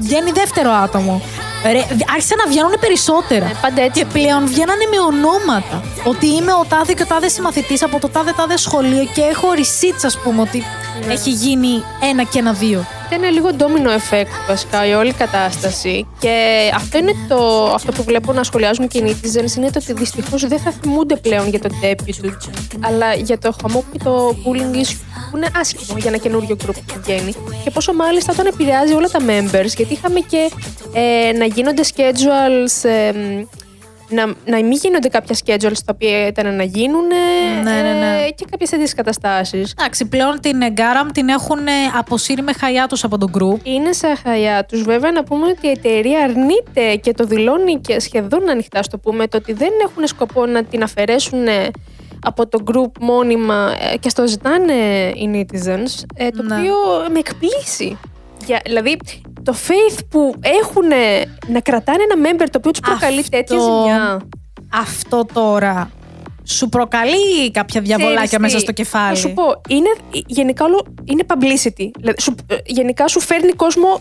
Βγαίνει 0.00 0.30
δεύτερο 0.30 0.70
άτομο. 0.70 1.20
Ρε, 1.64 1.78
άρχισαν 2.14 2.38
να 2.44 2.50
βγαίνουν 2.50 2.74
περισσότερα. 2.80 3.44
Ναι, 3.44 3.52
πάντα 3.62 3.82
έτσι. 3.82 4.00
Και 4.00 4.06
πλέον 4.12 4.46
βγαίνανε 4.46 4.84
με 4.92 4.98
ονόματα. 5.00 5.82
Ότι 6.04 6.26
είμαι 6.26 6.52
ο 6.52 6.64
τάδε 6.68 6.92
και 6.92 7.02
ο 7.02 7.06
τάδε 7.06 7.28
συμμαθητής 7.28 7.82
από 7.82 7.98
το 7.98 8.08
τάδε 8.08 8.32
τάδε 8.36 8.56
σχολείο 8.56 9.04
και 9.14 9.20
έχω 9.20 9.48
receipts, 9.56 10.02
ας 10.04 10.18
πούμε, 10.18 10.40
ότι 10.40 10.62
Ναι. 11.06 11.12
έχει 11.12 11.30
γίνει 11.30 11.82
ένα 12.10 12.22
και 12.22 12.38
ένα 12.38 12.52
δύο. 12.52 12.86
Ήταν 13.12 13.32
λίγο 13.32 13.48
domino 13.58 13.88
effect 13.88 14.32
βασικά 14.48 14.86
η 14.86 14.92
όλη 14.92 15.12
κατάσταση. 15.12 16.06
Και 16.18 16.34
αυτό 16.74 16.98
είναι 16.98 17.12
το, 17.28 17.70
αυτό 17.74 17.92
που 17.92 18.02
βλέπω 18.02 18.32
να 18.32 18.42
σχολιάζουν 18.42 18.88
και 18.88 18.98
οι 18.98 19.02
netizens 19.06 19.56
είναι 19.56 19.70
το 19.70 19.80
ότι 19.82 19.92
δυστυχώς 19.92 20.46
δεν 20.48 20.58
θα 20.58 20.72
θυμούνται 20.82 21.16
πλέον 21.16 21.48
για 21.48 21.60
το 21.60 21.68
debut 21.82 21.94
τους, 22.06 22.48
αλλά 22.80 23.14
για 23.14 23.38
το 23.38 23.54
χαμό 23.60 23.84
και 23.92 23.98
το 24.04 24.36
bullying 24.44 24.76
issue 24.76 24.96
που 25.30 25.36
είναι 25.36 25.48
άσχημο 25.60 25.98
για 25.98 26.08
ένα 26.08 26.16
καινούριο 26.18 26.56
group 26.64 26.74
που 26.86 27.00
βγαίνει. 27.02 27.34
Και 27.64 27.70
πόσο 27.70 27.92
μάλιστα 27.92 28.32
όταν 28.32 28.46
επηρεάζει 28.46 28.92
όλα 28.92 29.08
τα 29.08 29.18
members, 29.20 29.72
γιατί 29.76 29.92
είχαμε 29.92 30.20
και 30.20 30.50
ε, 30.92 31.32
να 31.32 31.44
γίνονται 31.54 31.82
schedules. 31.94 32.88
ε, 32.88 33.12
να, 34.10 34.26
να 34.26 34.56
μην 34.56 34.72
γίνονται 34.72 35.08
κάποια 35.08 35.36
schedules 35.44 35.78
τα 35.84 35.92
οποία 35.94 36.26
ήταν 36.26 36.54
να 36.56 36.62
γίνουν 36.62 37.06
Ναι, 37.62 37.70
ναι, 37.70 37.92
ναι. 37.92 38.28
και 38.34 38.44
κάποιες 38.50 38.70
τέτοιες 38.70 38.94
καταστάσεις. 38.94 39.74
Εντάξει, 39.78 40.06
πλέον 40.06 40.40
την 40.40 40.58
Γκάραμ 40.72 41.08
την 41.08 41.28
έχουν 41.28 41.66
ε, 41.66 41.70
αποσύρει 41.98 42.42
με 42.42 42.52
χαϊά 42.52 42.86
τους 42.86 43.04
από 43.04 43.18
τον 43.18 43.30
group. 43.38 43.58
Είναι 43.66 43.92
σε 43.92 44.06
χαλιά 44.24 44.64
τους. 44.64 44.82
Βέβαια, 44.82 45.12
να 45.12 45.24
πούμε 45.24 45.46
ότι 45.46 45.66
η 45.66 45.70
εταιρεία 45.70 46.18
αρνείται 46.24 46.94
και 47.00 47.12
το 47.12 47.24
δηλώνει 47.24 47.80
και 47.80 48.00
σχεδόν 48.00 48.48
ανοιχτά, 48.50 48.82
στο 48.82 48.98
πούμε, 48.98 49.26
το 49.26 49.36
ότι 49.36 49.52
δεν 49.52 49.70
έχουν 49.84 50.06
σκοπό 50.06 50.46
να 50.46 50.64
την 50.64 50.82
αφαιρέσουν 50.82 51.46
ε, 51.46 51.70
από 52.22 52.48
το 52.48 52.58
group 52.72 52.90
μόνιμα 53.00 53.74
ε, 53.92 53.96
και 53.96 54.08
στο 54.08 54.26
ζητάνε 54.26 54.72
οι 55.14 55.30
netizens, 55.34 56.02
ε, 56.14 56.28
το 56.28 56.42
Ναι. 56.42 56.54
οποίο 56.58 56.74
με 57.12 57.18
εκπλήσει. 57.18 57.98
Για, 58.46 58.60
δηλαδή, 58.64 58.98
το 59.48 59.56
faith 59.68 59.98
που 60.10 60.34
έχουν 60.62 60.88
να 61.52 61.60
κρατάνε 61.60 61.98
ένα 62.10 62.28
member 62.30 62.46
το 62.50 62.58
οποίο 62.58 62.70
τους 62.70 62.80
προκαλεί 62.80 63.18
Αυτό- 63.18 63.30
τέτοια 63.36 63.58
ζημιά. 63.58 64.20
Αυτό 64.72 65.24
τώρα 65.32 65.90
σου 66.44 66.68
προκαλεί 66.68 67.50
κάποια 67.50 67.80
διαβολάκια 67.80 68.22
Ξέρεις 68.24 68.40
μέσα 68.44 68.56
τι, 68.56 68.62
στο 68.62 68.72
κεφάλι. 68.72 69.16
Θα 69.16 69.28
σου 69.28 69.34
πω, 69.34 69.42
είναι, 69.68 69.88
γενικά 70.26 70.64
όλο 70.64 70.86
είναι 71.04 71.22
publicity. 71.28 71.90
Δηλαδή, 71.98 72.20
σου- 72.20 72.34
ε, 72.46 72.56
γενικά 72.66 73.08
σου 73.08 73.20
φέρνει 73.20 73.52
κόσμο 73.52 73.98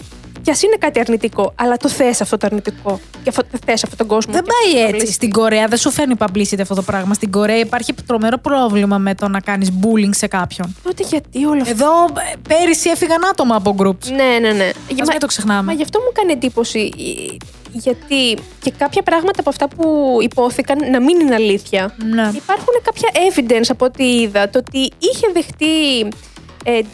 κι 0.47 0.53
ας 0.53 0.61
είναι 0.63 0.75
κάτι 0.79 0.99
αρνητικό, 0.99 1.53
αλλά 1.55 1.77
το 1.77 1.89
θες 1.89 2.21
αυτό 2.21 2.37
το 2.37 2.45
αρνητικό. 2.45 2.99
Και 3.23 3.29
αυτό, 3.29 3.43
θες 3.65 3.83
αυτόν 3.83 3.97
τον 3.97 4.07
κόσμο. 4.07 4.33
Δεν 4.33 4.43
και 4.43 4.49
πάει 4.51 4.83
αυτό 4.83 4.91
το 4.91 4.95
έτσι. 4.95 5.07
publicity. 5.07 5.13
Στην 5.13 5.31
Κορέα 5.31 5.67
δεν 5.67 5.77
σου 5.77 5.91
φέρνει 5.91 6.13
publicity 6.19 6.59
αυτό 6.61 6.75
το 6.75 6.81
πράγμα. 6.81 7.13
Στην 7.13 7.31
Κορέα 7.31 7.57
υπάρχει 7.59 7.93
τρομερό 8.05 8.37
πρόβλημα 8.37 8.97
με 8.97 9.15
το 9.15 9.27
να 9.27 9.39
κάνεις 9.39 9.69
bullying 9.81 10.09
σε 10.09 10.27
κάποιον. 10.27 10.75
Τότε 10.83 11.03
γιατί 11.03 11.45
όλο 11.45 11.61
αυτό. 11.61 11.73
Εδώ 11.73 12.03
ε, 12.03 12.33
πέρυσι 12.47 12.89
έφυγαν 12.89 13.25
άτομα 13.31 13.55
από 13.55 13.75
groups. 13.79 14.07
Ναι, 14.09 14.47
ναι, 14.47 14.51
ναι. 14.53 14.69
Ας 15.01 15.07
μην 15.07 15.19
το 15.19 15.25
ξεχνάμε. 15.27 15.61
Μα 15.63 15.73
γι' 15.73 15.83
αυτό 15.83 15.99
μου 15.99 16.11
κάνει 16.13 16.31
εντύπωση. 16.31 16.91
ε, 16.97 17.35
Γιατί 17.71 18.41
και 18.61 18.71
κάποια 18.77 19.01
πράγματα 19.03 19.39
από 19.39 19.49
αυτά 19.49 19.67
που 19.67 20.17
υπόθηκαν 20.21 20.89
να 20.91 21.01
μην 21.01 21.19
είναι 21.19 21.35
αλήθεια. 21.35 21.95
Ναι. 22.13 22.31
Υπάρχουν 22.33 22.73
κάποια 22.83 23.09
evidence 23.29 23.67
από 23.69 23.85
ό,τι 23.85 24.03
είδα 24.21 24.49
το 24.49 24.59
ότι 24.59 24.79
είχε 24.99 25.27
δεχτεί 25.33 25.99
ε, 25.99 26.07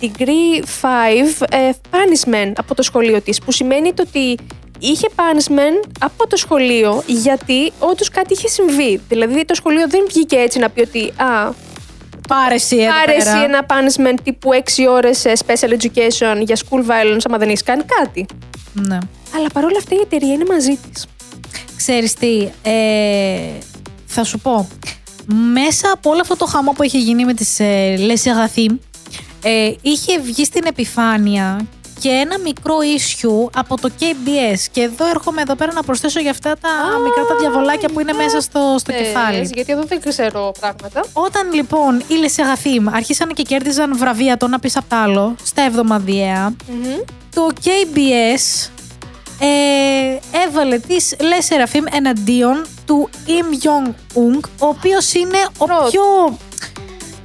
degree 0.01 0.63
5 0.81 1.45
ε, 1.49 1.69
punishment 1.91 2.51
από 2.57 2.75
το 2.75 2.81
σχολείο 2.83 3.21
της 3.21 3.39
που 3.39 3.51
σημαίνει 3.51 3.93
το 3.93 4.03
ότι 4.07 4.37
είχε 4.79 5.07
punishment 5.15 5.89
από 5.99 6.27
το 6.27 6.35
σχολείο 6.35 7.03
γιατί 7.05 7.71
όντως 7.79 8.09
κάτι 8.09 8.33
είχε 8.33 8.47
συμβεί. 8.47 9.01
Δηλαδή 9.09 9.45
το 9.45 9.55
σχολείο 9.55 9.87
δεν 9.89 10.05
βγήκε 10.07 10.35
έτσι 10.35 10.59
να 10.59 10.69
πει 10.69 10.81
ότι 10.81 11.13
α, 11.15 11.53
Πάρε 12.27 12.53
εσύ 12.53 12.77
εδώ 12.77 12.91
πάρε 12.91 13.15
εσύ 13.15 13.25
πέρα. 13.25 13.43
ένα 13.43 13.65
punishment 13.67 14.17
τύπου 14.23 14.49
6 14.53 14.59
ώρες 14.89 15.25
ε, 15.25 15.33
special 15.45 15.69
education 15.69 16.41
για 16.45 16.57
school 16.57 16.79
violence 16.79 17.21
άμα 17.23 17.37
δεν 17.37 17.47
έχεις 17.47 17.63
κάνει 17.63 17.83
κάτι. 17.99 18.25
Ναι. 18.73 18.97
Αλλά 19.35 19.49
παρόλα 19.53 19.77
αυτά 19.77 19.95
η 19.95 19.99
εταιρεία 20.01 20.33
είναι 20.33 20.45
μαζί 20.49 20.79
της. 20.91 21.07
Ξέρεις 21.77 22.13
τι, 22.13 22.47
ε, 22.61 23.39
θα 24.05 24.23
σου 24.23 24.39
πω. 24.39 24.67
Μέσα 25.53 25.91
από 25.93 26.09
όλο 26.09 26.21
αυτό 26.21 26.35
το 26.35 26.45
χαμό 26.45 26.71
που 26.71 26.83
είχε 26.83 26.97
γίνει 26.97 27.25
με 27.25 27.33
τις 27.33 27.59
ε, 27.59 27.95
Les 27.97 28.17
Seraphim, 28.23 28.77
ε, 29.43 29.71
είχε 29.81 30.19
βγει 30.19 30.45
στην 30.45 30.61
επιφάνεια 30.65 31.65
και 31.99 32.09
ένα 32.09 32.39
μικρό 32.39 32.75
issue 32.97 33.49
από 33.55 33.77
το 33.81 33.89
KBS. 33.99 34.59
Και 34.71 34.81
εδώ 34.81 35.07
έρχομαι 35.09 35.41
εδώ 35.41 35.55
πέρα 35.55 35.73
να 35.73 35.83
προσθέσω 35.83 36.19
για 36.19 36.31
αυτά 36.31 36.55
τα 36.61 36.69
Α, 36.69 36.99
μικρά 37.03 37.25
τα 37.25 37.35
διαβολάκια 37.39 37.89
που 37.89 37.99
είναι 37.99 38.13
μέσα 38.13 38.41
στο, 38.41 38.75
στο 38.79 38.91
Θες, 38.91 39.01
κεφάλι. 39.01 39.49
Γιατί 39.53 39.71
εδώ 39.71 39.83
δεν 39.83 39.99
ξέρω 40.09 40.51
πράγματα. 40.59 41.03
Όταν 41.13 41.53
λοιπόν 41.53 41.99
οι 41.99 42.03
Les 42.23 42.35
Seraphim 42.41 42.91
αρχίσαν 42.93 43.33
και 43.33 43.43
κέρδιζαν 43.43 43.97
βραβεία 43.97 44.37
το 44.37 44.45
ένα 44.45 44.59
πίσω 44.59 44.79
απ' 44.79 44.89
τ' 44.89 44.93
άλλο 44.93 45.35
στα 45.43 45.61
εβδομαδιαία, 45.61 46.53
το 47.35 47.47
KBS 47.63 48.69
ε, 49.39 50.19
έβαλε 50.47 50.77
τις 50.77 51.15
Les 51.19 51.53
Seraphim 51.53 51.83
εναντίον 51.91 52.65
του 52.85 53.09
Im 53.27 53.65
Jong 53.65 53.87
Ung, 54.13 54.39
ο 54.59 54.67
οποίος 54.67 55.13
είναι 55.13 55.37
ο 55.57 55.65
Πρώτο. 55.65 55.89
πιο... 55.89 56.01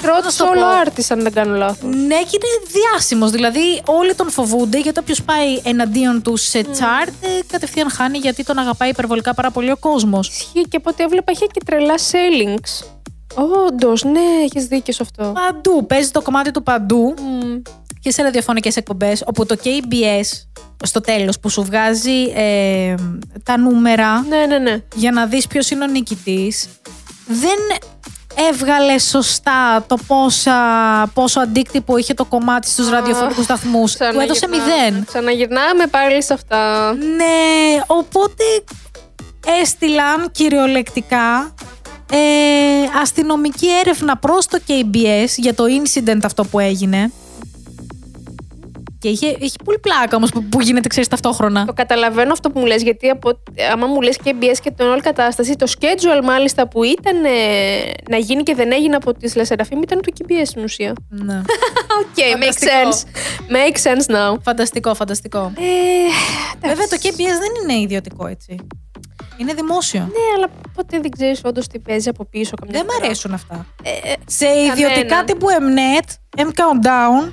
Πρώτος 0.03 0.25
να 0.25 0.31
σου 0.31 0.45
το 0.45 0.51
solo 0.51 0.85
πω. 0.85 0.91
artist, 0.91 1.07
αν 1.09 1.23
δεν 1.23 1.33
κάνω 1.33 1.57
λάθος. 1.57 1.95
Ναι, 1.95 2.17
και 2.23 2.39
είναι 2.39 2.71
διάσημος. 2.73 3.31
Δηλαδή, 3.31 3.83
όλοι 3.87 4.15
τον 4.15 4.31
φοβούνται 4.31 4.81
γιατί 4.81 4.99
όποιος 4.99 5.23
πάει 5.23 5.61
εναντίον 5.63 6.23
του 6.23 6.37
σε 6.37 6.61
chart, 6.61 7.13
ε, 7.21 7.29
κατευθείαν 7.53 7.91
χάνει 7.91 8.19
γιατί 8.19 8.45
τον 8.45 8.59
αγαπάει 8.59 8.89
υπερβολικά 8.89 9.35
πάρα 9.35 9.51
πολύ 9.51 9.71
ο 9.71 9.77
κόσμος. 9.77 10.29
Ισχύει 10.29 10.63
και 10.69 10.77
από 10.77 10.91
ό,τι 10.91 11.03
έβλεπα 11.03 11.33
είχε 11.33 11.47
και 11.47 11.61
τρελά 11.67 11.95
sellings. 11.95 12.87
Όντως, 13.67 14.05
ναι, 14.05 14.21
έχεις 14.45 14.65
δίκιο 14.67 14.93
σε 14.93 15.03
αυτό. 15.03 15.33
Παντού, 15.33 15.87
παίζει 15.87 16.11
το 16.11 16.23
κομμάτι 16.23 16.51
του 16.51 16.63
παντού 16.63 17.15
Μμ. 17.21 17.63
και 18.01 18.11
σε 18.11 18.23
ραδιοφωνικές 18.23 18.77
εκπομπές, 18.77 19.23
όπου 19.27 19.47
το 19.47 19.57
KBS 19.65 20.43
στο 20.85 21.01
τέλος 21.01 21.39
που 21.41 21.49
σου 21.49 21.63
βγάζει 21.65 22.23
ε, 22.35 22.95
τα 23.43 23.59
νούμερα 23.59 24.21
Ναι, 24.29 24.47
ναι, 24.47 24.59
ναι. 24.59 24.83
για 24.95 25.11
να 25.11 25.27
δεις 25.27 25.47
ποιος 25.47 25.71
είναι 25.71 25.85
ο 25.85 25.87
νικητής 25.87 26.69
δεν 27.27 27.59
έβγαλε 28.51 28.99
σωστά 28.99 29.85
το 29.87 29.99
πόσα, 30.07 30.55
πόσο 31.15 31.41
αντίκτυπο 31.41 31.97
είχε 31.97 32.15
το 32.15 32.25
κομμάτι 32.25 32.69
στους 32.69 32.89
ραδιοφωνικούς 32.91 33.45
σταθμούς. 33.45 33.93
Του 33.97 34.05
έδωσε 34.05 34.33
Ξαναγυρνάμε. 34.33 34.75
μηδέν. 34.85 35.05
Ξαναγυρνάμε 35.05 35.87
πάλι 35.87 36.23
σε 36.23 36.33
αυτά. 36.33 36.93
Ναι, 36.93 37.83
οπότε 37.87 38.45
έστειλαν 39.63 40.31
κυριολεκτικά 40.33 41.55
ε, 42.13 42.19
αστυνομική 43.03 43.67
έρευνα 43.81 44.17
προς 44.17 44.47
το 44.47 44.59
KBS 44.69 45.29
για 45.37 45.55
το 45.55 45.65
incident 45.65 46.21
αυτό 46.25 46.45
που 46.45 46.59
έγινε. 46.59 47.13
Και 49.01 49.09
είχε, 49.09 49.27
είχε 49.39 49.57
πολύ 49.65 49.79
πλάκα 49.79 50.17
όμως 50.17 50.31
που, 50.31 50.43
που 50.45 50.61
γίνεται, 50.61 50.89
ξέρεις, 50.89 51.09
ταυτόχρονα. 51.09 51.65
Το 51.65 51.73
καταλαβαίνω 51.73 52.33
αυτό 52.33 52.51
που 52.51 52.59
μου 52.61 52.67
λες, 52.67 52.83
γιατί 52.83 53.09
από, 53.09 53.31
άμα 53.73 53.87
μου 53.87 54.01
λες 54.01 54.17
KBS 54.17 54.57
και 54.63 54.71
την 54.71 54.87
όλη 54.87 55.01
κατάσταση, 55.01 55.57
το 55.57 55.67
schedule 55.79 56.25
μάλιστα 56.25 56.69
που 56.69 56.83
ήταν 56.85 57.25
ε, 57.25 57.31
να 58.11 58.17
γίνει 58.17 58.43
και 58.43 58.55
δεν 58.55 58.73
έγινε 58.73 58.97
από 58.97 59.15
τις 59.15 59.35
LE 59.37 59.46
SSERAFIM 59.46 59.83
ήταν 59.83 60.01
του 60.01 60.13
KBS 60.19 60.43
στην 60.45 60.63
ουσία. 60.63 60.93
Ναι. 61.09 61.35
Οκ, 62.01 62.17
makes 62.17 62.59
Φανταστικό. 62.59 62.71
sense. 62.91 63.53
Makes 63.53 63.83
sense 63.93 64.15
now. 64.17 64.37
Φανταστικό, 64.43 64.95
φανταστικό. 64.95 65.53
Ε, 66.63 66.67
Βέβαια 66.69 66.87
το 66.87 66.97
KBS 67.03 67.39
δεν 67.41 67.63
είναι 67.71 67.81
ιδιωτικό 67.83 68.27
έτσι. 68.27 68.57
Είναι 69.37 69.53
δημόσιο. 69.55 70.01
Ναι, 70.01 70.37
αλλά 70.37 70.49
ποτέ 70.75 71.01
δεν 71.01 71.11
ξέρεις 71.11 71.41
όντως 71.45 71.67
τι 71.67 71.79
παίζει 71.79 72.09
από 72.09 72.25
πίσω. 72.25 72.55
Καμιά 72.61 72.79
Δεν 72.79 72.87
μ' 72.89 72.93
φορά. 72.93 73.05
αρέσουν 73.07 73.33
αυτά. 73.35 73.67
Ε, 73.83 73.91
ε, 74.11 74.15
Σε 74.27 74.47
ιδιωτικά 74.73 75.25
τύπου 75.25 75.47
Mnet, 75.49 76.09
M 76.41 76.47
Countdown, 76.47 77.33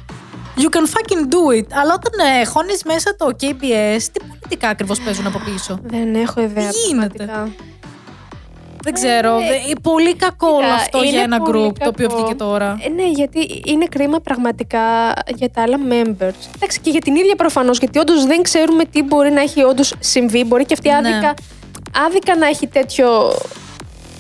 you 0.58 0.70
can 0.76 0.86
fucking 0.96 1.24
do 1.34 1.60
it. 1.60 1.66
Αλλά 1.82 1.94
όταν 1.94 2.28
ε, 2.42 2.46
χώνεις 2.46 2.84
μέσα 2.84 3.16
το 3.18 3.26
KBS, 3.42 4.02
τι 4.12 4.20
πολιτικά 4.30 4.68
ακριβώς 4.70 5.00
παίζουν 5.00 5.28
από 5.28 5.40
πίσω; 5.46 5.80
δεν 5.84 6.16
έχω 6.16 6.42
ιδέα. 6.42 6.70
Τι 6.70 6.78
γίνεται; 6.88 7.26
πραγματικά. 7.26 7.52
Δεν 8.84 8.94
ξέρω. 8.94 9.36
Ε, 9.36 9.40
δε- 9.68 9.74
πολύ 9.82 10.16
κακό 10.16 10.48
όλο 10.48 10.58
κοίτα, 10.62 10.74
αυτό 10.76 10.98
για 10.98 11.10
είναι 11.10 11.20
ένα 11.22 11.40
πολύ 11.42 11.68
group 11.68 11.78
το 11.80 11.88
οποίο 11.88 12.08
κακό. 12.08 12.20
βγήκε 12.22 12.36
τώρα. 12.36 12.78
Ε, 12.86 12.90
ναι, 12.90 13.10
γιατί 13.10 13.62
είναι 13.66 13.86
κρίμα 13.86 14.20
πραγματικά 14.20 14.80
για 15.36 15.50
τα 15.50 15.62
άλλα 15.62 15.78
members. 15.90 16.40
Εντάξει, 16.56 16.80
και 16.82 16.90
για 16.90 17.02
την 17.02 17.16
ίδια 17.16 17.36
προφανώς, 17.36 17.78
γιατί 17.80 18.00
όντως 18.00 18.26
δεν 18.26 18.42
ξέρουμε 18.42 18.86
τι 18.86 19.04
μπορεί 19.04 19.32
να 19.32 19.42
έχει 19.42 19.64
όντως 19.64 19.94
συμβεί. 20.00 20.44
Μπορεί 20.44 20.66
και 20.66 20.74
αυτή 20.74 20.90
Ναι. 20.90 20.96
άδικα, 20.96 21.34
άδικα 22.06 22.36
να 22.36 22.48
έχει 22.48 22.68
τέτοιο. 22.68 23.34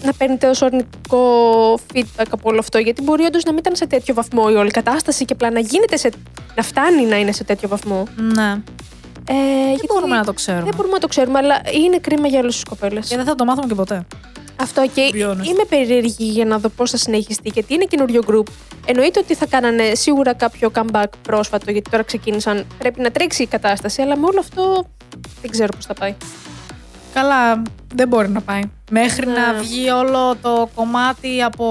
Να 0.06 0.14
παίρνει 0.14 0.38
τόσο 0.38 0.66
αρνητικό 0.66 1.74
feedback 1.94 2.28
από 2.30 2.50
όλο 2.50 2.60
αυτό. 2.60 2.78
Γιατί 2.78 3.02
μπορεί 3.02 3.24
όντως 3.24 3.44
να 3.44 3.52
μην 3.52 3.60
ήταν 3.60 3.76
σε 3.76 3.88
τέτοιο 3.88 4.14
βαθμό 4.14 4.48
η 4.52 4.54
όλη 4.54 4.72
κατάσταση 4.72 5.26
και 5.26 5.34
απλά 5.34 5.52
να 5.52 5.60
γίνεται 5.60 5.98
σε. 5.98 6.10
να 6.56 6.64
φτάνει 6.64 7.06
να 7.06 7.16
είναι 7.20 7.32
σε 7.32 7.44
τέτοιο 7.44 7.68
βαθμό. 7.68 8.04
Ναι. 8.16 8.62
Ε, 9.28 9.34
Δεν 9.34 9.70
γιατί 9.70 9.86
μπορούμε 9.88 10.16
να 10.16 10.26
το 10.26 10.34
ξέρουμε. 10.34 10.64
Δεν 10.64 10.76
μπορούμε 10.76 10.94
να 10.94 11.00
το 11.00 11.08
ξέρουμε, 11.08 11.38
αλλά 11.38 11.62
είναι 11.86 11.98
κρίμα 11.98 12.28
για 12.28 12.40
όλες 12.40 12.54
τις 12.54 12.64
κοπέλες. 12.64 13.08
Και 13.08 13.16
δεν 13.16 13.26
θα 13.26 13.36
το 13.36 13.46
μάθουμε 13.46 13.68
και 13.68 13.76
ποτέ. 13.76 14.06
Αυτό 14.62 14.88
και 14.94 15.10
be 15.14 15.16
honest. 15.16 15.46
είμαι 15.46 15.64
περίεργη 15.70 16.26
για 16.26 16.46
να 16.46 16.58
δω 16.58 16.70
πώς 16.70 16.92
θα 16.92 16.98
συνεχιστεί, 16.98 17.50
γιατί 17.54 17.74
είναι 17.74 17.86
καινούριο 17.86 18.22
group. 18.28 18.46
Εννοείται 18.86 19.20
ότι 19.20 19.36
θα 19.36 19.46
κάνανε 19.46 19.96
σίγουρα 19.96 20.34
κάποιο 20.34 20.72
comeback 20.76 21.06
πρόσφατο, 21.22 21.72
γιατί 21.72 21.90
τώρα 21.90 22.04
ξεκίνησαν. 22.04 22.66
Πρέπει 22.78 23.02
να 23.02 23.12
τρέξει 23.12 23.44
η 23.44 23.48
κατάσταση, 23.48 24.02
αλλά 24.02 24.18
με 24.18 24.26
όλο 24.26 24.40
αυτό 24.40 24.86
δεν 25.42 25.52
ξέρω 25.52 25.70
πώς 25.76 25.86
θα 25.86 25.94
πάει. 25.94 26.16
Καλά, 27.16 27.62
δεν 27.96 28.08
μπορεί 28.08 28.30
να 28.30 28.42
πάει. 28.42 28.62
Μέχρι 28.92 29.26
Ναι. 29.26 29.34
να 29.34 29.54
βγει 29.54 29.90
όλο 29.90 30.36
το 30.42 30.70
κομμάτι 30.76 31.42
από 31.42 31.66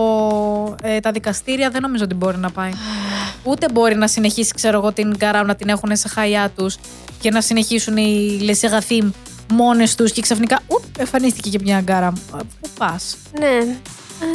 ε, 0.83 1.01
τα 1.01 1.11
δικαστήρια, 1.11 1.71
δεν 1.71 1.83
νομίζω 1.83 2.05
ότι 2.05 2.15
μπορεί 2.15 2.37
να 2.39 2.51
πάει. 2.51 2.71
Ούτε 3.49 3.67
μπορεί 3.73 3.95
να 3.95 4.07
συνεχίσει, 4.09 4.53
ξέρω 4.55 4.79
εγώ, 4.79 4.93
την 4.93 5.15
Γκαράου 5.17 5.45
να 5.47 5.55
την 5.55 5.69
έχουν 5.69 5.97
σε 5.97 6.09
χαϊά 6.09 6.51
τους 6.57 6.77
και 7.21 7.31
να 7.31 7.41
συνεχίσουν 7.41 7.97
οι 7.97 8.39
Λεσεγαθήμ 8.43 9.11
μόνες 9.53 9.95
τους 9.95 10.13
και 10.13 10.21
ξαφνικά 10.23 10.61
ουπ, 10.67 10.99
εμφανίστηκε 10.99 11.49
και 11.51 11.59
μια 11.63 11.81
Γκάραμ. 11.81 12.15
Πού 12.61 12.69
πας; 12.79 13.17
Ναι. 13.39 13.77
Ε, 14.21 14.27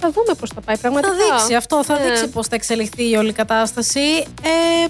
θα 0.00 0.10
δούμε 0.10 0.34
πώς 0.40 0.50
θα 0.54 0.60
πάει 0.60 0.76
Θα 0.76 0.80
πραγματικά. 0.80 1.14
δείξει 1.14 1.54
αυτό, 1.54 1.84
θα 1.84 1.94
Ναι. 1.98 2.04
δείξει 2.04 2.28
πώς 2.28 2.46
θα 2.46 2.54
εξελιχθεί 2.54 3.10
η 3.10 3.14
όλη 3.16 3.32
κατάσταση. 3.32 4.00
Ε, 4.42 4.84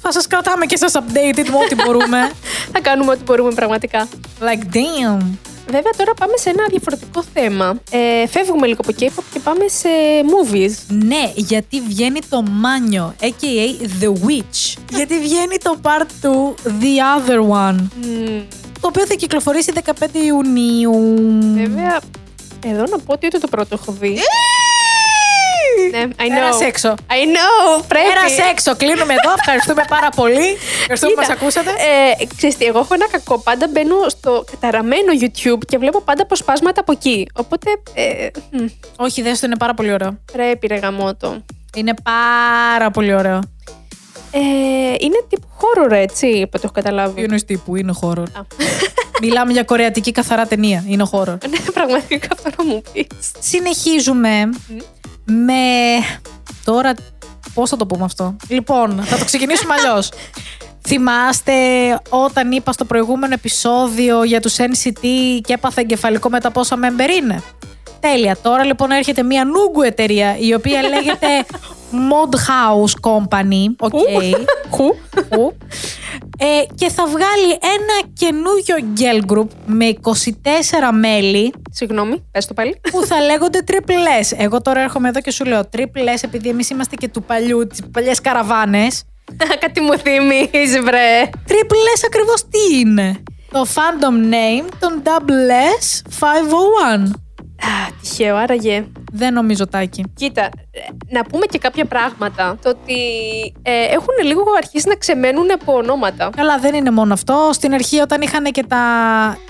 θα 0.00 0.12
σας 0.12 0.26
κρατάμε 0.26 0.66
και 0.66 0.76
σας 0.76 0.92
updated 0.94 1.46
με 1.50 1.56
ό,τι 1.64 1.74
μπορούμε. 1.74 2.30
Θα 2.72 2.80
κάνουμε 2.80 3.10
ό,τι 3.10 3.22
μπορούμε 3.22 3.52
πραγματικά. 3.54 4.08
like 4.40 4.74
damn. 4.76 5.22
Βέβαια, 5.70 5.92
τώρα 5.96 6.14
πάμε 6.14 6.32
σε 6.36 6.50
ένα 6.50 6.64
διαφορετικό 6.70 7.24
θέμα. 7.34 7.80
Ε, 7.90 8.26
φεύγουμε 8.26 8.66
λίγο 8.66 8.80
από 8.86 8.92
K-pop 9.00 9.22
και 9.32 9.38
πάμε 9.40 9.64
σε 9.68 9.88
movies. 10.32 10.72
Ναι, 10.88 11.32
γιατί 11.34 11.80
βγαίνει 11.80 12.20
το 12.28 12.42
Μάνιο, 12.42 13.14
a.k.a. 13.20 13.84
The 14.02 14.08
Witch. 14.08 14.76
γιατί 14.98 15.18
βγαίνει 15.18 15.58
το 15.62 15.76
part 15.82 16.26
2, 16.26 16.28
The 16.64 16.94
Other 17.16 17.68
One, 17.68 17.76
Μμμ, 18.02 18.42
το 18.80 18.86
οποίο 18.86 19.06
θα 19.06 19.14
κυκλοφορήσει 19.14 19.72
15 19.84 19.90
Ιουνίου. 20.12 20.92
βέβαια, 21.54 22.00
εδώ 22.66 22.82
να 22.90 22.98
πω 22.98 23.12
ότι 23.12 23.26
ούτε 23.26 23.38
το 23.38 23.48
πρώτο 23.48 23.74
έχω 23.80 23.92
δει. 23.92 24.18
Ναι, 25.90 26.02
I 26.16 26.22
know. 26.22 26.34
Πέρασε 26.34 26.64
έξω. 26.64 26.88
I 26.88 27.22
know, 27.34 27.82
πρέπει. 27.88 28.08
Πέρασε 28.08 28.42
έξω. 28.50 28.76
Κλείνουμε 28.76 29.14
εδώ. 29.18 29.34
Ευχαριστούμε 29.38 29.82
πάρα 29.88 30.08
πολύ. 30.08 30.48
Ευχαριστούμε 30.80 31.12
που 31.14 31.20
Κοίτα, 31.20 31.32
μας 31.32 31.40
ακούσατε. 31.40 31.70
Ε, 32.20 32.24
ξέρεις 32.36 32.56
τι, 32.56 32.64
εγώ 32.64 32.78
έχω 32.78 32.94
ένα 32.94 33.08
κακό. 33.08 33.38
Πάντα 33.38 33.66
μπαίνω 33.72 34.08
στο 34.08 34.44
καταραμένο 34.50 35.12
YouTube 35.22 35.58
και 35.66 35.78
βλέπω 35.78 36.00
πάντα 36.00 36.22
αποσπάσματα 36.22 36.80
από 36.80 36.92
εκεί. 36.92 37.26
Οπότε 37.34 37.70
ε, 37.94 38.28
μ, 38.50 38.64
Όχι, 38.96 39.22
δες 39.22 39.40
το, 39.40 39.46
είναι 39.46 39.56
πάρα 39.56 39.74
πολύ 39.74 39.92
ωραίο. 39.92 40.18
πρέπει 40.32 40.66
ρε 40.66 40.76
γαμότο. 40.76 41.44
Είναι 41.76 41.94
πάρα 42.02 42.90
πολύ 42.90 43.14
ωραίο. 43.14 43.40
Ε, 44.30 44.38
είναι 45.00 45.24
τύπου 45.28 45.46
horror, 45.60 45.90
έτσι, 45.90 46.40
από 46.44 46.52
το 46.52 46.60
έχω 46.64 46.72
καταλάβει. 46.72 47.14
Τι 47.14 47.22
εννοείς 47.22 47.44
τύπου, 47.44 47.76
είναι 47.76 47.92
horror; 48.02 48.24
Α. 48.32 48.40
Μιλάμε 49.22 49.52
για 49.52 49.62
κορεατική 49.62 50.12
καθαρά 50.12 50.46
ταινία. 50.46 50.84
Είναι 50.88 51.04
horror. 51.12 51.36
Ναι, 51.50 51.58
πραγματικά 51.72 52.28
αυτό 52.32 52.50
να 52.58 52.64
μου 52.64 52.82
πεις. 52.92 53.06
Συνεχίζουμε 53.40 54.48
με. 55.28 55.62
Τώρα, 56.64 56.94
πώς 57.54 57.70
θα 57.70 57.76
το 57.76 57.86
πούμε 57.86 58.04
αυτό; 58.04 58.36
Λοιπόν, 58.48 59.02
θα 59.04 59.16
το 59.16 59.24
ξεκινήσουμε 59.24 59.74
αλλιώς. 59.74 60.10
Θυμάστε 60.88 61.52
όταν 62.08 62.52
είπα 62.52 62.72
στο 62.72 62.84
προηγούμενο 62.84 63.34
επεισόδιο 63.34 64.24
για 64.24 64.40
τους 64.40 64.56
NCT 64.58 65.06
και 65.40 65.52
έπαθα 65.52 65.80
εγκεφαλικό 65.80 66.28
με 66.28 66.40
τα 66.40 66.50
πόσα 66.50 66.76
member 66.76 67.22
είναι; 67.22 67.42
Τέλεια. 68.00 68.36
Τώρα 68.42 68.64
λοιπόν 68.64 68.90
έρχεται 68.90 69.22
μια 69.22 69.44
nugu 69.44 69.82
εταιρεία 69.82 70.36
η 70.38 70.54
οποία 70.54 70.82
λέγεται 70.82 71.26
Modhaus 72.10 73.10
Company. 73.10 73.74
Οκ. 73.78 73.92
Χου. 74.70 74.94
Που. 76.38 76.46
Ε, 76.46 76.74
και 76.74 76.88
θα 76.90 77.06
βγάλει 77.06 77.50
ένα 77.50 78.10
καινούριο 78.12 78.76
girl 78.96 79.32
group 79.32 79.48
με 79.66 79.92
24 80.02 80.12
μέλη 80.92 81.52
Συγγνώμη, 81.70 82.24
πες 82.30 82.46
το 82.46 82.54
πάλι. 82.54 82.80
που 82.90 83.04
θα 83.06 83.20
λέγονται 83.20 83.60
Triple 83.66 84.22
S. 84.32 84.36
Εγώ 84.38 84.60
τώρα 84.62 84.80
έρχομαι 84.80 85.08
εδώ 85.08 85.20
και 85.20 85.30
σου 85.30 85.44
λέω 85.44 85.60
Triple 85.76 86.14
S 86.16 86.20
επειδή 86.20 86.48
εμείς 86.48 86.70
είμαστε 86.70 86.96
και 86.96 87.08
του 87.08 87.22
παλιού, 87.22 87.66
τις 87.66 87.80
παλιές 87.92 88.20
καραβάνες. 88.20 89.02
Κάτι 89.60 89.80
μου 89.80 89.98
θυμίζει, 89.98 90.80
βρε. 90.80 91.30
Triple 91.48 91.98
S 91.98 92.02
ακριβώς 92.06 92.42
τι 92.48 92.78
είναι; 92.78 93.22
Το 93.52 93.66
fandom 93.74 94.32
name 94.34 94.68
των 94.80 95.02
Double 95.04 95.50
S 95.80 96.10
501. 97.06 97.27
Α, 97.62 97.92
τυχαίο, 98.02 98.36
άραγε. 98.36 98.84
Δεν 99.12 99.32
νομίζω 99.32 99.66
τάκι. 99.66 100.04
Κοίτα, 100.14 100.42
ε, 100.42 100.80
να 101.08 101.22
πούμε 101.24 101.46
και 101.46 101.58
κάποια 101.58 101.84
πράγματα. 101.84 102.58
Το 102.62 102.68
ότι 102.68 103.00
ε, 103.62 103.84
έχουν 103.84 104.14
λίγο 104.24 104.42
αρχίσει 104.56 104.88
να 104.88 104.94
ξεμένουν 104.94 105.52
από 105.52 105.72
ονόματα. 105.72 106.30
Καλά, 106.36 106.58
δεν 106.58 106.74
είναι 106.74 106.90
μόνο 106.90 107.12
αυτό. 107.12 107.50
Στην 107.52 107.74
αρχή, 107.74 108.00
όταν 108.00 108.20
είχαν 108.20 108.44
και 108.44 108.64
τα 108.68 108.82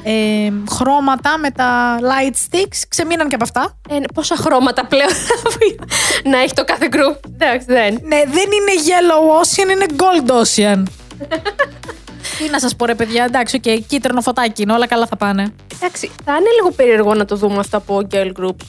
ε, 0.03 0.53
χρώματα 0.71 1.39
με 1.39 1.51
τα 1.51 1.99
light 2.01 2.35
sticks, 2.35 2.83
ξεμείναν 2.89 3.29
και 3.29 3.35
από 3.35 3.45
αυτά. 3.45 3.79
Ε, 3.91 3.97
πόσα 4.15 4.37
χρώματα 4.37 4.87
πλέον 4.87 5.11
να 6.33 6.39
έχει 6.39 6.55
το 6.55 6.65
κάθε 6.65 6.89
group. 6.93 7.17
Εντάξει, 7.35 7.67
δεν. 7.67 7.93
Ναι, 8.03 8.23
δεν 8.27 8.49
είναι 8.57 8.73
yellow 8.89 9.43
ocean, 9.43 9.71
είναι 9.71 9.87
gold 9.97 10.31
ocean. 10.31 10.83
Τι 12.39 12.51
να 12.51 12.61
σας 12.61 12.76
πω, 12.76 12.84
ρε 12.86 12.95
παιδιά, 12.95 13.24
εντάξει, 13.24 13.57
οκ, 13.57 13.86
κίτρινο 13.86 14.20
φωτάκι 14.20 14.62
είναι, 14.62 14.72
όλα 14.72 14.86
καλά 14.86 15.07
θα 15.07 15.16
πάνε. 15.16 15.53
Εντάξει, 15.74 16.11
θα 16.24 16.32
είναι 16.32 16.51
λίγο 16.57 16.70
περίεργο 16.70 17.14
να 17.14 17.24
το 17.24 17.36
δούμε 17.36 17.59
αυτό 17.59 17.76
από 17.76 18.01
girl 18.11 18.32
groups. 18.41 18.66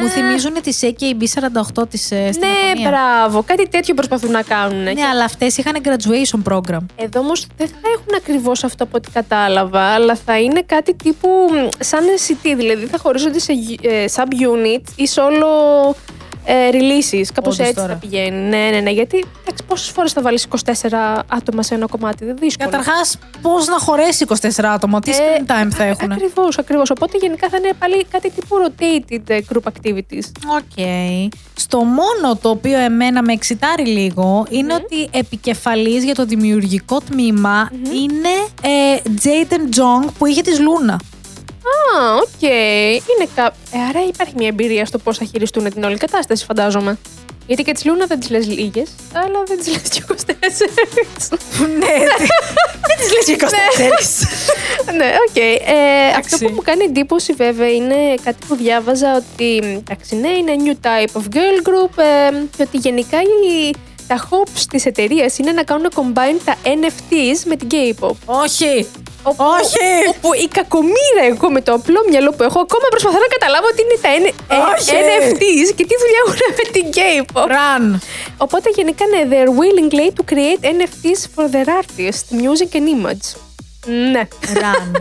Μου 0.00 0.08
θυμίζουν 0.08 0.52
τις 0.62 0.80
AKB48 0.82 1.88
της 1.90 2.10
ε, 2.10 2.32
στην 2.32 2.48
ναι, 2.48 2.54
Ιαπωνία. 2.66 2.90
μπράβο. 2.90 3.42
Κάτι 3.42 3.68
τέτοιο 3.68 3.94
προσπαθούν 3.94 4.30
να 4.30 4.42
κάνουν. 4.42 4.82
Ναι, 4.82 5.04
αλλά 5.12 5.24
αυτές 5.24 5.56
είχαν 5.56 5.76
graduation 5.84 6.52
program. 6.52 6.84
Εδώ 6.96 7.20
όμως 7.20 7.46
δεν 7.56 7.68
θα 7.68 7.88
έχουν 7.94 8.14
ακριβώς 8.16 8.64
αυτό 8.64 8.84
από 8.84 8.96
ό,τι 8.96 9.10
κατάλαβα, 9.10 9.80
αλλά 9.80 10.16
θα 10.24 10.40
είναι 10.40 10.62
κάτι 10.66 10.94
τύπου 10.94 11.28
μ, 11.28 11.68
σαν 11.78 12.00
NCT, 12.00 12.54
δηλαδή 12.56 12.86
θα 12.86 12.98
χωρίζονται 12.98 13.38
σε 13.38 13.52
ε, 13.82 14.04
sub-units 14.14 14.88
ή 14.96 15.08
solo 15.14 15.94
ε, 16.46 16.70
releases. 16.72 17.26
Κάπως 17.34 17.54
Όντως 17.54 17.58
έτσι 17.58 17.74
τώρα. 17.74 17.92
θα 17.92 17.94
πηγαίνει. 17.98 18.48
Ναι, 18.48 18.68
ναι, 18.72 18.80
ναι. 18.80 18.90
Γιατί 18.90 19.24
πόσες 19.66 19.88
φορές 19.88 20.12
θα 20.12 20.22
βάλεις 20.22 20.46
24 20.64 21.22
άτομα 21.26 21.62
σε 21.62 21.74
ένα 21.74 21.86
κομμάτι, 21.86 22.24
δεν 22.24 22.36
δύσκολο. 22.36 22.70
Καταρχάς, 22.70 23.18
πώς 23.42 23.66
να 23.66 23.78
χωρέσει 23.78 24.24
24 24.28 24.64
άτομα, 24.64 25.00
τι 25.00 25.10
screen 25.14 25.50
time 25.50 25.68
θα 25.70 25.84
έχουν. 25.84 26.12
Ακριβώς, 26.12 26.58
ακριβώς. 26.58 26.90
Οπότε 26.90 27.18
γενικά 27.18 27.48
θα 27.48 27.56
είναι 27.56 27.70
πάλι 27.78 28.06
κάτι 28.10 28.30
τύπου 28.30 28.56
rotated 28.66 29.22
ε, 29.26 29.38
group 29.52 29.62
activities. 29.72 30.24
Οκ. 30.56 30.86
Στο 31.54 31.78
μόνο 31.84 32.36
το 32.40 32.48
οποίο 32.48 32.78
εμένα 32.78 33.22
με 33.22 33.32
εξιτάρει 33.32 33.86
λίγο 33.86 34.46
είναι 34.50 34.74
ότι 34.74 35.08
επικεφαλής 35.10 36.04
για 36.04 36.14
το 36.14 36.24
δημιουργικό 36.24 37.00
τμήμα 37.00 37.70
είναι 37.72 38.28
ε, 38.62 39.00
Jaden 39.04 39.78
Jeong 39.78 40.08
που 40.18 40.26
είχε 40.26 40.42
τις 40.42 40.60
LOONA. 40.60 41.00
Α, 41.96 42.14
οκ. 42.14 42.42
Είναι 42.42 43.28
κα... 43.34 43.44
ε, 43.46 43.78
άρα 43.88 44.06
υπάρχει 44.08 44.34
μια 44.36 44.48
εμπειρία 44.48 44.86
στο 44.86 44.98
πώς 44.98 45.18
θα 45.18 45.24
χειριστούν 45.24 45.70
την 45.70 45.84
όλη 45.84 45.96
κατάσταση, 45.96 46.44
φαντάζομαι. 46.44 46.98
Γιατί 47.46 47.62
και 47.62 47.72
τις 47.72 47.84
LOONA 47.84 48.06
δεν 48.06 48.20
τις 48.20 48.30
λες 48.30 48.46
λίγες, 48.46 48.88
αλλά 49.12 49.42
δεν 49.46 49.58
τις 49.58 49.70
λες 49.70 49.88
και 49.88 50.02
24. 50.08 50.12
ναι, 51.78 51.94
δεν 52.86 52.96
τις 52.98 53.12
λες 53.12 53.24
και 53.24 53.36
24. 54.88 54.92
ναι, 54.96 55.12
οκ. 55.28 55.36
Ε, 55.36 56.06
αυτό 56.06 56.18
Εντάξει. 56.18 56.44
που 56.44 56.52
μου 56.54 56.62
κάνει 56.62 56.84
εντύπωση 56.84 57.32
βέβαια 57.32 57.68
είναι 57.72 58.14
κάτι 58.24 58.46
που 58.48 58.56
διάβαζα 58.56 59.16
ότι 59.16 59.56
εντάξει, 59.56 60.16
ναι, 60.16 60.28
είναι 60.28 60.52
new 60.64 60.86
type 60.86 61.20
of 61.20 61.34
girl 61.34 61.68
group 61.68 61.98
ε, 61.98 62.30
και 62.56 62.62
ότι 62.62 62.76
γενικά 62.76 63.20
οι, 63.20 63.74
τα 64.06 64.28
hopes 64.30 64.64
της 64.70 64.86
εταιρείας 64.86 65.38
είναι 65.38 65.52
να 65.52 65.62
κάνουν 65.62 65.88
combine 65.94 66.40
τα 66.44 66.56
NFTs 66.62 67.42
με 67.44 67.56
την 67.56 67.68
K-pop. 67.70 68.16
Όχι. 68.24 68.86
Όπου, 69.28 69.44
Όχι! 69.60 69.88
Όπου 70.12 70.28
η 70.44 70.48
κακομήρα 70.58 71.22
εγώ 71.32 71.50
με 71.50 71.60
το 71.66 71.72
απλό 71.78 72.00
μυαλό 72.10 72.30
που 72.36 72.42
έχω 72.48 72.60
ακόμα 72.66 72.86
προσπαθώ 72.94 73.18
να 73.26 73.30
καταλάβω 73.36 73.68
τι 73.76 73.80
είναι 73.84 73.98
τα 74.04 74.10
N- 74.20 74.34
ε, 74.54 74.56
Όχι! 74.72 74.90
NFTs 75.08 75.68
και 75.76 75.84
τι 75.88 75.94
δουλειά 76.02 76.20
έχουν 76.24 76.40
με 76.58 76.64
την 76.76 76.86
K-pop. 76.96 77.48
Run. 77.56 77.84
Οπότε 78.36 78.66
γενικά 78.78 79.04
ναι, 79.12 79.20
they're 79.32 79.52
willing 79.60 79.90
λέει, 79.98 80.12
to 80.18 80.22
create 80.32 80.62
NFTs 80.78 81.20
for 81.34 81.44
their 81.54 81.68
artists, 81.80 82.26
music 82.42 82.70
and 82.78 82.86
image. 82.96 83.26
Ναι. 84.12 84.22
Run. 84.54 85.00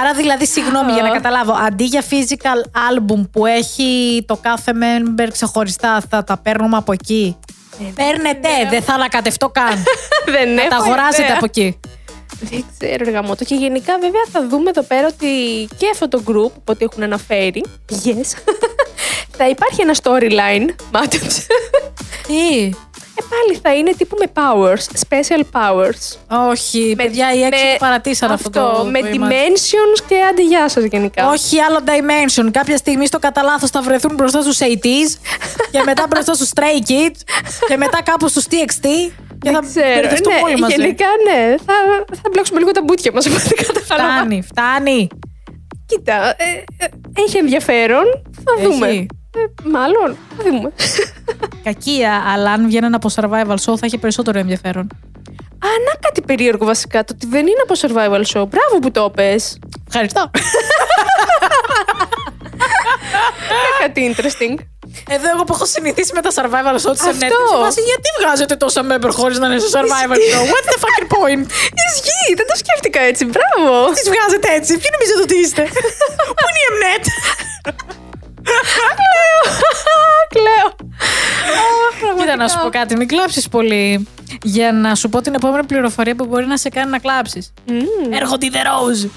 Άρα 0.00 0.12
δηλαδή, 0.14 0.46
συγγνώμη 0.46 0.92
για 0.92 1.02
να 1.02 1.08
καταλάβω, 1.10 1.52
αντί 1.66 1.84
για 1.84 2.02
physical 2.10 2.60
album 2.90 3.28
που 3.32 3.46
έχει 3.46 4.22
το 4.26 4.36
κάθε 4.42 4.72
member 4.74 5.28
ξεχωριστά, 5.32 6.02
θα 6.10 6.24
τα 6.24 6.36
παίρνουμε 6.36 6.76
από 6.76 6.92
εκεί; 6.92 7.36
Παίρνετε, 7.94 8.48
δεν 8.70 8.82
θα 8.82 8.92
ανακατευτώ 8.94 9.48
καν. 9.48 9.84
Δεν 10.34 10.56
Θα 10.56 10.60
έχω 10.60 10.68
τα 10.68 10.76
αγοράσετε 10.76 11.22
ιδέα. 11.22 11.34
από 11.36 11.44
εκεί. 11.44 11.80
Δεν 12.40 12.64
ξέρω, 12.78 13.04
ρε 13.04 13.10
γαμώτο. 13.10 13.44
Και 13.44 13.54
γενικά, 13.54 13.98
βέβαια, 14.00 14.22
θα 14.32 14.48
δούμε 14.48 14.70
εδώ 14.70 14.82
πέρα 14.82 15.06
ότι 15.06 15.28
και 15.76 15.86
αυτό 15.92 16.08
το 16.08 16.22
group, 16.26 16.52
που 16.52 16.62
ό,τι 16.64 16.84
έχουν 16.84 17.02
αναφέρει, 17.02 17.64
yes, 18.04 18.36
θα 19.38 19.48
υπάρχει 19.48 19.80
ένα 19.80 19.94
storyline, 20.02 20.74
μάτεψε. 20.92 21.46
Τι; 22.26 22.70
Ε, 23.20 23.22
πάλι 23.30 23.60
θα 23.62 23.74
είναι 23.74 23.92
τύπου 23.96 24.16
με 24.18 24.32
powers, 24.34 24.98
special 25.08 25.40
powers. 25.52 26.18
Όχι, 26.50 26.94
παιδιά, 26.96 27.34
οι 27.34 27.42
έξι 27.42 27.64
παρατήσαν 27.78 28.30
αυτό, 28.30 28.50
το. 28.50 28.84
με 28.84 29.00
το 29.00 29.06
image. 29.06 29.14
dimensions 29.14 30.04
και 30.08 30.14
άντε 30.30 30.42
γεια 30.42 30.68
σας 30.68 30.84
γενικά. 30.84 31.28
Όχι 31.30 31.60
άλλο 31.60 31.78
dimension. 31.84 32.48
Κάποια 32.52 32.76
στιγμή 32.76 33.06
στο 33.06 33.18
κατά 33.18 33.42
λάθος 33.42 33.70
θα 33.70 33.82
βρεθούν 33.82 34.14
μπροστά 34.14 34.42
στους 34.42 34.58
80s 34.60 35.18
και 35.72 35.82
μετά 35.84 36.06
μπροστά 36.08 36.34
στους 36.34 36.50
Stray 36.54 36.90
Kids 36.90 37.20
και 37.68 37.76
μετά 37.76 38.02
κάπου 38.02 38.28
στους 38.28 38.44
TXT. 38.50 38.86
Και 39.40 39.50
θα 39.50 39.60
Δεν 39.60 39.68
ξέρω. 39.70 40.00
μπερδευτούμε 40.00 40.34
Ναι, 40.34 40.40
όλοι 40.44 40.60
μαζί. 40.60 40.74
γενικά 40.74 41.06
ναι. 41.28 41.54
Θα, 41.66 41.74
θα 42.22 42.28
μπλέξουμε 42.32 42.58
λίγο 42.58 42.70
τα 42.70 42.82
μπουτια 42.84 43.10
μας 43.14 43.26
από 43.26 43.34
ό,τι 43.36 43.54
κατάλαβα. 43.64 44.12
Φτάνει, 44.14 44.42
φτάνει. 44.42 45.08
Κοίτα, 45.86 46.28
ε, 46.28 46.84
ε, 46.84 46.88
έχει 47.26 47.36
ενδιαφέρον. 47.36 48.04
Θα 48.44 48.52
Έχει. 48.58 48.66
δούμε. 48.66 48.88
Ε, 48.88 49.06
μάλλον, 49.70 50.16
θα 50.36 50.42
δούμε. 50.50 50.72
Κακία, 51.62 52.22
αλλά 52.32 52.52
αν 52.52 52.66
βγαίνουν 52.66 52.94
από 52.94 53.08
survival 53.14 53.54
show 53.54 53.76
θα 53.78 53.86
έχει 53.86 53.98
περισσότερο 53.98 54.38
ενδιαφέρον. 54.38 54.88
Α, 55.64 55.68
να 55.86 55.94
κάτι 56.00 56.22
περίεργο 56.22 56.64
βασικά. 56.64 57.04
Το 57.04 57.12
ότι 57.16 57.26
δεν 57.26 57.46
είναι 57.46 57.62
από 57.68 57.74
survival 57.80 58.20
show. 58.20 58.48
Μπράβο 58.48 58.78
που 58.82 58.90
το 58.90 59.10
πες. 59.10 59.58
Ευχαριστώ. 59.88 60.30
κάτι 63.80 64.14
interesting. 64.14 64.54
Εδώ 65.16 65.26
εγώ 65.34 65.42
που 65.44 65.52
έχω 65.56 65.66
συνηθίσει 65.74 66.12
με 66.18 66.22
τα 66.26 66.30
survival 66.38 66.76
show 66.84 66.92
τη 66.96 67.02
Αυτό. 67.12 67.26
Netflix. 67.26 67.48
σε 67.54 67.58
φάση, 67.64 67.80
γιατί 67.90 68.08
βγάζετε 68.20 68.54
τόσα 68.64 68.82
member 68.90 69.10
χωρίς 69.18 69.38
να 69.38 69.46
είναι 69.46 69.58
σε 69.58 69.70
survival 69.76 70.18
show; 70.30 70.42
What's 70.52 70.68
the 70.72 70.78
fucking 70.84 71.08
point; 71.16 71.42
Ισχύει, 71.88 72.32
δεν 72.38 72.46
το 72.50 72.56
σκέφτηκα 72.62 73.00
έτσι. 73.10 73.22
Μπράβο. 73.32 73.72
Τις 73.98 74.08
βγάζετε 74.12 74.48
έτσι, 74.58 74.72
ποιοι 74.80 74.90
νομίζετε 74.94 75.20
ότι 75.26 75.36
είστε; 75.42 75.62
Πού 76.38 76.44
είναι 76.50 76.62
η 76.66 76.70
Mnet; 76.78 77.04
Κλαίω. 80.34 80.68
Κοίτα 82.18 82.36
να 82.36 82.48
σου 82.48 82.58
πω 82.62 82.68
κάτι, 82.68 82.96
μην 82.96 83.08
κλάψεις 83.08 83.48
πολύ. 83.48 84.08
Για 84.42 84.72
να 84.72 84.94
σου 84.94 85.08
πω 85.08 85.20
την 85.20 85.34
επόμενη 85.34 85.64
πληροφορία 85.64 86.14
που 86.14 86.26
μπορεί 86.26 86.46
να 86.46 86.56
σε 86.56 86.68
κάνει 86.68 86.90
να 86.90 86.98
κλάψεις. 86.98 87.52
Έρχονται 88.12 88.46
οι 88.46 88.52
The 88.54 88.56
Rose. 88.56 89.08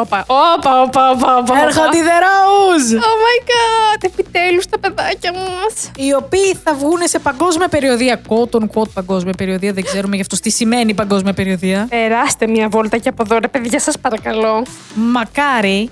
Όπα, 0.00 0.24
όπα, 0.26 0.82
όπα, 0.82 1.10
όπα, 1.10 1.36
όπα. 1.36 1.62
Έρχονται 1.62 1.96
οι 1.96 2.02
The 2.04 2.22
Rose. 2.24 2.94
Oh 2.94 3.16
my 3.24 3.38
god, 3.50 4.04
επιτέλους 4.04 4.66
τα 4.66 4.78
παιδάκια 4.78 5.32
μας. 5.32 5.90
Οι 5.96 6.14
οποίοι 6.14 6.58
θα 6.64 6.74
βγουν 6.74 6.98
σε 7.04 7.18
παγκόσμια 7.18 7.68
περιοδία. 7.68 8.20
Quote 8.28 8.60
on 8.60 8.64
quote 8.74 8.90
παγκόσμια 8.94 9.32
περιοδία. 9.36 9.72
Δεν 9.72 9.84
ξέρουμε 9.84 10.14
γι' 10.14 10.20
αυτό 10.20 10.40
τι 10.40 10.50
σημαίνει 10.50 10.94
παγκόσμια 10.94 11.32
περιοδία. 11.32 11.86
Περάστε 11.90 12.46
μια 12.46 12.68
βόλτα 12.68 12.98
και 12.98 13.08
από 13.08 13.22
εδώ, 13.26 13.38
ρε 13.38 13.48
παιδιά, 13.48 13.80
σας 13.80 13.98
παρακαλώ. 13.98 14.66
Μακάρι. 14.94 15.90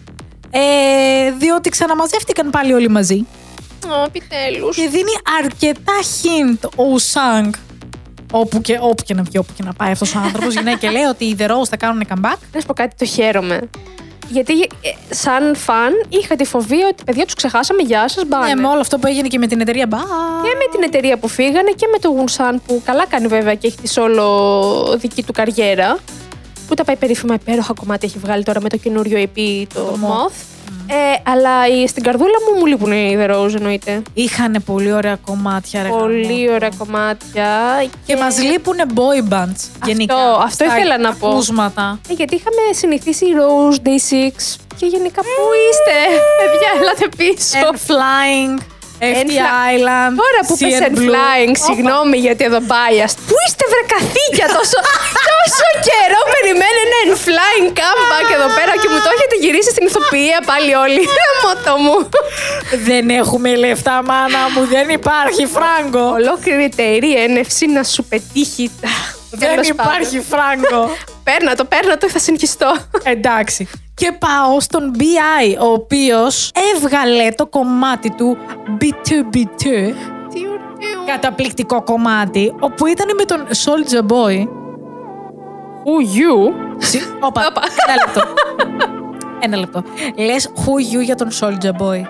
Ε, 0.51 1.31
διότι 1.39 1.69
ξαναμαζεύτηκαν 1.69 2.51
πάλι 2.51 2.73
όλοι 2.73 2.89
μαζί. 2.89 3.27
Ω, 3.87 4.03
επιτέλους. 4.07 4.77
Και 4.77 4.89
δίνει 4.89 5.13
αρκετά 5.43 5.93
hint 6.03 6.69
ο 6.77 6.99
Σανγκ. 6.99 7.53
Όπου 8.33 8.61
και, 8.61 8.79
όπου 8.81 9.03
και 9.03 9.15
να 9.15 9.23
βγει, 9.23 9.39
όπου 9.39 9.53
και 9.57 9.63
να 9.63 9.73
πάει 9.73 9.91
αυτός 9.91 10.15
ο 10.15 10.19
άνθρωπος, 10.19 10.53
γυρνάει 10.55 10.77
και 10.77 10.91
λέει 10.91 11.03
ότι 11.03 11.25
οι 11.25 11.37
The 11.39 11.45
Rose 11.45 11.69
θα 11.69 11.77
κάνουν 11.77 12.03
comeback. 12.09 12.39
Να 12.53 12.61
σου 12.61 12.67
πω 12.67 12.73
κάτι, 12.75 12.95
το 12.99 13.05
χαίρομαι. 13.05 13.61
Γιατί 14.29 14.61
ε, 14.61 15.15
σαν 15.15 15.57
φαν 15.57 15.93
είχα 16.09 16.37
τη 16.37 16.45
φοβία 16.45 16.89
ότι 16.91 17.05
παιδιά 17.05 17.25
τους 17.25 17.35
ξεχάσαμε, 17.35 17.83
γεια 17.83 18.09
σας, 18.09 18.25
μπάνε. 18.27 18.47
Ναι, 18.47 18.61
με 18.61 18.67
όλο 18.69 18.81
αυτό 18.81 18.99
που 18.99 19.07
έγινε 19.07 19.29
και 19.29 19.39
με 19.39 19.47
την 19.47 19.61
εταιρεία 19.61 19.87
Bye. 19.91 20.43
Και 20.43 20.55
με 20.57 20.73
την 20.73 20.83
εταιρεία 20.83 21.17
που 21.19 21.29
φύγανε 21.29 21.71
και 21.77 21.87
με 21.93 21.99
το 21.99 22.09
Γουνσάν 22.09 22.63
που 22.67 22.83
καλά 22.85 23.07
κάνει 23.07 23.27
βέβαια 23.27 23.55
και 23.55 23.67
έχει 23.67 23.77
τη 23.77 23.93
solo 23.95 24.99
δική 24.99 25.23
του 25.23 25.33
καριέρα. 25.33 25.99
Που 26.69 26.75
τα 26.75 26.85
πάει 26.85 26.97
περίφημα 26.97 27.35
υπέροχα 27.35 27.75
κομμάτι 27.75 28.07
έχει 28.07 28.19
βγάλει 28.19 28.43
τώρα 28.43 28.61
με 28.61 28.69
το 28.69 28.77
καινούριο 28.77 29.23
EP, 29.23 29.65
το, 29.75 29.81
Το 29.81 29.99
Moth. 30.03 30.56
Ε, 30.89 31.31
αλλά 31.31 31.67
η- 31.67 31.87
στην 31.87 32.03
καρδούλα 32.03 32.35
μου 32.49 32.59
μου 32.59 32.67
λείπουν 32.67 32.93
οι 32.93 33.17
The 33.21 33.31
Rose 33.31 33.55
εννοείται. 33.55 34.03
Είχαν 34.15 34.63
πολύ 34.67 34.93
ωραία 34.93 35.17
κομμάτια, 35.27 35.83
ρε 35.83 35.89
Πολύ 35.89 36.23
γαμώ. 36.45 36.55
ωραία 36.55 36.71
κομμάτια. 36.79 37.49
Και 38.07 38.17
μας 38.17 38.43
λείπουν 38.43 38.77
boy 38.95 39.33
bands 39.33 39.69
γενικά. 39.85 40.15
αυτό 40.43 40.65
στα 40.65 40.77
ήθελα 40.77 40.99
να 40.99 41.15
πω. 41.15 41.29
ακούσματα. 41.29 41.99
Ε, 42.09 42.13
γιατί 42.13 42.35
είχαμε 42.35 42.57
συνηθίσει 42.71 43.27
Rose, 43.39 43.77
Day6 43.87 44.57
και 44.77 44.87
γενικά 44.87 45.23
πού 45.23 45.43
είστε, 45.71 45.97
παιδιά, 46.41 46.71
έλατε 46.81 47.09
πίσω. 47.17 47.59
And 47.71 47.75
Flying, 47.91 48.63
FT 49.01 49.31
Fly- 49.37 49.51
Island. 49.75 50.13
Τώρα 50.25 50.41
που 50.47 50.55
Sea 50.59 50.63
πες 50.65 50.79
and 50.81 50.87
and 50.89 50.95
Blue. 50.99 51.09
flying, 51.13 51.55
συγγνώμη 51.67 52.17
γιατί 52.27 52.43
εδώ 52.51 52.61
biased. 52.73 53.19
Πού 53.29 53.35
είστε 53.47 53.65
βρε 53.73 53.83
καθήκια 53.95 54.47
τόσο, 54.57 54.79
τόσο 55.31 55.67
καιρό 55.89 56.21
περιμένει 56.35 56.79
ένα 56.87 56.99
and 57.05 57.15
flying 57.27 57.69
comeback 57.81 58.27
εδώ 58.37 58.49
πέρα 58.59 58.73
και 58.81 58.89
μου 58.93 58.99
το 59.05 59.09
έχετε 59.15 59.35
γυρίσει 59.45 59.71
στην 59.75 59.85
ηθοποιία 59.91 60.39
πάλι 60.51 60.73
όλοι. 60.85 61.03
Μότο 61.43 61.75
μου. 61.85 61.97
Δεν 62.89 63.05
έχουμε 63.21 63.49
λεφτά, 63.65 63.97
μάνα 64.11 64.43
μου. 64.53 64.63
Δεν 64.75 64.87
υπάρχει 64.99 65.45
φράγκο. 65.57 66.05
Ολόκληρη 66.19 66.65
εταιρεία 66.73 67.21
NFC 67.35 67.59
να 67.77 67.83
σου 67.93 68.03
πετύχει. 68.13 68.67
Δεν 69.31 69.49
Τέλος 69.49 69.69
πάντων. 69.77 69.93
υπάρχει 69.93 70.17
φράγκο. 70.33 70.81
Παίρνα 71.27 71.55
το, 71.59 71.65
παίρνα 71.65 71.97
το, 71.99 72.07
θα 72.15 72.19
συγχυστώ. 72.19 72.71
Εντάξει. 73.15 73.63
Και 73.97 74.13
πάω 74.19 74.61
στον 74.61 74.93
BI, 74.99 75.57
ο 75.61 75.67
οποίος 75.67 76.53
έβγαλε 76.75 77.31
το 77.31 77.47
κομμάτι 77.47 78.11
του 78.11 78.37
B2B2, 78.81 79.63
Τι 79.63 80.41
ωραίο. 80.47 81.05
καταπληκτικό 81.07 81.83
κομμάτι, 81.83 82.55
όπου 82.61 82.87
ήταν 82.87 83.07
με 83.19 83.25
τον 83.25 83.47
Soulja 83.47 84.13
Boy. 84.13 84.39
Who 85.87 86.01
you? 86.17 86.53
Συ- 86.79 87.03
Όπα, 87.21 87.43
ένα 87.87 87.95
λεπτό. 88.05 88.23
Ένα 89.41 89.57
λεπτό. 89.57 89.83
Λες 90.17 90.51
who 90.57 90.97
you 90.97 91.03
για 91.03 91.15
τον 91.15 91.29
Soulja 91.41 91.71
Boy. 91.83 92.03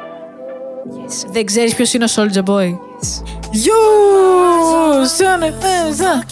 Δεν 1.30 1.44
ξέρεις 1.44 1.74
ποιος 1.74 1.92
είναι 1.94 2.04
ο 2.04 2.08
Soulja 2.14 2.42
Boy; 2.50 2.68
You, 3.66 3.80
son 5.18 5.42
of 5.42 5.64
a- 5.64 5.92
son. 6.00 6.22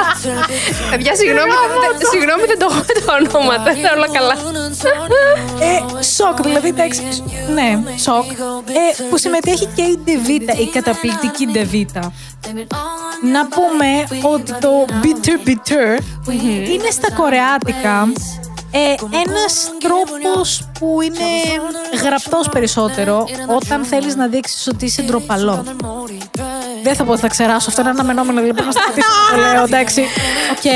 Α! 0.00 0.04
Παιδιά, 0.90 1.14
συγγνώμη, 1.16 1.50
δεν- 1.82 2.08
συγγνώμη, 2.12 2.44
δεν 2.46 2.58
το 2.58 2.66
έχω 2.70 2.80
τα 3.06 3.14
ονόματα. 3.20 3.70
Είναι 3.76 3.90
όλα 3.96 4.08
καλά. 4.18 4.34
Ε, 5.68 6.02
σοκ, 6.02 6.42
δηλαδή 6.42 6.68
εντάξει. 6.68 7.02
Ναι, 7.54 7.82
σοκ. 7.98 8.24
Ε, 8.68 9.02
που 9.10 9.18
συμμετέχει 9.18 9.66
και 9.66 9.82
η 9.82 9.98
Ντεβίτα, 10.04 10.52
η 10.58 10.66
καταπληκτική 10.66 11.46
Ντεβίτα. 11.46 12.12
Να 13.32 13.46
πούμε 13.48 13.88
ότι 14.22 14.52
το 14.52 14.70
bitter 15.02 15.48
bitter 15.48 15.98
είναι 16.72 16.90
στα 16.90 17.12
κορεάτικα 17.12 18.12
ε, 18.74 18.94
ένας 19.26 19.70
τρόπος 19.80 20.68
που 20.78 21.00
είναι 21.02 21.28
γραπτός 22.02 22.48
περισσότερο 22.48 23.24
όταν 23.46 23.84
θέλεις 23.84 24.16
να 24.16 24.26
δείξεις 24.26 24.66
ότι 24.66 24.84
είσαι 24.84 25.02
ντροπαλό. 25.02 25.64
Δεν 26.82 26.94
θα 26.94 27.04
πω 27.04 27.12
ότι 27.12 27.20
θα 27.20 27.28
ξεράσω, 27.28 27.68
αυτό 27.68 27.80
είναι 27.80 27.90
αναμενόμενο, 27.90 28.40
δηλαδή 28.40 28.54
πρέπει 28.58 28.74
να 28.74 28.80
σταματήσω 28.80 29.08
να 29.30 29.36
το 29.36 29.42
λέω, 29.52 29.62
εντάξει. 29.64 30.00
Οκ. 30.52 30.66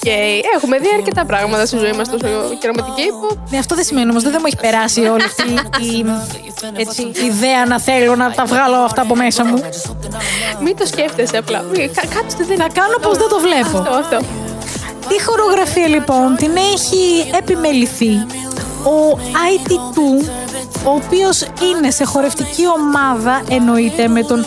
Και 0.00 0.14
έχουμε 0.56 0.78
δει 0.78 0.88
αρκετά 0.96 1.24
πράγματα 1.24 1.66
στη 1.66 1.76
ζωή 1.78 1.92
μας 1.92 2.08
τόσο 2.10 2.24
καιρό 2.60 2.72
με 2.76 2.82
την 2.82 2.92
K-pop. 2.96 3.36
Ναι, 3.50 3.58
αυτό 3.58 3.74
δεν 3.74 3.84
σημαίνει 3.84 4.10
όμως. 4.10 4.22
Δεν 4.22 4.32
μου 4.38 4.46
έχει 4.46 4.56
περάσει 4.56 5.00
όλη 5.00 5.22
αυτή 5.22 5.48
η 5.84 6.04
έτσι, 6.76 7.02
η 7.02 7.26
ιδέα 7.26 7.64
να 7.66 7.80
θέλω 7.80 8.16
να 8.16 8.30
τα 8.30 8.44
βγάλω 8.44 8.76
αυτά 8.76 9.02
από 9.02 9.14
μέσα 9.16 9.44
μου. 9.44 9.62
Μην 10.62 10.76
το 10.76 10.86
σκέφτεσαι 10.86 11.36
απλά. 11.36 11.62
Μη- 11.70 11.90
κα- 11.94 12.06
Κάτσε 12.14 12.36
δεν 12.48 12.56
Θα 12.56 12.66
κάνω 12.72 12.96
πω 13.02 13.10
δεν 13.12 13.28
το 13.28 13.38
βλέπω. 13.40 13.78
Αυτό, 13.78 13.94
αυτό. 13.94 14.16
Τη 15.08 15.22
χορογραφία 15.22 15.86
λοιπόν 15.88 16.36
την 16.36 16.50
έχει 16.74 17.30
επιμεληθεί 17.38 18.26
ο 18.84 19.18
IT2 19.20 20.28
ο 20.86 20.90
οποίος 20.90 21.40
είναι 21.40 21.90
σε 21.90 22.04
χορευτική 22.04 22.62
ομάδα 22.66 23.42
εννοείται 23.50 24.08
με 24.08 24.22
τον 24.22 24.46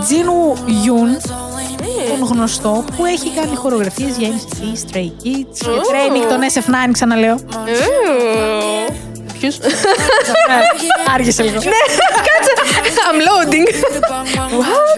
Τζίνου 0.00 0.54
Γιούν 0.66 1.16
τον 2.18 2.26
γνωστό 2.28 2.84
που 2.96 3.04
έχει 3.04 3.30
κάνει 3.30 3.56
χορογραφίες 3.56 4.16
για 4.16 4.28
NCT, 4.28 4.62
Stray 4.62 5.26
Kids 5.26 5.56
και 5.58 5.68
Ω. 5.68 5.80
training 5.80 6.28
τον 6.28 6.40
SF9 6.52 6.90
ξαναλέω 6.92 7.34
Ποιο. 7.34 9.13
Ε, 9.24 9.48
Άργησε 11.14 11.42
λίγο 11.42 11.54
Κάτσε. 11.54 11.72
I'm 13.06 13.20
loading. 13.28 13.68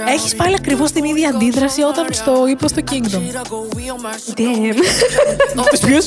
Έχεις 0.09 0.35
πάλι 0.37 0.55
ακριβώς 0.55 0.93
την 0.93 1.05
ίδια 1.05 1.29
αντίδραση 1.29 1.83
όταν 1.83 2.07
στο 2.11 2.47
είπα 2.49 2.69
στο 2.69 2.83
Kingdom 2.91 3.23
Damn. 4.37 4.77
Τους 5.71 5.81
ποιους; 5.81 6.07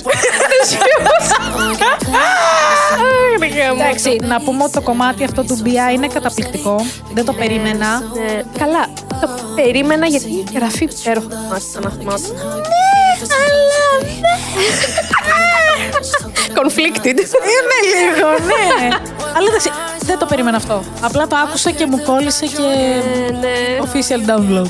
Αχ, 2.91 2.99
ρε 3.39 3.47
γάμο. 3.47 3.81
Εντάξει, 3.83 4.19
να 4.23 4.41
πούμε 4.41 4.63
ότι 4.63 4.71
το 4.71 4.81
κομμάτι 4.81 5.23
αυτό 5.23 5.43
του 5.43 5.61
BI 5.63 5.93
είναι 5.93 6.07
καταπληκτικό. 6.07 6.85
Δεν 7.13 7.25
το 7.25 7.33
περίμενα. 7.33 7.99
Ναι, 7.99 8.41
Καλά, 8.57 8.87
το 9.21 9.29
περίμενα 9.55 10.05
γιατί 10.05 10.27
η 10.27 10.45
γραφή 10.55 10.83
υπέροχο 10.83 11.27
κομμάτι 11.27 11.63
των 11.73 11.91
θυμάτων. 11.91 12.35
Conflicted. 16.59 17.17
Είμαι 17.53 17.77
λίγο, 17.91 18.29
ναι. 18.45 18.87
Αλλά 19.35 19.47
εντάξει, 19.47 19.69
δεν 19.99 20.17
το 20.19 20.25
περίμενα 20.25 20.57
αυτό. 20.57 20.83
Απλά 21.01 21.27
το 21.27 21.35
άκουσα 21.35 21.71
και 21.71 21.85
μου 21.85 22.01
κόλλησε 22.03 22.45
και 22.45 22.61
Ε, 22.61 23.31
ναι. 23.31 23.77
official 23.81 24.29
download. 24.29 24.69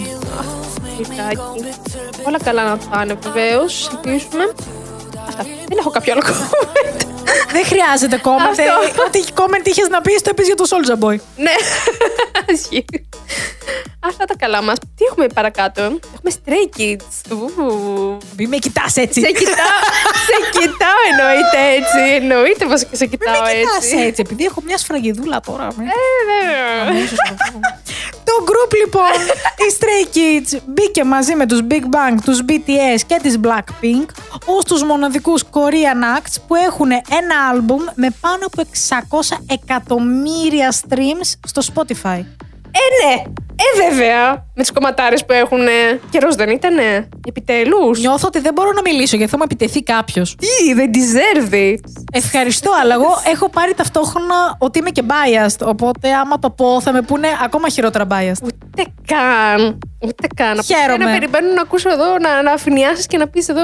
Λιτάκι. 0.98 1.42
Όλα 2.24 2.38
καλά 2.44 2.64
να 2.64 2.78
πάνε 2.78 3.18
βεβαίως. 3.24 3.90
Ελπίζουμε. 4.06 4.52
Αυτά. 5.28 5.44
Δεν 5.44 5.78
έχω 5.80 5.90
κάποιο 5.90 6.14
άλλο 6.14 6.22
comment. 6.26 7.06
Δεν 7.52 7.66
χρειάζεται 7.66 8.22
comment. 8.24 8.50
Αυτό. 8.50 8.62
Ε, 8.62 9.02
Ό,τι 9.08 9.24
comment 9.36 9.66
είχες 9.68 9.88
να 9.90 10.02
πεις, 10.02 10.22
το 10.22 10.30
είπες 10.32 10.46
για 10.46 10.56
το 10.56 10.64
Soldier 10.70 11.04
Boy. 11.06 11.16
ναι. 11.36 11.52
Ισχύει. 14.10 14.22
Αυτά 14.22 14.26
τα 14.26 14.36
καλά 14.46 14.62
μας. 14.62 14.78
Τι 14.96 15.04
έχουμε 15.10 15.28
παρακάτω; 15.28 15.82
Έχουμε 15.82 16.32
Stray 16.40 16.80
Kids. 16.80 17.32
Ου. 17.32 18.18
Μην 18.38 18.48
με 18.50 18.58
κοιτάς 18.58 18.96
έτσι. 18.96 19.20
Σε 19.22 19.32
κοιτάω, 19.32 19.80
σε 20.30 20.38
κοιτάω 20.60 21.00
εννοείται 21.12 21.60
έτσι. 21.78 22.16
Εννοείται 22.16 22.66
πως 22.66 22.84
και 22.86 22.96
σε 22.96 23.08
Μην 23.10 23.20
κοιτάω 23.20 23.42
με 23.42 23.52
κοιτάς 23.60 23.76
έτσι. 23.76 23.98
έτσι, 23.98 24.22
επειδή 24.26 24.44
έχω 24.46 24.62
μια 24.66 24.78
σφραγιδούλα 24.78 25.40
τώρα. 25.40 25.68
με. 25.76 25.84
Ε, 25.84 25.88
βέβαια. 26.30 26.88
Αμέσως 26.88 27.18
το 27.18 27.34
πω. 27.54 27.60
Το 28.24 28.44
group 28.46 28.72
λοιπόν, 28.84 29.12
οι 29.58 29.76
Stray 29.80 30.16
Kids, 30.16 30.60
μπήκε 30.66 31.04
μαζί 31.04 31.36
με 31.36 31.46
τους 31.46 31.60
Big 31.70 31.84
Bang, 31.96 32.18
τους 32.24 32.40
BTS 32.48 33.00
και 33.08 33.20
τις 33.22 33.40
Blackpink 33.44 34.06
ως 34.46 34.64
τους 34.66 34.84
μοναδικούς 34.84 35.44
Korean 35.52 36.18
acts 36.18 36.36
που 36.48 36.56
έχουν 36.56 36.92
ένα 36.92 37.48
άλμπουμ 37.52 37.82
με 37.96 38.08
πάνω 38.22 38.46
από 38.46 38.62
600 39.38 39.38
εκατομμύρια 39.48 40.74
streams 40.82 41.32
στο 41.48 41.62
Spotify. 41.74 42.24
Ε, 42.72 43.06
ναι. 43.06 43.22
Ε, 43.62 43.90
βέβαια. 43.90 44.32
Με 44.32 44.62
τις 44.62 44.72
κομματάρες 44.72 45.26
που 45.26 45.34
έχουν. 45.34 45.60
Καιρός 46.10 46.36
δεν 46.36 46.50
ήτανε. 46.50 47.10
Επιτέλους. 47.28 48.00
Νιώθω 48.00 48.28
ότι 48.28 48.40
δεν 48.40 48.54
μπορώ 48.54 48.72
να 48.72 48.82
μιλήσω 48.82 49.16
γιατί 49.16 49.32
θα 49.32 49.38
μου 49.38 49.44
επιτεθεί 49.46 49.84
κάποιος. 49.84 50.36
Τι, 50.36 50.74
δεν 50.74 50.92
deserve 50.94 51.54
it. 51.54 52.04
Ευχαριστώ, 52.14 52.72
αλλά 52.82 52.94
εγώ 52.94 53.08
έχω 53.34 53.50
πάρει 53.50 53.74
ταυτόχρονα 53.74 54.56
ότι 54.58 54.80
είμαι 54.80 54.90
και 54.90 55.04
biased. 55.08 55.68
Οπότε, 55.68 56.14
άμα 56.14 56.40
το 56.40 56.50
πω, 56.50 56.82
θα 56.82 56.92
με 56.92 57.02
πούνε 57.02 57.28
ακόμα 57.44 57.70
χειρότερα 57.70 58.08
biased. 58.10 58.44
Ούτε 58.44 58.84
καν. 59.06 59.80
Ούτε 60.02 60.28
καν. 60.36 60.64
Χαίρομαι. 60.64 61.04
Να 61.06 61.12
περιμένω 61.12 61.54
να 61.54 61.62
ακούσω 61.62 61.90
εδώ, 61.90 62.18
να, 62.18 62.42
να 62.42 62.52
αφηνιάσεις 62.52 63.06
και 63.06 63.18
να 63.18 63.28
πεις 63.28 63.50
εδώ 63.50 63.64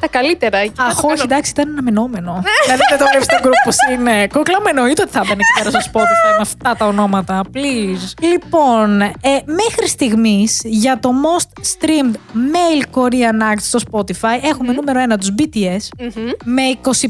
τα 0.00 0.08
καλύτερα. 0.08 0.62
Και 0.66 0.72
Αχ, 0.78 0.94
θα 0.94 1.00
το 1.00 1.06
όχι, 1.06 1.16
κάνω. 1.16 1.22
εντάξει, 1.32 1.50
ήταν 1.50 1.68
αναμενόμενο. 1.70 2.42
δηλαδή 2.64 2.82
δεν 2.88 2.98
το 2.98 3.04
βλέπεις 3.10 3.24
στο 3.24 3.36
group 3.42 3.58
πώ 3.64 3.72
είναι. 3.92 4.26
Κόκλα 4.26 4.60
με 4.60 4.70
εννοείται 4.70 5.02
ότι 5.02 5.10
θα 5.10 5.22
ήταν 5.24 5.38
εκεί 5.38 5.52
πέρα 5.62 5.80
στο 5.80 5.90
Spotify 5.92 6.30
με 6.36 6.40
αυτά 6.42 6.74
τα 6.78 6.86
ονόματα. 6.86 7.40
Please. 7.54 8.12
Λοιπόν, 8.32 9.00
ε, 9.00 9.12
μέχρι 9.44 9.88
στιγμής 9.88 10.60
για 10.64 10.98
το 11.00 11.10
most 11.24 11.60
streamed 11.74 12.14
male 12.34 12.98
Korean 13.00 13.52
act 13.52 13.60
στο 13.60 13.78
Spotify 13.90 14.44
έχουμε 14.44 14.72
νούμερο 14.72 14.98
ένα 15.00 15.18
τους 15.18 15.30
BTS 15.38 15.88
Μμμ. 15.98 16.30
με 16.44 16.62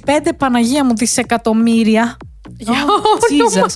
25 0.06 0.28
Παναγία 0.38 0.84
μου 0.84 0.94
δισεκατομμύρια. 0.96 2.16
Για 2.58 2.72
Oh, 2.72 2.76
όνομα. 3.32 3.66
Jesus. 3.66 3.72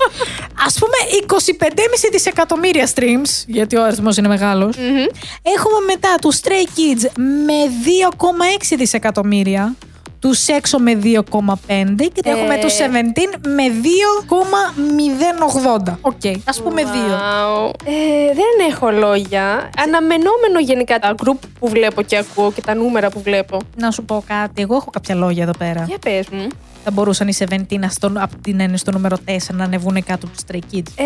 Ας 0.67 0.79
πούμε 0.79 0.97
25,5 1.27 2.09
δισεκατομμύρια 2.13 2.89
streams, 2.95 3.45
γιατί 3.47 3.77
ο 3.77 3.85
αριθμός 3.85 4.17
είναι 4.17 4.29
μεγάλος. 4.29 4.77
Μμμ. 4.77 5.05
Έχουμε 5.43 5.79
μετά 5.87 6.15
τους 6.21 6.41
Stray 6.43 6.67
Kids 6.79 7.03
με 7.47 7.59
2,6 7.85 8.77
δισεκατομμύρια. 8.77 9.75
Τους 10.21 10.47
EXO 10.49 10.79
με 10.79 10.95
2,5 10.95 12.09
και 12.13 12.21
Ε. 12.25 12.31
έχουμε 12.31 12.59
τους 12.61 12.79
17 12.79 13.39
με 13.49 13.69
2,080. 13.69 15.99
Οκ, 16.01 16.21
ας 16.45 16.63
πούμε 16.63 16.83
2. 16.83 16.87
Wow. 16.87 17.71
Ε, 17.85 17.93
δεν 18.35 18.69
έχω 18.71 18.91
λόγια. 18.91 19.71
Αναμενόμενο 19.79 20.59
γενικά 20.61 20.99
τα 20.99 21.15
group 21.25 21.39
που 21.59 21.69
βλέπω 21.69 22.03
και 22.03 22.17
ακούω 22.17 22.53
και 22.53 22.61
τα 22.61 22.75
νούμερα 22.75 23.11
που 23.11 23.21
βλέπω. 23.23 23.59
Να 23.77 23.91
σου 23.91 24.05
πω 24.05 24.25
κάτι, 24.27 24.63
εγώ 24.63 24.75
έχω 24.77 24.91
κάποια 24.91 25.15
λόγια 25.15 25.43
εδώ 25.43 25.53
πέρα. 25.59 25.85
Για 25.89 25.99
πες 25.99 26.29
μου. 26.29 26.47
Θα 26.85 26.91
μπορούσαν 26.91 27.29
οι 27.29 27.35
17 27.39 27.55
να 27.79 27.89
στον, 27.89 28.19
από 28.19 28.37
την 28.43 28.61
έννοια 28.61 28.77
στο 28.77 28.91
νούμερο 28.91 29.17
4 29.27 29.37
να 29.53 29.65
ανεβούν 29.65 30.05
κάτω 30.05 30.27
του 30.27 30.35
Stray 30.47 30.75
Kids. 30.75 30.87
Ε, 30.97 31.05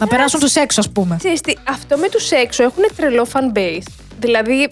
Να 0.00 0.06
περάσουν 0.06 0.40
τους 0.40 0.54
έξω, 0.54 0.80
ας 0.80 0.90
πούμε. 0.90 1.16
ξέρεις 1.18 1.40
τι, 1.40 1.52
αυτό 1.68 1.96
με 1.96 2.08
τους 2.08 2.30
έξω 2.30 2.62
έχουν 2.62 2.82
τρελό 2.96 3.26
fan 3.32 3.56
base. 3.58 3.86
Δηλαδή, 4.20 4.68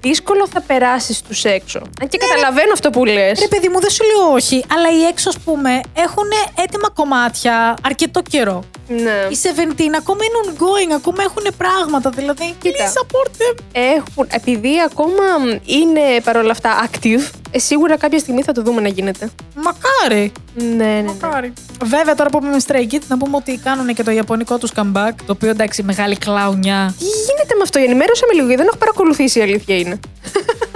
δύσκολο 0.00 0.48
θα 0.48 0.60
περάσεις 0.60 1.22
τους 1.22 1.44
έξω. 1.44 1.78
Αν 2.02 2.08
και 2.08 2.18
καταλαβαίνω 2.18 2.72
αυτό 2.72 2.90
που 2.90 3.04
λες. 3.04 3.40
Ρε 3.40 3.48
παιδί 3.48 3.68
μου, 3.68 3.80
δεν 3.80 3.90
σου 3.90 4.02
λέω 4.04 4.32
όχι, 4.32 4.64
αλλά 4.74 4.90
οι 4.98 5.02
έξω, 5.10 5.28
ας 5.28 5.38
πούμε, 5.38 5.80
έχουν 5.96 6.28
έτοιμα 6.64 6.88
κομμάτια 6.94 7.76
αρκετό 7.82 8.22
καιρό. 8.22 8.64
Ναι. 8.90 9.26
Οι 9.30 9.36
17 9.42 9.82
ακόμα 9.98 10.20
είναι 10.24 10.38
ongoing, 10.46 10.92
ακόμα 10.96 11.22
έχουν 11.22 11.42
πράγματα. 11.56 12.10
Δηλαδή, 12.10 12.54
Κοίτα. 12.62 12.76
please 12.84 13.00
support 13.00 13.28
them. 13.28 13.58
Έχουν, 13.72 14.26
επειδή 14.28 14.72
ακόμα 14.90 15.24
είναι 15.64 16.00
παρόλα 16.24 16.50
αυτά 16.50 16.88
active, 16.90 17.30
ε, 17.50 17.58
σίγουρα 17.58 17.96
κάποια 17.96 18.18
στιγμή 18.18 18.42
θα 18.42 18.52
το 18.52 18.62
δούμε 18.62 18.80
να 18.80 18.88
γίνεται. 18.88 19.30
Μακάρι. 19.54 20.32
Ναι, 20.54 20.64
ναι, 20.74 20.84
ναι. 20.84 21.02
Μακάρι. 21.02 21.52
Βέβαια, 21.84 22.14
τώρα 22.14 22.30
που 22.30 22.38
είπαμε 22.42 22.56
Stray 22.66 22.92
Kids, 22.94 23.06
να 23.08 23.18
πούμε 23.18 23.36
ότι 23.36 23.56
κάνουν 23.64 23.94
και 23.94 24.02
το 24.02 24.10
ιαπωνικό 24.10 24.58
τους 24.58 24.70
comeback. 24.76 25.12
Το 25.26 25.32
οποίο 25.32 25.50
εντάξει, 25.50 25.82
μεγάλη 25.82 26.16
κλάουνια. 26.16 26.94
Τι 26.98 27.04
γίνεται 27.04 27.54
με 27.56 27.62
αυτό, 27.62 27.78
ενημέρωσε 27.78 28.24
με 28.28 28.32
λίγο, 28.34 28.46
γιατί 28.46 28.60
δεν 28.62 28.68
έχω 28.70 28.78
παρακολουθήσει 28.78 29.38
η 29.38 29.42
αλήθεια 29.42 29.76
είναι. 29.76 30.00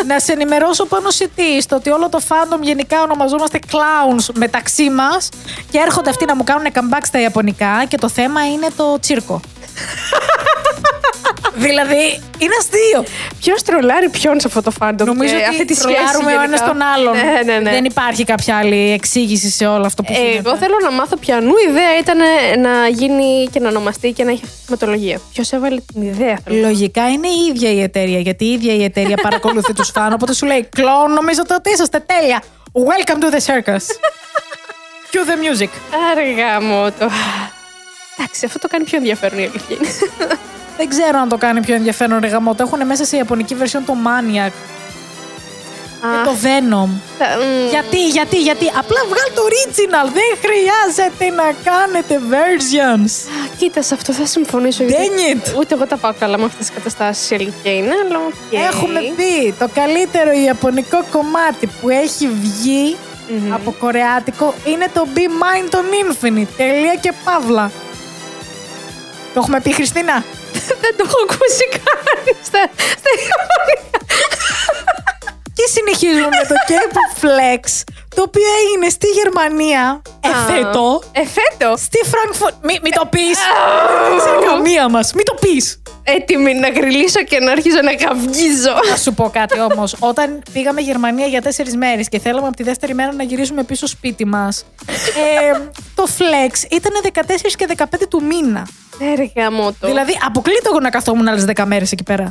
Να 0.06 0.18
σε 0.18 0.32
ενημερώσω 0.32 0.86
πάνω 0.86 1.10
σε 1.10 1.28
τι, 1.34 1.60
στο 1.60 1.76
ότι 1.76 1.90
όλο 1.90 2.08
το 2.08 2.20
fandom 2.28 2.60
γενικά 2.60 3.02
ονομαζόμαστε 3.02 3.58
clowns 3.70 4.24
μεταξύ 4.34 4.90
μας 4.90 5.28
και 5.70 5.78
έρχονται 5.78 6.10
αυτοί 6.10 6.24
να 6.24 6.36
μου 6.36 6.44
κάνουν 6.44 6.66
comeback 6.74 7.02
στα 7.02 7.20
ιαπωνικά 7.20 7.84
και 7.88 7.96
το 7.96 8.08
θέμα 8.08 8.46
είναι 8.46 8.68
το 8.76 8.98
τσίρκο. 9.00 9.40
Δηλαδή, 11.54 12.20
είναι 12.38 12.54
αστείο. 12.58 13.04
Ποιος 13.38 13.62
τρολάρει 13.62 14.08
ποιον 14.08 14.40
σε 14.40 14.46
αυτό 14.46 14.62
το 14.62 14.70
fandom. 14.70 15.06
Νομίζω 15.06 15.34
και 15.34 15.40
ότι 15.40 15.48
αυτή 15.48 15.64
τη 15.64 15.74
σχέση 15.74 15.94
τρολάρουμε 15.94 16.32
ο 16.32 16.40
γενικά. 16.40 16.56
ένα 16.56 16.72
τον 16.72 16.82
άλλον. 16.82 17.16
Ναι, 17.16 17.40
ναι, 17.44 17.58
ναι. 17.58 17.70
Δεν 17.70 17.84
υπάρχει 17.84 18.24
κάποια 18.24 18.56
άλλη 18.58 18.92
εξήγηση 18.92 19.50
σε 19.50 19.66
όλο 19.66 19.86
αυτό 19.86 20.02
που 20.02 20.12
γίνεται. 20.12 20.48
Εγώ 20.48 20.56
θέλω 20.56 20.74
να 20.82 20.90
μάθω 20.90 21.16
ποιανού 21.16 21.52
ιδέα 21.68 21.98
ήταν 21.98 22.18
να 22.58 22.88
γίνει 22.88 23.48
και 23.52 23.60
να 23.60 23.68
ονομαστεί 23.68 24.12
και 24.12 24.24
να 24.24 24.30
έχει 24.30 24.40
αυτή 24.44 24.56
τη 24.56 24.62
θεματολογία. 24.64 25.20
Ποιος 25.32 25.52
έβαλε 25.52 25.80
την 25.92 26.02
ιδέα, 26.02 26.38
θέλω. 26.44 26.60
Λογικά 26.60 27.08
είναι 27.10 27.28
η 27.28 27.46
ίδια 27.50 27.70
η 27.70 27.82
εταιρεία, 27.82 28.18
γιατί 28.18 28.44
η 28.44 28.52
ίδια 28.52 28.74
η 28.74 28.84
εταιρεία 28.84 29.16
παρακολουθεί 29.16 29.72
τους 29.72 29.90
φαν, 29.90 30.12
οπότε 30.12 30.34
σου 30.34 30.46
λέει 30.46 30.68
«Clown, 30.76 31.12
νομίζετε 31.12 31.54
ότι 31.54 31.70
είσαστε 31.70 32.04
τέλεια. 32.06 32.42
Welcome 32.72 33.18
to 33.22 33.34
the 33.34 33.40
circus. 33.46 33.84
Cue 35.10 35.24
the 35.28 35.36
music». 35.44 35.68
Α 36.10 36.60
ρε 36.60 36.92
γαμώτο. 36.98 37.10
Εντάξει, 38.18 38.44
αυτό 38.44 38.58
το 38.58 38.68
κάνει 38.68 38.84
πιο 38.84 38.96
ενδιαφέρον 38.98 39.38
η 39.38 39.42
αλήθεια 39.42 39.76
είναι. 39.80 39.88
Δεν 40.76 40.88
ξέρω 40.88 41.18
αν 41.18 41.28
το 41.28 41.36
κάνει 41.36 41.60
πιο 41.60 41.74
ενδιαφέρον 41.74 42.18
ρε 42.20 42.26
γαμώτο. 42.26 42.62
Έχουν 42.62 42.86
μέσα 42.86 43.04
σε 43.04 43.16
ιαπωνική 43.16 43.56
version 43.60 43.80
το 43.86 43.94
Maniac 44.04 44.50
και 46.00 46.24
το 46.24 46.34
Venom. 46.42 46.88
Θα- 47.18 47.26
μ, 47.38 47.68
Γιατί, 47.70 48.08
γιατί, 48.08 48.36
γιατί. 48.42 48.66
Απλά 48.66 49.00
βγάλει 49.10 49.30
το 49.34 49.42
original. 49.50 50.08
Δεν 50.18 50.30
χρειάζεται 50.44 51.24
να 51.42 51.46
κάνετε 51.70 52.20
versions. 52.30 53.10
Α, 53.10 53.48
Κοίτα, 53.58 53.82
σε 53.82 53.94
αυτό 53.94 54.12
θα 54.12 54.26
συμφωνήσω. 54.26 54.84
γιατί 54.84 55.02
Dang 55.16 55.36
it. 55.36 55.58
Ούτε 55.58 55.74
εγώ 55.74 55.86
τα 55.86 55.96
πάω 55.96 56.12
καλά 56.18 56.38
με 56.38 56.44
αυτές 56.44 56.66
τις 56.66 56.74
καταστάσεις. 56.76 57.30
Η 57.30 57.34
αλήθεια 57.34 57.74
είναι, 57.74 57.94
αλλά 58.04 58.18
οκ. 58.26 58.52
Έχουμε 58.72 59.00
πει 59.16 59.52
το 59.58 59.68
καλύτερο 59.74 60.30
ιαπωνικό 60.32 61.04
κομμάτι 61.12 61.66
που 61.80 61.88
έχει 61.88 62.28
βγει 62.42 62.96
Μμμ. 63.28 63.52
από 63.54 63.70
κορεάτικο 63.78 64.54
είναι 64.64 64.86
το 64.94 65.06
Be 65.14 65.18
Mine 65.42 65.68
των 65.70 65.84
Infinite. 66.02 66.48
Τελεία 66.56 66.94
και 66.94 67.12
παύλα. 67.24 67.70
Το 69.34 69.40
έχουμε 69.40 69.60
πει, 69.60 69.72
Χριστίνα; 69.74 70.24
Δεν 70.84 70.92
το 70.96 71.02
έχω 71.06 71.18
ακούσει 71.26 71.64
καν 71.76 72.24
στα, 72.48 72.62
στα 73.00 73.10
Ιαπωνικά. 73.24 73.98
Και 75.56 75.66
συνεχίζουμε 75.76 76.28
με 76.40 76.44
το 76.50 76.56
K-pop 76.68 77.10
Flex, 77.22 77.62
το 78.14 78.22
οποίο 78.22 78.48
έγινε 78.62 78.88
στη 78.88 79.06
Γερμανία 79.06 80.02
εφέτο. 80.20 81.02
Εφέτο. 81.12 81.76
Στη 81.76 81.98
Φραγκφurt. 82.10 82.56
Μην 82.62 82.78
μη 82.82 82.90
το 82.90 83.06
πεις. 83.10 83.38
Δεν 84.08 84.18
ξέρει 84.18 84.44
καμία 84.46 84.88
μας. 84.88 85.12
Μην 85.12 85.24
το 85.24 85.34
πεις. 85.40 85.82
Έτοιμη 86.02 86.54
να 86.54 86.68
γριλήσω 86.68 87.22
και 87.22 87.38
να 87.38 87.50
αρχίζω 87.52 87.80
να 87.82 87.94
καυγίζω. 87.94 88.74
Να 88.90 88.96
σου 88.96 89.14
πω 89.14 89.30
κάτι 89.32 89.60
όμως. 89.60 89.96
Όταν 89.98 90.42
πήγαμε 90.52 90.80
Γερμανία 90.80 91.26
για 91.26 91.42
τέσσερις 91.42 91.76
μέρες 91.76 92.08
και 92.08 92.18
θέλαμε 92.18 92.46
από 92.46 92.56
τη 92.56 92.62
δεύτερη 92.62 92.94
μέρα 92.94 93.12
να 93.12 93.22
γυρίσουμε 93.22 93.64
πίσω 93.64 93.86
σπίτι 93.86 94.24
μας, 94.24 94.64
ε, 94.86 95.58
το 95.94 96.06
Flex 96.18 96.70
ήταν 96.70 96.92
14 97.02 97.56
και 97.56 97.66
15 97.76 98.06
του 98.08 98.22
μήνα. 98.22 98.66
Έργα 98.98 99.50
μου 99.52 99.76
το. 99.80 99.86
Δηλαδή, 99.86 100.12
αποκλείται 100.26 100.68
εγώ 100.68 100.80
να 100.80 100.90
καθόμουν 100.90 101.28
άλλες 101.28 101.44
10 101.56 101.64
μέρες 101.66 101.92
εκεί 101.92 102.02
πέρα. 102.02 102.28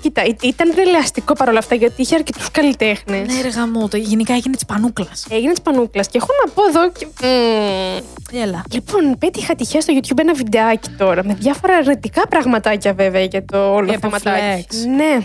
Κοίτα, 0.00 0.24
ή- 0.24 0.36
ήταν 0.42 0.72
ρελαστικό 0.74 1.32
παρόλα 1.32 1.58
αυτά 1.58 1.74
γιατί 1.74 2.02
είχε 2.02 2.14
αρκετούς 2.14 2.50
καλλιτέχνες. 2.50 3.26
Ναι, 3.34 3.40
ρε 3.42 3.48
γαμώτο. 3.48 3.96
Γενικά 3.96 4.34
έγινε 4.34 4.54
της 4.54 4.64
πανούκλας. 4.64 5.26
Έγινε 5.30 5.52
της 5.52 5.60
πανούκλας 5.62 6.08
και 6.08 6.18
έχω 6.18 6.28
να 6.44 6.52
πω 6.52 6.62
εδώ. 6.68 6.90
Και... 6.90 7.06
Μμμ. 7.22 8.40
Έλα. 8.42 8.62
Λοιπόν, 8.72 9.18
πέτυχα 9.18 9.54
τυχαία 9.54 9.80
στο 9.80 9.94
YouTube 9.96 10.18
ένα 10.18 10.32
βιντεάκι 10.34 10.90
τώρα 10.98 11.24
με 11.24 11.34
διάφορα 11.34 11.76
αρνητικά 11.76 12.28
πραγματάκια 12.28 12.92
βέβαια 12.92 13.22
για 13.22 13.44
το 13.44 13.72
όλο 13.74 13.84
Για 13.90 14.00
το 14.00 14.08
θεματάκι. 14.08 14.66
flex. 14.70 14.74
Ναι. 14.96 15.18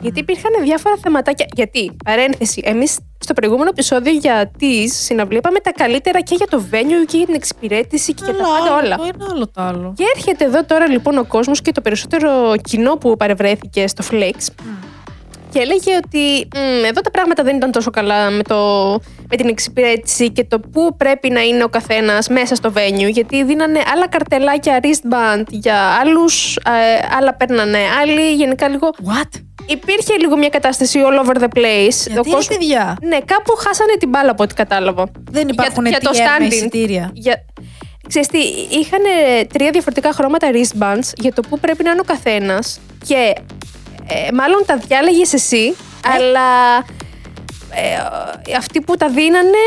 Γιατί 0.00 0.20
υπήρχαν 0.20 0.52
διάφορα 0.62 0.96
θεματάκια. 1.02 1.46
Γιατί, 1.52 1.96
παρένθεση, 2.04 2.62
εμείς 2.64 2.98
στο 3.18 3.34
προηγούμενο 3.34 3.68
επεισόδιο 3.68 4.12
για 4.12 4.50
τη 4.58 4.88
συναυλία 4.88 5.38
είπαμε 5.38 5.58
τα 5.58 5.72
καλύτερα 5.72 6.20
και 6.20 6.34
για 6.34 6.46
το 6.46 6.62
venue 6.70 7.06
και 7.06 7.16
για 7.16 7.26
την 7.26 7.34
εξυπηρέτηση 7.34 8.14
και 8.14 8.22
για 8.24 8.34
τα 8.34 8.42
πάντα 8.42 8.76
όλα. 8.82 8.96
Το 8.96 9.02
ένα 9.14 9.26
άλλο 9.32 9.46
το 9.46 9.62
άλλο. 9.62 9.92
Και 9.96 10.04
έρχεται 10.16 10.44
εδώ 10.44 10.64
τώρα 10.64 10.86
λοιπόν 10.86 11.18
ο 11.18 11.24
κόσμος 11.24 11.62
και 11.62 11.72
το 11.72 11.80
περισσότερο 11.80 12.54
κοινό 12.62 12.96
που 12.96 13.16
παρευρέθηκε 13.16 13.86
στο 13.86 14.04
Flex 14.10 14.36
και 15.52 15.58
έλεγε 15.58 15.96
ότι 16.04 16.48
«Μμ, 16.56 16.84
εδώ 16.84 17.00
τα 17.00 17.10
πράγματα 17.10 17.42
δεν 17.42 17.56
ήταν 17.56 17.70
τόσο 17.70 17.90
καλά 17.90 18.30
με 18.30 18.42
το 18.42 18.56
με 19.30 19.36
την 19.36 19.48
εξυπηρέτηση 19.48 20.30
και 20.30 20.44
το 20.44 20.60
πού 20.60 20.96
πρέπει 20.96 21.30
να 21.30 21.40
είναι 21.40 21.64
ο 21.64 21.68
καθένας 21.68 22.28
μέσα 22.28 22.54
στο 22.54 22.72
venue. 22.76 23.10
Γιατί 23.10 23.44
δίνανε 23.44 23.80
άλλα 23.94 24.08
καρτελάκια 24.08 24.80
wristband 24.82 25.42
για 25.48 25.76
άλλους, 26.00 26.58
άλλα 27.18 27.34
παίρνανε 27.34 27.78
άλλοι. 28.00 28.34
Γενικά 28.34 28.68
λίγο. 28.68 28.88
What? 28.88 29.40
Υπήρχε 29.70 30.14
λίγο 30.20 30.36
μια 30.36 30.48
κατάσταση 30.48 30.98
all 31.04 31.26
over 31.26 31.36
the 31.36 31.48
place. 31.58 31.98
Γιατί, 32.06 32.18
Ο 32.18 32.22
κόσμος- 32.22 32.48
ρε 32.48 32.54
παιδιά; 32.56 32.96
Ναι, 33.02 33.18
κάπου 33.24 33.54
χάσανε 33.56 33.92
την 33.98 34.08
μπάλα 34.08 34.30
από 34.30 34.42
ό,τι 34.42 34.54
κατάλαβα. 34.54 35.04
Δεν 35.30 35.48
υπάρχουν 35.48 35.86
για, 35.86 35.98
για 36.00 36.10
το 36.10 36.16
TM 36.16 36.20
με 36.40 36.46
standing. 36.46 36.52
εισιτήρια. 36.52 37.10
Για... 37.14 37.44
Ξέρεις 38.08 38.28
τι, 38.28 38.38
είχαν 38.78 39.00
τρία 39.52 39.70
διαφορετικά 39.70 40.12
χρώματα 40.12 40.48
wristbands 40.52 41.08
για 41.16 41.32
το 41.32 41.42
πού 41.48 41.58
πρέπει 41.58 41.84
να 41.84 41.90
είναι 41.90 42.00
ο 42.00 42.04
καθένας 42.04 42.80
και 43.06 43.32
ε, 44.08 44.32
μάλλον 44.32 44.62
τα 44.66 44.76
διάλεγες 44.76 45.32
εσύ, 45.32 45.76
αλλά 46.14 46.76
ε, 47.74 48.54
αυτοί 48.56 48.80
που 48.80 48.96
τα 48.96 49.08
δίνανε 49.08 49.58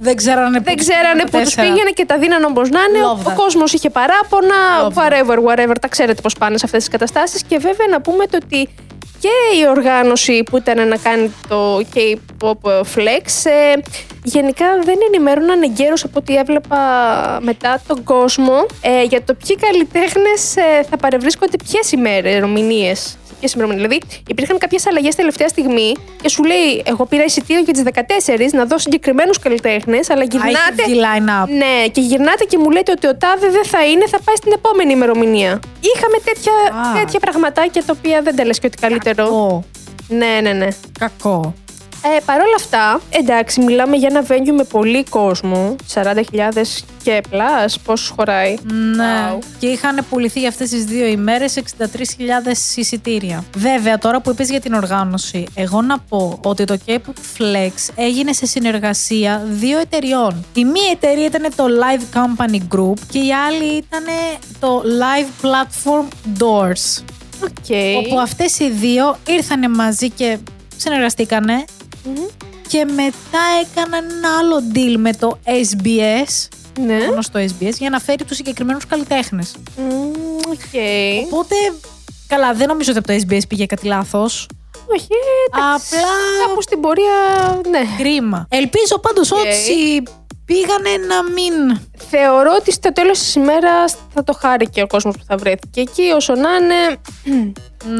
Δεν 0.00 0.16
ξέρανε 0.16 0.58
που 0.58 0.64
δεν 0.64 0.76
τους 0.76 0.86
ξέρανε 0.86 1.06
πήγαινε 1.12 1.30
που 1.30 1.38
τους 1.38 1.54
τέσσερα. 1.54 1.62
πήγαινε 1.72 1.90
και 1.90 2.04
τα 2.06 2.18
δίνανε 2.18 2.46
όπως 2.46 2.68
να 2.70 2.80
είναι. 2.80 2.98
Love 3.12 3.26
Ο 3.26 3.30
that. 3.30 3.34
κόσμος 3.36 3.72
είχε 3.72 3.90
παράπονα, 3.90 4.54
Love 4.82 4.92
that. 4.92 5.02
whatever, 5.02 5.38
whatever. 5.48 5.74
Τα 5.80 5.88
ξέρετε 5.88 6.20
πώς 6.22 6.34
πάνε 6.38 6.56
σε 6.58 6.64
αυτές 6.64 6.80
τις 6.80 6.92
καταστάσεις. 6.92 7.42
Και 7.42 7.58
βέβαια 7.58 7.86
να 7.90 8.00
πούμε 8.00 8.26
το 8.26 8.38
ότι 8.44 8.68
και 9.22 9.56
η 9.60 9.68
οργάνωση 9.68 10.42
που 10.42 10.56
ήταν 10.56 10.88
να 10.88 10.96
κάνει 10.96 11.34
το 11.48 11.78
K-pop 11.94 12.82
flex 12.94 13.26
ε, 13.44 13.80
γενικά 14.22 14.66
δεν 14.84 14.98
ενημέρωναν 15.06 15.62
εγκαίρως 15.62 16.04
από 16.04 16.18
ό,τι 16.18 16.36
έβλεπα 16.36 16.78
μετά 17.42 17.82
τον 17.86 18.04
κόσμο 18.04 18.66
ε, 18.80 19.02
για 19.02 19.22
το 19.22 19.34
ποιοι 19.34 19.56
καλλιτέχνες 19.56 20.56
ε, 20.56 20.84
θα 20.90 20.96
παρευρίσκονται 20.96 21.56
ποιες 21.64 21.92
ημέρες, 21.92 22.32
ημερομηνίες; 22.32 23.18
Ποιε 23.42 23.50
ημερομηνίε. 23.54 23.86
Δηλαδή, 23.86 24.02
υπήρχαν 24.28 24.58
κάποιες 24.58 24.86
αλλαγές 24.86 25.14
τελευταία 25.14 25.48
στιγμή 25.48 25.96
και 26.22 26.28
σου 26.28 26.42
λέει: 26.44 26.82
Εγώ 26.84 27.06
πήρα 27.06 27.24
εισιτήριο 27.24 27.62
για 27.62 27.72
τις 27.72 27.82
14 27.82 28.52
να 28.52 28.64
δω 28.64 28.78
συγκεκριμένους 28.78 29.38
καλλιτέχνες, 29.38 30.10
αλλά 30.10 30.22
Α, 30.22 30.24
είχε 30.28 30.38
γυρνάτε. 30.38 30.82
βγει 30.86 31.00
line-up. 31.04 31.48
Ναι, 31.62 31.88
και 31.88 32.00
γυρνάτε 32.00 32.44
και 32.44 32.58
μου 32.58 32.70
λέτε 32.70 32.90
ότι 32.92 33.06
ο 33.06 33.16
τάδε 33.16 33.48
δεν 33.48 33.64
θα 33.64 33.86
είναι, 33.86 34.06
θα 34.06 34.18
πάει 34.24 34.36
στην 34.36 34.52
επόμενη 34.52 34.92
ημερομηνία. 34.92 35.60
Είχαμε 35.94 36.16
τέτοια, 36.24 36.52
Α. 36.52 36.98
τέτοια 36.98 37.20
πραγματάκια 37.20 37.82
τα 37.84 37.94
οποία 37.98 38.20
δεν 38.22 38.36
τα 38.36 38.44
λες 38.44 38.58
και 38.58 38.66
ότι 38.66 38.76
καλύτερο. 38.76 39.24
Κακό. 39.24 39.64
Ναι, 40.08 40.38
ναι, 40.42 40.52
ναι. 40.52 40.68
Κακό. 40.98 41.54
Ε, 42.04 42.20
Παρ' 42.24 42.40
όλα 42.40 42.54
αυτά, 42.56 43.00
εντάξει, 43.10 43.60
μιλάμε 43.60 43.96
για 43.96 44.08
ένα 44.10 44.26
venue 44.28 44.54
με 44.56 44.64
πολύ 44.64 45.04
κόσμο. 45.04 45.76
40.000 45.94 46.84
και 47.02 47.22
πλάς, 47.30 47.78
πόσο 47.78 48.14
χωράει. 48.16 48.56
Ναι. 48.94 49.04
Wow. 49.04 49.38
Και 49.58 49.66
είχαν 49.66 50.04
πουληθεί 50.10 50.40
για 50.40 50.48
αυτές 50.48 50.70
τις 50.70 50.84
δύο 50.84 51.06
ημέρες 51.06 51.56
63.000 51.56 52.76
εισιτήρια. 52.76 53.44
Βέβαια, 53.56 53.98
τώρα 53.98 54.20
που 54.20 54.30
είπες 54.30 54.50
για 54.50 54.60
την 54.60 54.72
οργάνωση, 54.72 55.46
εγώ 55.54 55.82
να 55.82 55.98
πω 55.98 56.38
ότι 56.42 56.64
το 56.64 56.78
K-pop 56.86 57.38
Flex 57.38 57.72
έγινε 57.94 58.32
σε 58.32 58.46
συνεργασία 58.46 59.42
δύο 59.50 59.78
εταιριών. 59.78 60.44
Η 60.54 60.64
μία 60.64 60.90
εταιρεία 60.92 61.26
ήταν 61.26 61.46
το 61.56 61.64
Live 61.64 62.18
Company 62.18 62.58
Group 62.76 62.98
και 63.10 63.18
η 63.18 63.32
άλλη 63.32 63.64
ήταν 63.64 64.04
το 64.60 64.82
Live 65.00 65.46
Platform 65.46 66.06
Doors. 66.38 67.02
Οκ. 67.44 67.66
Όπου 68.06 68.20
αυτές 68.20 68.58
οι 68.58 68.70
δύο 68.70 69.16
ήρθανε 69.26 69.68
μαζί 69.68 70.10
και 70.10 70.38
συνεργαστήκανε 70.76 71.64
Μμμ. 72.04 72.14
και 72.68 72.84
μετά 72.84 73.40
έκαναν 73.62 74.04
ένα 74.10 74.38
άλλο 74.38 74.62
deal 74.74 74.96
με 74.98 75.12
το 75.12 75.38
SBS 75.44 76.48
Ναι. 76.80 76.94
γνωστό 77.04 77.40
SBS 77.40 77.72
για 77.78 77.90
να 77.90 77.98
φέρει 78.00 78.24
τους 78.24 78.36
συγκεκριμένους 78.36 78.86
καλλιτέχνες. 78.86 79.54
Μμμ, 79.76 80.10
Οκ. 80.50 80.74
Οπότε, 81.24 81.54
καλά, 82.26 82.52
δεν 82.54 82.68
νομίζω 82.68 82.90
ότι 82.90 82.98
από 82.98 83.06
το 83.08 83.14
SBS 83.28 83.42
πήγε 83.48 83.66
κάτι 83.66 83.86
λάθος. 83.86 84.48
Όχι, 84.86 85.06
εντάξει. 85.54 85.94
Απλά 85.96 86.08
Κάπου 86.46 86.62
στην 86.62 86.80
πορεία, 86.80 87.12
ναι. 87.70 87.80
κρίμα. 87.98 88.46
Ελπίζω 88.50 88.98
πάντως 89.00 89.30
Οκ. 89.32 89.38
ότι 89.38 90.02
πήγανε 90.52 91.06
να 91.06 91.22
μην... 91.22 91.80
Θεωρώ 92.10 92.50
ότι 92.60 92.72
στο 92.72 92.92
τέλος 92.92 93.18
της 93.18 93.34
ημέρας 93.34 93.96
θα 94.14 94.24
το 94.24 94.32
χάρει 94.32 94.68
και 94.68 94.82
ο 94.82 94.86
κόσμος 94.86 95.16
που 95.16 95.22
θα 95.26 95.36
βρέθηκε 95.36 95.80
εκεί, 95.80 96.02
όσο 96.14 96.34
να 96.34 96.48
είναι. 96.56 96.96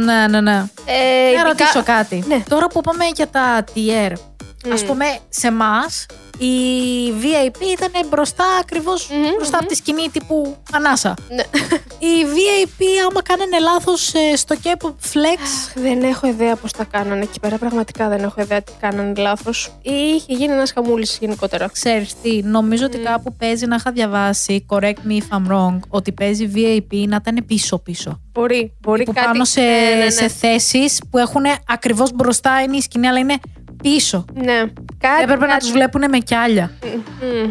Ναι, 0.04 0.26
ναι, 0.28 0.40
ναι. 0.40 0.64
Ε, 0.84 1.24
Να 1.24 1.28
ειδικά- 1.28 1.42
ρωτήσω 1.48 1.82
κάτι. 1.82 2.24
Ναι. 2.26 2.42
Τώρα 2.48 2.66
που 2.66 2.80
πάμε 2.80 3.04
για 3.14 3.28
τα 3.28 3.64
tier, 3.74 4.12
ας 4.72 4.84
πούμε 4.84 5.04
σε 5.28 5.46
εμά, 5.46 5.80
η 6.38 6.54
VIP 7.22 7.60
ήταν 7.72 8.08
μπροστά 8.08 8.44
ακριβώς 8.60 9.08
Μμμ, 9.10 9.34
μπροστά 9.36 9.58
από 9.58 9.66
τη 9.66 9.74
σκηνή 9.74 10.08
τύπου 10.12 10.56
ανάσα. 10.72 11.14
Ναι. 11.28 11.42
Η 11.98 12.24
VIP 12.34 12.82
άμα 13.10 13.22
κάνανε 13.22 13.58
λάθος 13.58 14.14
ε, 14.14 14.36
στο 14.36 14.56
K-pop 14.64 14.88
Flex, 14.88 15.72
Δεν 15.74 16.02
έχω 16.02 16.26
ιδέα 16.26 16.56
πώς 16.56 16.72
τα 16.72 16.84
κάνανε 16.84 17.22
εκεί 17.22 17.40
πέρα. 17.40 17.58
Πραγματικά 17.58 18.08
δεν 18.08 18.22
έχω 18.22 18.40
ιδέα 18.40 18.62
τι 18.62 18.72
κάνανε 18.80 19.12
λάθος. 19.16 19.72
Ή 19.82 19.92
είχε 19.92 20.32
γίνει 20.32 20.52
ένας 20.52 20.72
χαμούλης 20.72 21.18
γενικότερα. 21.20 21.68
Ξέρεις 21.68 22.14
τι, 22.22 22.42
νομίζω 22.42 22.84
ότι 22.84 22.98
κάπου 22.98 23.34
παίζει 23.36 23.66
να 23.66 23.74
είχα 23.74 23.92
διαβάσει, 23.92 24.66
correct 24.68 24.98
me 25.08 25.12
if 25.18 25.36
I'm 25.36 25.52
wrong, 25.52 25.78
ότι 25.88 26.12
παίζει 26.12 26.50
VIP 26.54 27.04
να 27.06 27.16
ήταν 27.16 27.44
πίσω-πίσω. 27.46 28.20
Μπορεί, 28.32 28.72
μπορεί 28.80 29.04
Που 29.04 29.12
κάτι. 29.12 29.26
πάνω 29.26 29.44
σε, 29.44 29.60
ναι, 29.60 29.94
ναι, 29.94 30.04
ναι. 30.04 30.10
σε 30.10 30.28
θέσεις 30.28 31.00
που 31.10 31.18
έχουν 31.18 31.42
ακριβώς 31.66 32.12
μπροστά 32.12 32.60
είναι 32.62 32.76
η 32.76 32.80
σκηνή, 32.80 33.06
αλλά 33.06 33.18
είναι 33.18 33.36
πίσω. 33.82 34.24
Ναι. 34.34 34.58
Κάτι. 34.98 35.22
Έπρεπε 35.22 35.40
να 35.40 35.46
κάτι- 35.46 35.58
τους 35.60 35.70
βλέπουν 35.72 36.02
με 36.10 36.18
κιάλια. 36.18 36.70
Μμ. 37.20 37.50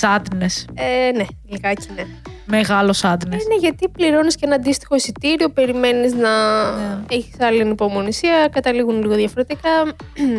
Sadness. 0.00 0.64
Ε, 0.74 1.10
ναι, 1.16 1.24
λιγάκι 1.48 1.86
ναι. 1.96 2.02
Μεγάλο 2.50 2.94
sadness. 3.02 3.32
Ε, 3.32 3.36
ναι, 3.48 3.54
γιατί 3.60 3.88
πληρώνεις 3.88 4.34
και 4.34 4.44
ένα 4.46 4.54
αντίστοιχο 4.54 4.94
εισιτήριο, 4.94 5.48
περιμένεις 5.48 6.14
να 6.14 6.30
Ναι. 6.70 6.98
έχεις 7.10 7.40
άλλη 7.40 7.60
ανυπομονησία, 7.60 8.48
καταλήγουν 8.52 9.00
λίγο 9.02 9.14
διαφορετικά. 9.14 9.70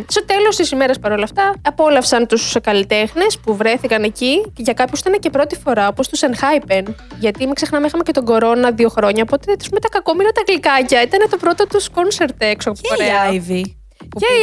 Στο 0.07 0.25
τέλος 0.25 0.55
της 0.55 0.71
ημέρας 0.71 0.99
παρόλα 0.99 1.23
αυτά, 1.23 1.53
απόλαυσαν 1.61 2.27
τους 2.27 2.55
καλλιτέχνες 2.63 3.39
που 3.39 3.55
βρέθηκαν 3.55 4.03
εκεί. 4.03 4.41
Και 4.53 4.61
για 4.61 4.73
κάποιους 4.73 4.99
ήταν 4.99 5.19
και 5.19 5.29
πρώτη 5.29 5.55
φορά, 5.55 5.87
όπως 5.87 6.07
τους 6.07 6.19
Enhypen. 6.23 6.83
Γιατί 7.19 7.45
μην 7.45 7.53
ξεχνάμε, 7.53 7.87
είχαμε 7.87 8.03
και 8.03 8.11
τον 8.11 8.25
κορώνα 8.25 8.71
δύο 8.71 8.89
χρόνια, 8.89 9.23
οπότε 9.27 9.55
τους 9.55 9.69
με 9.69 9.79
τα 9.79 9.87
κακομοίρα 9.89 10.29
τα 10.31 10.41
γλυκάκια. 10.47 11.01
Ήταν 11.01 11.29
το 11.29 11.37
πρώτο 11.37 11.67
τους 11.67 11.89
κόνσερτ 11.89 12.41
έξω 12.43 12.69
από 12.69 12.79
Και 12.81 12.87
Κορέα. 12.89 13.31
η 13.33 13.41
Ivy. 13.47 13.78
Και 14.17 14.25
η 14.25 14.41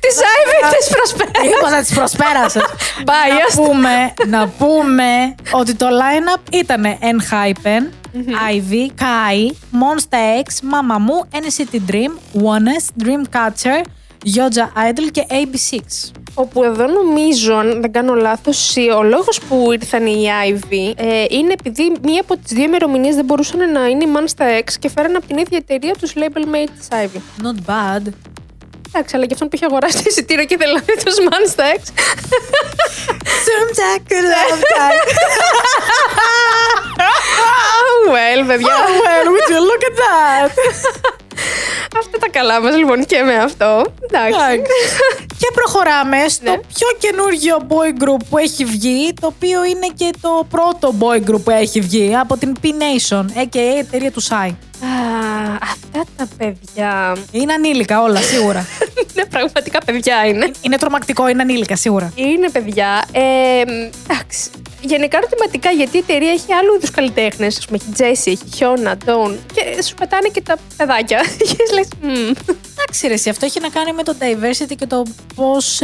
Της 0.00 0.16
Άιβη 0.32 0.76
της 0.78 0.88
προσπέρας. 0.88 1.58
Είπα 1.58 1.70
να 1.70 1.80
τις 1.80 1.94
προσπέρασες. 1.94 2.62
Biased. 3.04 3.56
να, 3.56 3.64
πούμε, 3.64 4.14
να 4.26 4.48
πούμε 4.48 5.34
ότι 5.50 5.74
το 5.74 5.86
line-up 5.86 6.52
ήταν 6.52 6.84
Enhypen, 6.84 7.82
Ivy, 8.50 9.02
Kai, 9.02 9.50
Monsta 9.80 10.42
X, 10.44 10.48
Mamamoo, 10.72 11.20
NCT 11.42 11.74
Dream, 11.90 12.12
Onest, 12.52 13.04
Dreamcatcher, 13.04 13.80
Yoja 14.36 14.66
Idol 14.88 15.08
και 15.10 15.26
AB6. 15.28 16.10
Όπου 16.34 16.64
εδώ 16.64 16.86
νομίζω, 16.86 17.54
αν 17.54 17.80
δεν 17.80 17.92
κάνω 17.92 18.14
λάθος, 18.14 18.76
ο 18.96 19.02
λόγος 19.02 19.40
που 19.48 19.72
ήρθαν 19.72 20.06
οι 20.06 20.24
Ivy 20.48 20.92
ε, 20.96 21.24
είναι 21.28 21.52
επειδή 21.52 21.92
μία 22.02 22.20
από 22.20 22.36
τις 22.36 22.52
δύο 22.52 22.64
ημερομηνίες 22.64 23.14
δεν 23.14 23.24
μπορούσαν 23.24 23.72
να 23.72 23.86
είναι 23.86 24.04
η 24.04 24.08
Mansta 24.14 24.42
X 24.42 24.72
και 24.78 24.88
φέραν 24.88 25.16
από 25.16 25.26
την 25.26 25.38
ίδια 25.38 25.58
εταιρεία 25.58 25.94
τους 26.00 26.12
label 26.16 26.44
mate 26.54 26.70
της 26.78 26.88
Ivy. 26.90 27.44
Not 27.44 27.70
bad. 27.70 28.12
Εντάξει, 28.94 29.16
αλλά 29.16 29.26
και 29.26 29.32
αυτόν 29.32 29.48
που 29.48 29.56
είχε 29.56 29.64
αγοράσει 29.64 29.96
το 29.96 30.02
εισιτήριο 30.06 30.44
και 30.44 30.56
δεν 30.56 30.68
λέει 30.68 30.96
τους 31.04 31.16
Mansta 31.28 31.62
X. 31.78 31.82
oh, 37.82 38.10
well, 38.14 38.46
παιδιά. 38.46 38.76
well, 39.04 39.26
would 39.32 39.48
you 39.54 39.60
look 39.70 39.82
at 39.90 39.96
that? 40.04 40.50
Αυτά 41.98 42.18
τα 42.18 42.28
καλά 42.30 42.60
μας 42.60 42.76
λοιπόν 42.76 43.04
και 43.04 43.22
με 43.22 43.34
αυτό. 43.36 43.84
Εντάξει. 44.10 44.62
και 45.40 45.48
προχωράμε 45.54 46.16
στο 46.28 46.50
Ναι. 46.50 46.56
πιο 46.74 46.86
καινούργιο 46.98 47.56
boy 47.68 48.02
group 48.04 48.20
που 48.30 48.38
έχει 48.38 48.64
βγει, 48.64 49.14
το 49.20 49.26
οποίο 49.26 49.64
είναι 49.64 49.86
και 49.94 50.10
το 50.20 50.46
πρώτο 50.50 50.94
boy 50.98 51.30
group 51.30 51.40
που 51.44 51.50
έχει 51.50 51.80
βγει 51.80 52.16
από 52.16 52.36
την 52.36 52.56
P-Nation, 52.62 53.24
a.k.a. 53.24 53.78
εταιρεία 53.78 54.10
του 54.12 54.22
Psy. 54.22 54.50
Α, 54.84 55.54
αυτά 55.62 56.04
τα 56.16 56.26
παιδιά. 56.38 57.16
Είναι 57.30 57.52
ανήλικα 57.52 58.02
όλα, 58.02 58.20
σίγουρα. 58.20 58.66
είναι 59.14 59.26
πραγματικά 59.34 59.78
παιδιά 59.84 60.26
είναι. 60.26 60.50
είναι 60.60 60.76
τρομακτικό, 60.76 61.28
είναι 61.28 61.42
ανήλικα, 61.42 61.76
σίγουρα. 61.76 62.12
Είναι 62.14 62.50
παιδιά. 62.50 63.04
Ε, 63.12 63.20
εντάξει. 63.60 64.50
Γενικά 64.82 65.16
ερωτηματικά 65.16 65.70
γιατί 65.70 65.96
η 65.96 66.00
εταιρεία 66.00 66.30
έχει 66.30 66.52
άλλου 66.52 66.74
είδους 66.74 66.90
καλλιτέχνες. 66.90 67.58
Α 67.58 67.60
πούμε, 67.66 67.78
έχει 67.82 67.92
Τζέσι, 67.92 68.30
έχει 68.30 68.56
Χιώνα, 68.56 68.96
Ντόν. 68.96 69.38
Και 69.54 69.82
σου 69.82 69.94
πετάνε 69.94 70.28
και 70.28 70.40
τα 70.40 70.56
παιδάκια. 70.76 71.20
Και 71.48 71.56
λες. 71.74 71.88
Εντάξει, 72.72 73.06
ρε, 73.06 73.12
εσύ, 73.12 73.28
αυτό 73.28 73.46
έχει 73.46 73.60
να 73.60 73.68
κάνει 73.68 73.92
με 73.92 74.02
το 74.02 74.14
diversity 74.18 74.74
και 74.78 74.86
το 74.86 75.02
πώς 75.34 75.80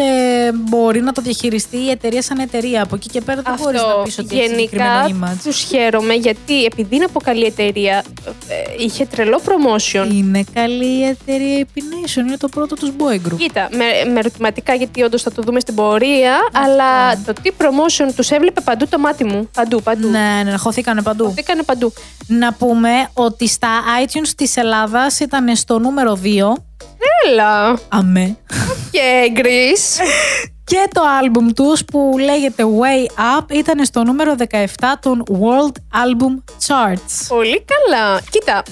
μπορεί 0.53 1.01
να 1.01 1.13
το 1.13 1.21
διαχειριστεί 1.23 1.77
η 1.77 1.91
εταιρεία 1.91 2.23
σαν 2.23 2.39
εταιρεία. 2.39 2.83
Από 2.83 2.95
εκεί 2.95 3.09
και 3.09 3.21
πέρα 3.21 3.43
δεν 3.43 3.55
μπορείς 3.63 3.81
να 3.81 4.03
πεις 4.03 4.19
ότι 4.19 4.39
έχει 4.39 4.49
συγκεκριμένο 4.49 5.07
γενικά 5.07 5.33
image. 5.33 5.37
τους 5.45 5.63
χαίρομαι 5.63 6.15
γιατί 6.15 6.65
επειδή 6.65 6.97
είναι 6.97 7.05
από 7.05 7.21
καλή 7.21 7.45
εταιρεία, 7.45 8.05
ε, 8.49 8.85
είχε 8.85 9.07
τρελό 9.07 9.41
promotion. 9.45 10.09
Είναι 10.13 10.45
καλή 10.53 10.99
η 10.99 11.05
εταιρεία 11.05 11.67
Epination, 11.67 12.19
είναι 12.19 12.37
το 12.37 12.49
πρώτο 12.49 12.75
τους 12.75 12.91
boy 12.99 13.15
group. 13.15 13.37
Κοίτα, 13.39 13.69
με, 13.71 14.11
με 14.13 14.19
ερωτηματικά 14.19 14.75
γιατί 14.75 15.03
όντως 15.03 15.23
θα 15.23 15.33
το 15.33 15.43
δούμε 15.43 15.61
στην 15.61 15.75
πορεία, 15.75 16.39
αλλά 16.53 17.17
το 17.17 17.33
τι 17.43 17.51
promotion 17.59 18.13
τους 18.17 18.31
έβλεπε 18.31 18.61
παντού 18.61 18.88
το 18.89 18.99
μάτι 18.99 19.25
μου. 19.25 19.49
Παντού, 19.55 19.83
παντού. 19.83 20.09
Ναι, 20.09 20.43
ναι, 20.45 20.57
χωθήκανε 20.57 21.03
παντού. 21.03 21.35
Έκανε 21.37 21.63
παντού. 21.63 21.93
Να 22.27 22.53
πούμε 22.53 22.91
ότι 23.13 23.49
στα 23.49 23.69
iTunes 24.05 24.29
της 24.37 24.57
Ελλάδας 24.57 25.21
ήταν 25.21 25.57
στο 25.57 25.79
νούμερο 25.79 26.19
2. 26.23 26.27
Έλα. 27.27 27.79
Αμέ. 27.89 28.37
Και 28.91 29.33
Greece. 29.37 30.03
Και 30.65 30.89
το 30.93 31.03
άλμπουμ 31.21 31.49
τους 31.53 31.85
που 31.85 32.15
λέγεται 32.19 32.65
Way 32.65 33.07
Up 33.39 33.45
ήταν 33.53 33.85
στο 33.85 34.03
νούμερο 34.03 34.35
17 34.49 34.65
των 35.01 35.25
World 35.31 35.77
Album 35.77 36.53
Charts. 36.67 37.27
Πολύ 37.29 37.65
καλά. 37.65 38.21
Κοίτα, 38.31 38.63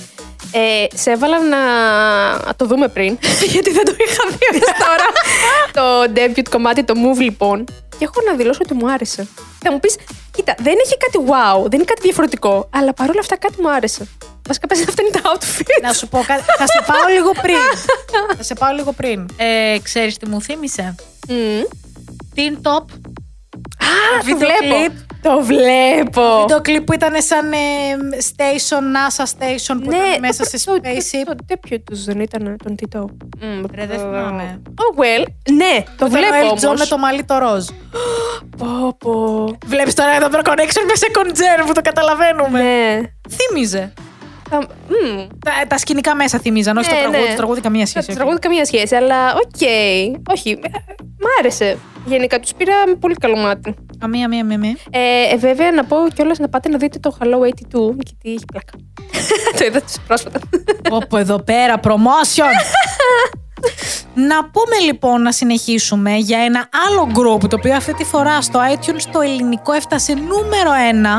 ε, 0.50 0.96
σε 0.96 1.10
έβαλα 1.10 1.38
να 1.40 2.54
το 2.54 2.66
δούμε 2.66 2.88
πριν, 2.88 3.18
γιατί 3.52 3.70
δεν 3.70 3.84
το 3.84 3.94
είχα 3.98 4.28
δει 4.28 4.56
ως 4.56 4.72
τώρα. 4.78 5.08
το 5.78 6.12
debut 6.14 6.48
κομμάτι, 6.50 6.84
το 6.84 6.94
Move 6.96 7.18
λοιπόν. 7.18 7.64
Και 7.98 8.04
έχω 8.04 8.20
να 8.30 8.36
δηλώσω 8.36 8.60
ότι 8.62 8.74
μου 8.74 8.90
άρεσε. 8.90 9.28
Θα 9.66 9.74
μου 9.74 9.80
πεις, 9.80 9.96
κοίτα, 10.30 10.54
δεν 10.58 10.74
έχει 10.84 10.96
κάτι 10.96 11.18
wow, 11.28 11.60
δεν 11.70 11.78
είναι 11.78 11.84
κάτι 11.84 12.00
διαφορετικό, 12.02 12.68
αλλά 12.70 12.94
παρόλα 12.94 13.20
αυτά 13.20 13.36
κάτι 13.36 13.62
μου 13.62 13.70
άρεσε. 13.70 14.08
Βασικά 14.46 14.66
πες 14.66 14.86
αυτά 14.88 15.02
είναι 15.02 15.10
τα 15.10 15.20
outfit. 15.32 15.82
Να 15.82 15.92
σου 15.92 16.08
πω 16.08 16.24
κάτι. 16.26 16.42
Θα 16.58 16.66
σε 16.66 16.84
πάω 16.86 17.12
λίγο 17.12 17.30
πριν. 17.42 17.56
Θα 18.36 18.42
σε 18.42 18.54
πάω 18.54 18.72
λίγο 18.74 18.92
πριν. 18.92 19.28
Ε, 19.36 19.76
ξέρεις 19.82 20.16
τι 20.16 20.26
μου 20.28 20.42
θύμισε; 20.42 20.94
Μμμ. 21.28 21.62
Teen 22.36 22.68
Top. 22.68 22.84
Α, 23.86 24.18
το 24.18 24.24
βίντεο 24.24 24.38
βλέπω. 24.60 24.76
κλιπ. 24.76 25.04
Το 25.22 25.40
βλέπω. 25.42 26.44
Το 26.48 26.60
κλιπ 26.60 26.82
που 26.84 26.92
ήταν 26.92 27.22
σαν 27.22 27.52
ε, 27.52 27.56
station, 28.36 28.82
NASA 28.96 29.24
station 29.24 29.76
που 29.84 29.90
ήταν 29.90 30.20
μέσα 30.20 30.44
σε 30.44 30.64
το- 30.64 30.72
spaceship. 30.74 31.24
Το, 31.26 31.34
το 31.34 31.44
debut 31.48 31.76
τους 31.84 32.04
δεν 32.04 32.20
ήταν 32.20 32.56
τον 32.64 32.76
Τιτό. 32.76 33.08
Ρε, 33.74 33.86
δεν 33.86 33.98
θυμάμαι. 33.98 34.62
Oh 34.64 35.00
well, 35.00 35.24
ναι, 35.52 35.82
το 35.96 36.06
Ήταν 36.06 36.08
ο 36.08 36.10
βλέπω 36.10 36.54
Elton 36.54 36.58
John 36.58 36.66
όμως. 36.66 36.78
με 36.80 36.86
το 36.86 36.98
μαλλί 36.98 37.24
το 37.24 37.38
ροζ. 37.38 37.66
Πω, 38.56 38.96
πω. 38.98 39.44
Βλέπεις 39.66 39.94
τώρα 39.94 40.10
εδώ 40.16 40.28
πέρα 40.28 40.42
connection 40.44 40.82
με 40.86 40.92
second 41.00 41.28
gen 41.30 41.66
που 41.66 41.72
το 41.72 41.80
καταλαβαίνουμε. 41.80 42.60
Ναι. 42.62 43.00
Θύμιζε. 43.30 43.92
Θα- 44.50 44.58
μμ. 44.88 45.26
Τα, 45.44 45.52
τα 45.68 45.78
σκηνικά 45.78 46.14
μέσα 46.14 46.38
θύμιζαν, 46.38 46.76
όχι 46.76 46.88
Ναι, 46.90 46.94
το 46.96 47.00
τραγούδι. 47.02 47.22
ναι. 47.22 47.30
Το 47.30 47.36
τραγούδι 47.36 47.60
καμία 47.60 47.82
Το 47.84 47.86
σχέση. 47.90 48.12
τραγούδι 48.14 48.38
καμία 48.38 48.64
σχέση, 48.64 48.94
αλλά 48.94 49.34
οκ. 49.34 49.60
Όχι, 50.30 50.50
ε, 50.50 50.68
μ' 51.00 51.26
άρεσε. 51.38 51.78
Γενικά 52.06 52.40
τους 52.40 52.54
πήρα 52.54 52.72
με 52.86 52.94
πολύ 52.94 53.14
καλό 53.14 53.36
μάτι. 53.36 53.74
Καμία, 53.98 54.28
μία, 54.28 54.44
μία, 54.44 54.58
μία. 54.58 54.76
Ε, 54.90 55.00
ε, 55.32 55.36
βέβαια, 55.36 55.72
να 55.72 55.84
πω 55.84 55.96
κιόλας 56.14 56.38
να 56.38 56.48
πάτε 56.48 56.68
να 56.68 56.78
δείτε 56.78 56.98
το 56.98 57.16
Hello 57.20 57.38
82, 57.40 57.92
γιατί 58.04 58.30
έχει 58.34 58.44
πλάκα. 58.46 58.72
το 59.58 59.64
είδα 59.64 59.80
τους 59.82 59.94
πρόσφατα. 60.06 60.40
Όπου 60.90 61.16
εδώ 61.16 61.42
πέρα, 61.42 61.80
promotion! 61.82 62.52
να 64.14 64.38
πούμε 64.54 64.76
λοιπόν 64.88 65.22
να 65.22 65.32
συνεχίσουμε 65.32 66.12
για 66.16 66.38
ένα 66.48 66.68
άλλο 66.86 67.02
group 67.18 67.40
το 67.48 67.56
οποίο 67.60 67.74
αυτή 67.76 67.94
τη 67.94 68.04
φορά 68.04 68.40
στο 68.40 68.58
iTunes 68.72 69.04
το 69.12 69.20
ελληνικό 69.20 69.72
έφτασε 69.72 70.12
νούμερο 70.14 70.70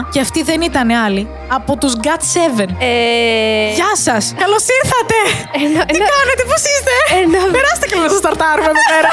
1 0.03 0.09
και 0.11 0.19
αυτοί 0.19 0.43
δεν 0.43 0.61
ήταν 0.61 0.89
άλλοι 0.91 1.27
από 1.57 1.77
τους 1.77 1.93
GOT7. 2.03 2.59
ε, 2.79 3.73
Γεια 3.79 3.91
σας! 4.05 4.23
Καλώς 4.43 4.63
ήρθατε! 4.79 5.17
Ένα, 5.65 5.81
Τι 5.85 5.95
ένα, 5.97 6.05
κάνετε, 6.15 6.43
πώς 6.51 6.61
είστε! 6.71 6.93
ένα, 7.21 7.39
Περάστε 7.57 7.85
και 7.89 7.95
να 8.03 8.07
σας 8.11 8.17
σταρτάρουμε 8.23 8.69
εδώ 8.73 8.83
πέρα. 8.91 9.11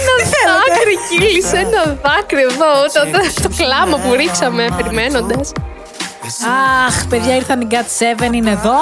ένα 0.00 0.12
δάκρυ 0.50 0.94
κύλησε, 1.08 1.56
ένα 1.66 1.82
δάκρυ 2.04 2.42
εδώ. 2.52 2.72
Το, 2.94 3.00
το, 3.14 3.20
το 3.44 3.50
κλάμα 3.60 3.96
που 4.02 4.10
ρίξαμε 4.20 4.64
περιμένοντας. 4.76 5.46
Αχ, 6.86 7.06
παιδιά 7.06 7.36
ήρθαν 7.36 7.60
οι 7.60 7.66
GOT7, 7.70 8.32
είναι 8.34 8.50
εδώ. 8.50 8.76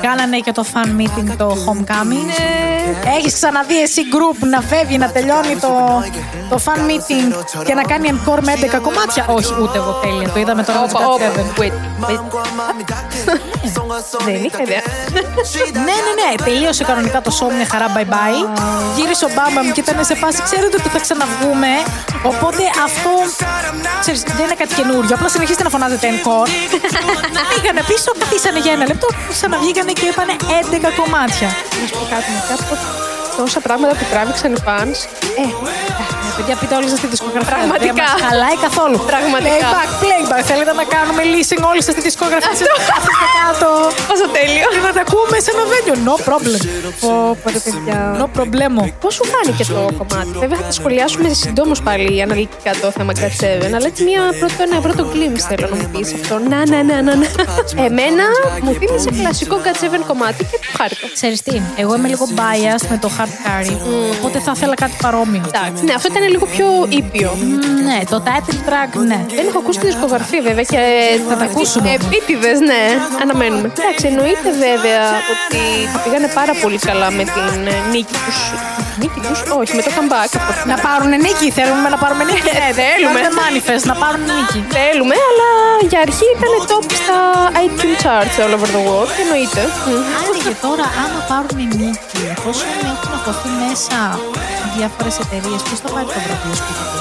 Κάνανε 0.00 0.38
και 0.38 0.52
το 0.52 0.64
fan 0.72 1.00
meeting, 1.00 1.34
το 1.36 1.56
homecoming. 1.66 2.30
Έχεις 3.18 3.34
ξαναδεί 3.34 3.80
εσύ 3.80 4.02
group 4.12 4.46
να 4.50 4.60
φεύγει, 4.60 4.98
να 4.98 5.10
τελειώνει 5.10 5.56
το, 5.56 6.02
το 6.50 6.60
fan 6.64 6.78
meeting 6.90 7.32
και 7.64 7.74
να 7.74 7.82
κάνει 7.82 8.08
encore 8.12 8.40
με 8.42 8.52
11 8.76 8.80
κομμάτια; 8.82 9.26
Όχι, 9.28 9.54
ούτε 9.62 9.78
εγώ 9.78 9.92
τέλεια. 9.92 10.28
Το 10.30 10.38
είδαμε 10.40 10.62
τώρα 10.62 10.80
με 10.80 10.86
τους 10.86 10.94
Όπα, 10.94 11.06
όπα, 11.08 11.24
GOT7. 11.32 11.60
wait, 11.60 11.72
wait. 12.08 13.55
Δεν 14.24 14.44
είχα 14.44 14.60
ιδέα. 14.66 14.82
Ναι, 15.86 15.96
ναι, 16.06 16.12
ναι. 16.20 16.30
Τελείωσε 16.44 16.84
κανονικά 16.84 17.20
το 17.26 17.30
show 17.38 17.48
μια 17.58 17.66
χαρά 17.72 17.86
bye 17.96 18.06
bye. 18.14 18.40
Γύρισε 18.96 19.24
ο 19.24 19.30
Μπάμπαμ 19.34 19.66
και 19.74 19.80
ήταν 19.80 20.04
σε 20.04 20.14
φάση, 20.22 20.38
ξέρετε 20.48 20.76
ότι 20.80 20.88
θα 20.94 21.00
ξαναβγούμε. 21.04 21.70
Οπότε 22.30 22.62
αυτό, 22.86 23.12
ξέρεις, 24.02 24.20
δεν 24.38 24.44
είναι 24.46 24.58
κάτι 24.62 24.74
καινούριο. 24.74 25.14
Απλά 25.16 25.28
συνεχίστε 25.28 25.62
να 25.62 25.70
φωνάζετε 25.74 26.06
encore. 26.16 26.48
Πήγανε 27.52 27.82
πίσω, 27.90 28.10
καθίσανε 28.22 28.58
για 28.64 28.72
ένα 28.76 28.86
λεπτό, 28.86 29.08
ξαναβγήκανε 29.34 29.92
και 29.98 30.06
είπανε 30.12 30.34
11 30.60 30.90
κομμάτια. 31.00 31.48
Να 31.80 31.84
σου 31.88 31.94
πω 31.98 32.04
κάτι 32.14 32.28
μετά 32.36 32.54
από 32.62 32.74
τόσα 33.36 33.60
πράγματα 33.60 33.92
που 33.98 34.04
τράβηξαν 34.12 34.50
οι 34.54 34.60
fans. 34.66 34.98
Ε, 35.42 35.44
Ναι, 35.44 35.48
παιδιά, 36.36 36.54
πείτε 36.60 36.74
όλοι 36.78 36.88
σας 36.92 37.00
τη 37.02 37.06
δισκογραφία. 37.14 37.50
Πραγματικά. 37.54 37.92
Δεν 37.92 37.96
μας 38.02 38.12
χαλάει 38.24 38.56
καθόλου. 38.66 38.96
Πραγματικά. 39.12 39.68
Playback, 39.72 39.90
playback. 40.02 40.44
Θέλετε 40.50 40.72
να 40.80 40.84
κάνουμε 40.94 41.22
leasing 41.32 41.62
όλοι 41.70 41.82
σας 41.86 41.94
τη 41.98 42.02
δισκογραφία. 42.08 42.50
Αυτό. 42.56 42.74
Κάθεστε 42.90 43.26
κάτω. 43.40 43.68
πόσο 44.08 44.26
τέλειο. 44.36 44.66
Και 44.74 44.82
να 44.88 44.92
τα 44.96 45.02
ακούμε 45.06 45.36
σε 45.44 45.50
ένα 45.54 45.64
βένιο. 45.72 45.94
No 46.08 46.14
problem. 46.28 46.60
Πω, 47.02 47.10
πω, 47.42 47.46
ρε 47.56 47.60
παιδιά. 47.66 47.98
No 48.20 48.26
problemo. 48.38 48.82
Πώς 49.02 49.12
σου 49.16 49.24
φάνηκε 49.32 49.64
το 49.74 49.80
κομμάτι; 50.00 50.32
Βέβαια 50.44 50.56
θα 50.60 50.66
τα 50.70 50.74
σχολιάσουμε 50.78 51.28
συντόμως 51.42 51.78
πάλι 51.86 52.22
αναλυτικά 52.26 52.70
το 52.82 52.90
θέμα 52.96 53.12
God 53.18 53.64
7, 53.70 53.74
αλλά 53.76 53.86
έτσι 53.92 54.02
μια 54.10 54.22
πρώτο, 54.40 54.60
ένα 54.68 54.78
πρώτο 54.86 55.02
glimpse 55.12 55.44
θέλω 55.50 55.66
να 55.70 55.76
μου 55.76 55.88
πεις 55.92 56.08
αυτό. 56.18 56.34
Να, 56.52 56.58
να, 56.72 56.78
να, 56.82 56.96
να, 57.02 57.14
να. 57.20 57.26
Εμένα 57.88 58.24
μου 58.62 58.72
θύμισε 58.80 59.10
κλασικό 59.20 59.56
God 59.64 60.00
7 60.00 60.00
κομμάτι 60.06 60.44
και 60.50 60.58
το 60.64 60.68
χάρηκα. 60.78 61.06
Ξέρεις 61.12 61.42
τι, 61.42 61.60
εγώ 61.76 61.94
είμαι 61.96 62.08
λίγο 62.08 62.24
biased 62.38 62.86
με 62.90 62.98
το 62.98 63.10
hard 63.18 63.34
carry, 63.44 63.76
οπότε 64.18 64.38
θα 64.38 64.52
ήθελα 64.56 64.74
κάτι 64.74 64.96
παρόμοιο. 65.02 65.42
Εντάξει, 65.46 65.84
ναι, 65.84 65.94
αυτό 65.94 66.08
ήταν 66.10 66.25
λίγο 66.34 66.46
πιο 66.54 66.66
ήπιο. 67.00 67.30
Μ, 67.40 67.84
Ναι, 67.88 67.98
το 68.12 68.18
title 68.28 68.60
track, 68.68 68.90
ναι. 69.10 69.20
Δεν 69.38 69.44
έχω 69.50 69.58
ακούσει 69.62 69.78
τη 69.82 69.86
δισκογραφία 69.86 70.42
βέβαια 70.48 70.66
και 70.72 70.80
Θα 71.28 71.36
τα 71.40 71.44
ακούσουμε. 71.50 71.88
Επίτηδες, 72.00 72.58
ναι, 72.70 72.82
αναμένουμε. 73.22 73.66
Εντάξει, 73.78 74.04
εννοείται 74.10 74.50
βέβαια 74.66 75.02
ότι 75.32 75.60
τα 75.92 75.98
πήγανε 76.04 76.28
πάρα 76.40 76.54
πολύ 76.62 76.78
καλά 76.88 77.08
με 77.18 77.24
την 77.34 77.48
ε, 77.74 77.76
νίκη 77.92 78.16
τους. 78.24 78.38
Νίκη 79.02 79.20
τους, 79.26 79.38
όχι, 79.60 79.72
με 79.78 79.82
το 79.86 79.90
comeback. 79.96 80.32
αυτό. 80.50 80.68
Να 80.72 80.76
πάρουν 80.86 81.10
νίκη, 81.26 81.46
θέλουμε 81.58 81.88
να 81.94 81.98
πάρουμε 82.02 82.22
νίκη. 82.28 82.50
Ε, 82.68 82.70
θέλουμε. 82.80 83.18
Πάρτε 83.18 83.32
manifest, 83.42 83.84
να 83.92 83.96
πάρουν 84.02 84.22
νίκη. 84.36 84.58
Θέλουμε, 84.76 85.14
αλλά 85.28 85.50
για 85.90 86.00
αρχή 86.06 86.26
ήταν 86.36 86.52
top 86.70 86.86
στα 87.00 87.18
iTunes 87.66 87.96
charts 88.04 88.36
all 88.42 88.52
over 88.56 88.68
the 88.76 88.82
world. 88.88 89.10
Εννοείται. 89.22 89.62
Άρα 90.18 90.54
τώρα, 90.66 90.86
άμα 91.04 91.20
πάρουν 91.30 91.56
νίκη, 91.78 91.88
εφόσον 92.34 92.68
έχουν 92.94 93.14
χωθεί 93.24 93.50
μέσα 93.64 93.98
διάφορες 94.76 95.16
εταιρείες, 95.24 95.60
ποιο 95.66 95.76
θα 95.82 95.88
πάρει 95.94 96.06
το 96.16 96.20
βραβείο 96.26 96.54
σπίτι 96.60 96.84
του. 96.90 97.00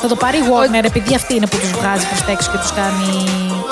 Θα 0.00 0.06
το 0.08 0.16
πάρει 0.22 0.38
η 0.38 0.46
Warner, 0.50 0.84
επειδή 0.84 1.14
αυτή 1.14 1.34
είναι 1.34 1.46
που 1.46 1.56
τους 1.62 1.70
βγάζει 1.78 2.06
προς 2.10 2.20
τα 2.24 2.30
έξω 2.36 2.50
και 2.50 2.58
τους 2.58 2.72
κάνει 2.80 3.10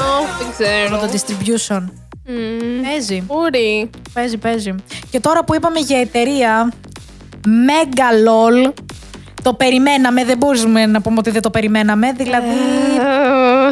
Oh, 0.04 0.24
δεν 0.38 0.48
ξέρω. 0.56 0.98
το 1.02 1.08
distribution. 1.16 1.82
Μμμ. 2.26 2.82
Παίζει. 2.86 3.22
Μπορεί. 3.26 3.90
Παίζει, 4.12 4.36
παίζει. 4.36 4.74
Και 5.10 5.20
τώρα 5.20 5.44
που 5.44 5.54
είπαμε 5.54 5.80
για 5.80 5.98
εταιρεία, 6.00 6.72
Megalol, 7.66 8.72
το 9.42 9.54
περιμέναμε, 9.54 10.24
δεν 10.24 10.36
μπορούμε 10.36 10.86
να 10.86 11.00
πούμε 11.00 11.16
ότι 11.18 11.30
δεν 11.30 11.42
το 11.42 11.50
περιμέναμε, 11.50 12.12
δηλαδή 12.12 12.48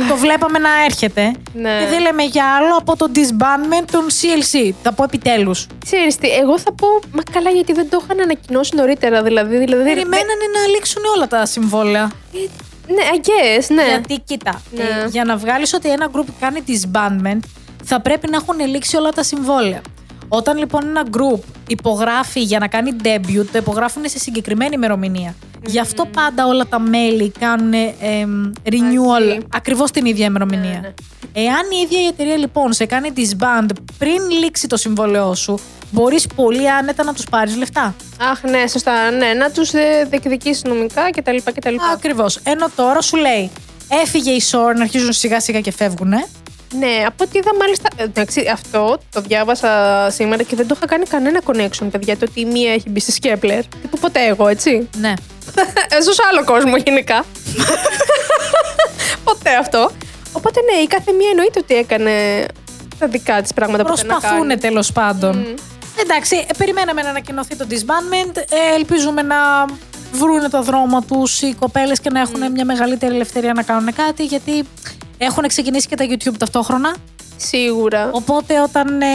το 0.09 0.17
βλέπαμε 0.17 0.59
να 0.59 0.69
έρχεται. 0.85 1.33
Ναι. 1.55 1.79
Και 1.81 1.87
δεν 1.91 2.01
λέμε 2.01 2.23
για 2.23 2.45
άλλο 2.57 2.77
από 2.79 2.97
το 2.97 3.07
disbandment 3.15 3.85
των 3.91 4.05
CLC. 4.07 4.73
Θα 4.83 4.93
πω 4.93 5.05
επιτέλους. 5.05 5.67
Ξέρεις 5.85 6.17
τι, 6.17 6.29
εγώ 6.29 6.59
θα 6.59 6.73
πω, 6.73 6.87
μα 7.13 7.23
καλά 7.33 7.51
γιατί 7.51 7.73
δεν 7.73 7.89
το 7.91 8.01
είχαν 8.05 8.21
ανακοινώσει 8.21 8.75
νωρίτερα, 8.77 9.23
δηλαδή. 9.23 9.57
δηλαδή 9.59 9.83
Περιμένανε 9.85 10.47
να 10.63 10.69
λήξουν 10.75 11.03
όλα 11.17 11.27
τα 11.27 11.47
συμβόλαια. 11.47 12.11
Ναι, 12.89 13.03
I 13.15 13.19
guess, 13.19 13.65
ναι. 13.69 13.85
Γιατί, 13.89 14.23
κοίτα, 14.25 14.63
Ναι. 14.71 14.83
ε, 14.83 15.07
για 15.09 15.25
να 15.25 15.37
βγάλεις 15.37 15.73
ότι 15.75 15.89
ένα 15.91 16.09
group 16.13 16.25
κάνει 16.41 16.63
disbandment, 16.69 17.39
θα 17.85 18.01
πρέπει 18.01 18.31
να 18.31 18.37
έχουν 18.37 18.69
λήξει 18.69 18.97
όλα 18.97 19.11
τα 19.11 19.23
συμβόλαια. 19.23 19.81
Όταν 20.29 20.59
λοιπόν 20.59 20.87
ένα 20.87 21.03
group 21.11 21.41
υπογράφει 21.67 22.41
για 22.41 22.59
να 22.59 22.69
κάνει 22.69 22.91
debut, 23.03 23.45
το 23.53 23.59
υπογράφουν 23.59 24.03
σε 24.07 24.19
συγκεκριμένη 24.19 24.75
ημερομηνία. 24.75 25.35
Γι' 25.67 25.81
αυτό 25.81 26.07
πάντα 26.07 26.47
όλα 26.47 26.67
τα 26.67 26.81
μέλη 26.81 27.33
κάνουν 27.39 27.73
εμ, 28.01 28.53
renewal 28.65 29.27
Μαζί. 29.27 29.39
ακριβώς 29.53 29.91
την 29.91 30.07
ίδια 30.07 30.27
ημερομηνία. 30.27 30.71
Ναι, 30.71 30.79
ναι. 30.79 30.95
Εάν 31.33 31.63
η 31.79 31.81
ίδια 31.85 32.01
η 32.01 32.07
εταιρεία 32.07 32.37
λοιπόν 32.37 32.73
σε 32.73 32.87
κάνει 32.87 33.13
disband 33.17 33.69
πριν 33.99 34.31
λήξει 34.43 34.67
το 34.67 34.77
συμβόλαιό 34.77 35.35
σου, 35.35 35.59
μπορείς 35.91 36.27
πολύ 36.27 36.71
άνετα 36.71 37.05
να 37.05 37.15
τους 37.15 37.25
πάρεις 37.31 37.57
λεφτά. 37.57 37.95
Αχ, 38.31 38.43
ναι, 38.43 38.67
σωστά. 38.67 39.11
Ναι, 39.11 39.33
να 39.35 39.51
τους 39.51 39.73
ε, 39.73 40.07
διεκδικήσεις 40.11 40.65
νομικά 40.65 41.11
κτλ. 41.11 41.37
κτλ. 41.45 41.75
Ακριβώς. 41.93 42.37
Ενώ 42.43 42.67
τώρα 42.77 43.01
σου 43.01 43.17
λέει, 43.17 43.51
έφυγε 44.03 44.31
η 44.31 44.43
Shore 44.51 44.75
να 44.77 44.83
αρχίζουν 44.83 45.13
σιγά 45.13 45.41
σιγά 45.41 45.61
και 45.61 45.73
φεύγουν. 45.73 46.13
Ναι, 46.75 47.05
από 47.07 47.25
ό,τι 47.25 47.39
είδα 47.39 47.51
μάλιστα. 47.61 47.89
ε, 47.97 48.03
Εντάξει, 48.03 48.49
αυτό 48.53 48.99
το 49.13 49.21
διάβασα 49.21 50.07
σήμερα 50.11 50.43
και 50.43 50.57
δεν 50.57 50.67
το 50.67 50.75
είχα 50.77 50.87
κάνει 50.87 51.05
κανένα 51.05 51.41
connection, 51.47 51.87
παιδιά. 51.91 52.17
Το 52.17 52.27
ότι 52.31 52.41
η 52.41 52.45
μία 52.45 52.73
έχει 52.73 52.89
μπει 52.91 53.01
στη 53.01 53.13
Σκέπλερ. 53.13 53.67
Τύπου 53.67 53.99
ποτέ 53.99 54.27
εγώ, 54.27 54.49
έτσι. 54.49 54.89
Ναι. 54.97 55.13
Ζω 56.05 56.13
σε 56.13 56.23
άλλο 56.31 56.45
κόσμο 56.45 56.77
γενικά. 56.77 57.25
ποτέ 59.25 59.55
αυτό. 59.61 59.91
Οπότε 60.33 60.61
ναι, 60.61 60.81
η 60.81 60.87
κάθε 60.87 61.13
μία 61.13 61.29
εννοείται 61.31 61.59
ότι 61.59 61.75
έκανε 61.75 62.47
τα 62.99 63.07
δικά 63.07 63.43
της 63.43 63.53
πράγματα 63.53 63.85
που 63.85 63.93
ήταν 63.93 64.07
να 64.07 64.13
κάνει. 64.13 64.21
Προσπαθούν 64.23 64.61
τέλος 64.61 64.93
πάντων. 64.93 65.55
Εντάξει, 66.03 66.37
ε, 66.37 66.55
περιμέναμε 66.59 67.03
να 67.03 67.09
ανακοινωθεί 67.09 67.57
το 67.57 67.67
disbandment. 67.71 68.37
Ε, 68.37 68.75
ελπίζουμε 68.75 69.23
να 69.23 69.37
βρουν 70.13 70.51
το 70.51 70.63
δρόμο 70.63 71.01
τους 71.03 71.43
οι 71.43 71.55
κοπέλες 71.59 72.01
και 72.01 72.11
να 72.11 72.21
έχουν 72.21 72.51
μια 72.53 72.65
μεγαλύτερη 72.65 73.15
ελευθερία 73.15 73.53
να 73.53 73.63
κάνουν 73.63 73.95
κάτι, 73.95 74.25
γιατί 74.25 74.65
έχουν 75.19 75.47
ξεκινήσει 75.49 75.87
και 75.89 75.97
τα 75.97 76.05
YouTube 76.09 76.37
ταυτόχρονα. 76.39 76.95
Σίγουρα. 77.37 78.11
Οπότε 78.13 78.61
όταν 78.61 79.01
ε, 79.01 79.07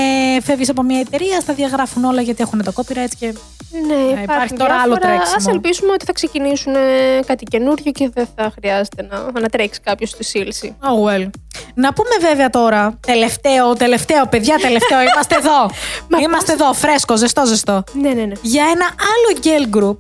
φεύγεις 0.44 0.70
από 0.70 0.84
μια 0.84 1.00
εταιρεία, 1.00 1.40
στα 1.40 1.54
διαγράφουν 1.54 2.04
όλα 2.04 2.22
γιατί 2.22 2.42
έχουν 2.44 2.64
το 2.64 2.72
copyright 2.76 3.12
και 3.20 3.34
Ναι, 3.88 3.94
υπάρχει 3.94 4.24
υπάρχουν 4.24 4.58
τώρα 4.58 4.74
άλλο 4.76 4.84
διάφορα. 4.96 5.00
τρέξιμο. 5.16 5.36
Ας 5.38 5.48
ελπίσουμε 5.48 5.92
ότι 5.92 6.06
θα 6.06 6.12
ξεκινήσουν 6.14 6.76
ε, 6.76 6.80
κάτι 7.26 7.44
καινούριο 7.44 7.92
και 7.92 8.10
δεν 8.14 8.28
θα 8.36 8.52
χρειάζεται 8.56 9.08
να, 9.10 9.40
να 9.42 9.48
τρέξει 9.50 9.80
κάποιος 9.80 10.10
στη 10.10 10.24
σύλση. 10.24 10.76
Oh 10.82 11.10
well. 11.10 11.30
Να 11.76 11.94
πούμε 11.94 12.16
βέβαια 12.30 12.50
τώρα, 12.50 13.00
τελευταίο, 13.08 13.74
τελευταίο, 13.74 14.26
παιδιά, 14.28 14.56
τελευταίο, 14.62 15.00
είμαστε 15.02 15.36
εδώ. 15.36 15.70
είμαστε 16.24 16.52
εδώ, 16.52 16.74
φρέσκο, 16.74 17.16
ζεστό, 17.18 17.46
ζεστό. 17.46 17.84
Ναι, 17.94 18.10
ναι, 18.10 18.24
ναι. 18.24 18.34
Για 18.42 18.64
ένα 18.64 18.86
άλλο 18.86 19.40
girl 19.44 19.78
group 19.78 19.98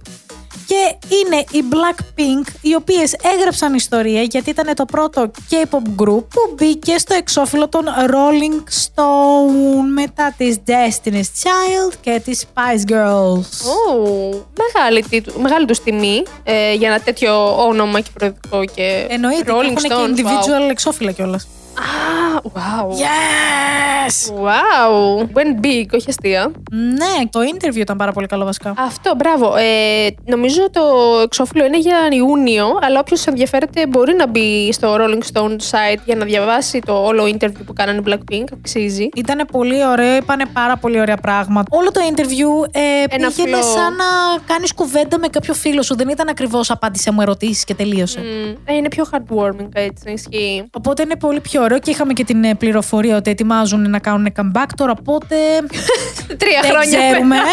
και 0.73 1.15
είναι 1.15 1.43
οι 1.51 1.63
Blackpink, 1.71 2.53
οι 2.61 2.75
οποίες 2.75 3.15
έγραψαν 3.35 3.73
ιστορία 3.73 4.21
γιατί 4.21 4.49
ήταν 4.49 4.75
το 4.75 4.85
πρώτο 4.85 5.31
K-pop 5.49 6.01
group 6.01 6.23
που 6.29 6.53
μπήκε 6.55 6.97
στο 6.97 7.13
εξώφυλλο 7.13 7.69
των 7.69 7.83
Rolling 8.09 8.63
Stone 8.83 9.85
μετά 9.93 10.33
τις 10.37 10.57
Destiny's 10.67 11.31
Child 11.43 11.93
και 12.01 12.21
τις 12.25 12.45
Spice 12.45 12.91
Girls. 12.91 13.49
Oh, 13.73 14.41
μεγάλη, 14.57 15.03
τίτου- 15.09 15.35
μεγάλη 15.41 15.65
τους 15.65 15.79
τιμή 15.79 16.23
ε, 16.43 16.73
για 16.73 16.87
ένα 16.87 16.99
τέτοιο 16.99 17.63
όνομα 17.67 17.99
και 17.99 18.09
προεδρικό 18.13 18.65
και 18.75 19.05
Εννοείται, 19.09 19.43
και 19.43 19.51
Rolling 19.51 19.63
έχουν 19.63 19.75
και 19.75 19.89
Stones, 19.89 20.19
individual 20.19 20.69
εξώφυλλα 20.69 21.11
κιόλας. 21.11 21.47
Α, 21.73 22.41
wow. 22.53 22.87
Yes! 24.07 24.31
Wow. 24.47 25.17
Went 25.19 25.65
big, 25.65 25.85
όχι 25.93 26.09
αστεία. 26.09 26.51
Ναι, 26.71 27.25
το 27.29 27.39
interview 27.53 27.75
ήταν 27.75 27.97
πάρα 27.97 28.11
πολύ 28.11 28.27
καλό 28.27 28.45
βασικά. 28.45 28.73
Αυτό, 28.77 29.15
μπράβο. 29.17 29.55
Ε, 29.55 30.07
νομίζω 30.25 30.69
το 30.71 30.81
εξώφυλλο 31.23 31.65
είναι 31.65 31.79
για 31.79 31.97
Ιούνιο, 32.11 32.65
αλλά 32.81 32.99
όποιος 32.99 33.25
ενδιαφέρεται 33.27 33.87
μπορεί 33.87 34.15
να 34.15 34.27
μπει 34.27 34.71
στο 34.71 34.95
Rolling 34.99 35.21
Stone 35.33 35.51
site 35.51 35.99
για 36.05 36.15
να 36.15 36.25
διαβάσει 36.25 36.79
το 36.79 36.93
όλο 36.93 37.23
interview 37.23 37.61
που 37.65 37.73
κάνανε 37.73 38.01
Blackpink. 38.07 38.43
Αξίζει. 38.59 39.09
Ήταν 39.15 39.47
πολύ 39.51 39.85
ωραίο, 39.85 40.15
είπανε 40.15 40.45
πάρα 40.53 40.77
πολύ 40.77 40.99
ωραία 40.99 41.17
πράγματα. 41.17 41.77
Όλο 41.77 41.91
το 41.91 41.99
interview 42.15 42.69
ε, 42.71 42.79
Ένα 43.15 43.31
πήγαινε 43.35 43.57
flow. 43.57 43.63
σαν 43.75 43.95
να 43.95 44.05
κάνεις 44.47 44.73
κουβέντα 44.73 45.19
με 45.19 45.27
κάποιο 45.27 45.53
φίλο 45.53 45.81
σου. 45.81 45.95
Δεν 45.95 46.09
ήταν 46.09 46.27
ακριβώς 46.29 46.71
απάντησε 46.71 47.11
μου 47.11 47.21
ερωτήσεις 47.21 47.63
και 47.63 47.73
τελείωσε. 47.75 48.19
Μμ, 48.19 48.51
ε, 48.65 48.73
είναι 48.75 48.87
πιο 48.87 49.05
heartwarming 49.11 49.67
έτσι, 49.73 50.11
ισχύει. 50.11 50.63
Οπότε 50.71 51.01
είναι 51.01 51.15
πολύ 51.15 51.39
πιο 51.39 51.61
ωραίο 51.63 51.79
και 51.79 51.91
είχαμε 51.91 52.13
και 52.13 52.23
την 52.23 52.43
ε, 52.43 52.55
πληροφορία 52.55 53.17
ότι 53.17 53.29
ετοιμάζουν 53.29 53.92
να 53.93 53.99
κάνουν 53.99 54.27
comeback 54.35 54.69
τώρα. 54.75 54.93
Οπότε 54.99 55.35
Τρία 56.41 56.59
δεν 56.61 56.71
χρόνια 56.71 56.99
ξέρουμε. 56.99 57.35
μετά. 57.35 57.43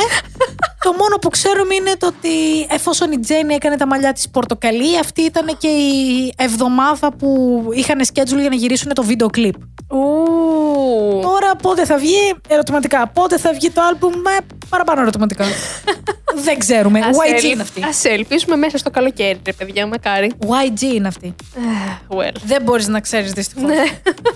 το 0.85 0.93
μόνο 0.99 1.17
που 1.21 1.29
ξέρουμε 1.29 1.75
είναι 1.75 1.93
το 1.99 2.07
ότι 2.07 2.67
εφόσον 2.71 3.13
η 3.13 3.19
Τζέννη 3.19 3.55
έκανε 3.55 3.77
τα 3.77 3.87
μαλλιά 3.87 4.13
της 4.13 4.29
πορτοκαλί, 4.31 4.99
αυτή 4.99 5.23
ήταν 5.23 5.57
και 5.59 5.69
η 5.69 6.33
εβδομάδα 6.37 7.13
που 7.13 7.29
είχαν 7.73 8.01
schedule 8.13 8.41
για 8.41 8.49
να 8.49 8.55
γυρίσουν 8.55 8.93
το 8.95 9.03
βίντεο 9.03 9.29
κλιπ. 9.29 9.55
Ου. 9.89 11.21
Τώρα 11.23 11.57
πότε 11.63 11.85
θα 11.85 11.97
βγει, 11.97 12.35
ερωτηματικά. 12.49 13.09
Πότε 13.09 13.39
θα 13.39 13.53
βγει 13.53 13.71
το 13.71 13.81
άλμπουμ, 13.83 14.13
με 14.21 14.37
παραπάνω 14.71 15.01
ερωτηματικά. 15.01 15.45
Δεν 16.45 16.59
ξέρουμε. 16.59 16.99
Ας 16.99 17.17
YG 17.17 17.35
ελ- 17.35 17.43
είναι 17.45 17.63
αυτή; 17.63 17.83
Ας 17.89 18.05
ελπίσουμε 18.05 18.57
μέσα 18.57 18.79
στο 18.79 18.91
καλοκαίρι, 18.91 19.41
ρε 19.47 19.53
παιδιά, 19.53 19.87
μακάρι. 19.87 20.33
YG 20.41 20.83
είναι 20.95 21.09
αυτή; 21.09 21.35
Ε, 21.57 21.61
Well. 22.17 22.35
Δεν 22.45 22.63
μπορείς 22.63 22.89
να 22.89 23.01
ξέρεις 23.01 23.33
δυστυχώς. 23.33 23.65
Ναι. 23.69 23.83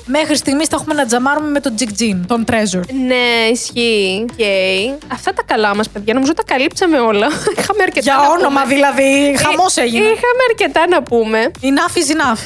Μέχρι 0.07 0.37
στιγμής 0.37 0.69
θα 0.69 0.77
έχουμε 0.81 0.95
να 0.95 1.07
τζαμάρουμε 1.07 1.49
με 1.51 1.61
τον 1.61 1.75
Jig 1.79 2.03
Jin, 2.03 2.21
τον 2.27 2.45
Treasure. 2.51 2.87
Ναι, 3.07 3.49
ισχύει. 3.53 4.25
Okay. 4.37 5.05
Αυτά 5.13 5.33
τα 5.33 5.43
καλά 5.47 5.75
μας, 5.75 5.89
παιδιά. 5.89 6.15
Νομίζω 6.15 6.35
τα 6.35 6.43
καλύψαμε 6.47 6.99
όλα. 6.99 7.27
Είχαμε 7.59 7.83
αρκετά 7.83 8.01
Για 8.01 8.15
να 8.15 8.29
όνομα 8.29 8.61
πούμε. 8.63 8.75
δηλαδή, 8.75 9.37
χαμός 9.39 9.77
έγινε. 9.77 10.05
Είχαμε 10.05 10.43
αρκετά 10.51 10.87
να 10.89 11.03
πούμε. 11.03 11.51
Enough 11.61 11.97
is 11.99 12.17
enough. 12.17 12.41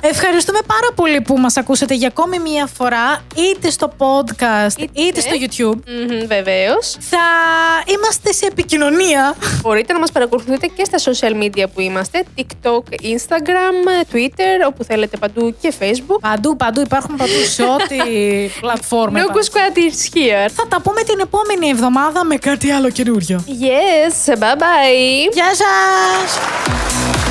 Ευχαριστούμε 0.00 0.58
πάρα 0.66 0.88
πολύ 0.94 1.20
που 1.20 1.38
μας 1.38 1.56
ακούσατε 1.56 1.94
για 1.94 2.08
ακόμη 2.08 2.38
μία 2.38 2.66
φορά, 2.76 3.24
είτε 3.36 3.70
στο 3.70 3.92
podcast, 3.98 4.78
είτε, 4.78 5.00
Είτε. 5.02 5.20
στο 5.20 5.30
YouTube. 5.40 5.78
Βεβαίως. 6.26 6.96
Θα 7.18 7.92
είμαστε 7.92 8.32
σε 8.32 8.46
επικοινωνία. 8.46 9.34
Μπορείτε 9.62 9.92
να 9.92 9.98
μας 9.98 10.12
παρακολουθείτε 10.12 10.66
και 10.66 10.84
στα 10.84 11.12
social 11.12 11.42
media 11.42 11.64
που 11.74 11.80
είμαστε. 11.80 12.24
TikTok, 12.38 12.82
Instagram, 13.02 14.04
Twitter, 14.12 14.66
όπου 14.66 14.84
θέλετε 14.84 15.16
παντού 15.16 15.54
και 15.60 15.72
Facebook. 15.78 16.20
Παντού, 16.20 16.56
παντού, 16.56 16.80
υπάρχουν 16.80 17.16
παντού 17.16 17.44
σε 17.48 17.62
ό,τι 17.62 17.96
πλατφόρμα. 18.60 19.18
Nuku 19.20 19.30
υπάρχει. 19.30 19.50
Squad 19.52 19.76
is 19.78 20.16
here. 20.16 20.50
Θα 20.54 20.66
τα 20.68 20.80
πούμε 20.80 21.02
την 21.02 21.18
επόμενη 21.20 21.68
εβδομάδα 21.68 22.24
με 22.24 22.36
κάτι 22.36 22.70
άλλο 22.70 22.90
καινούριο. 22.90 23.44
Yes, 23.46 24.32
bye 24.32 24.56
bye. 24.56 25.32
Γεια 25.32 25.50
σας! 25.54 27.25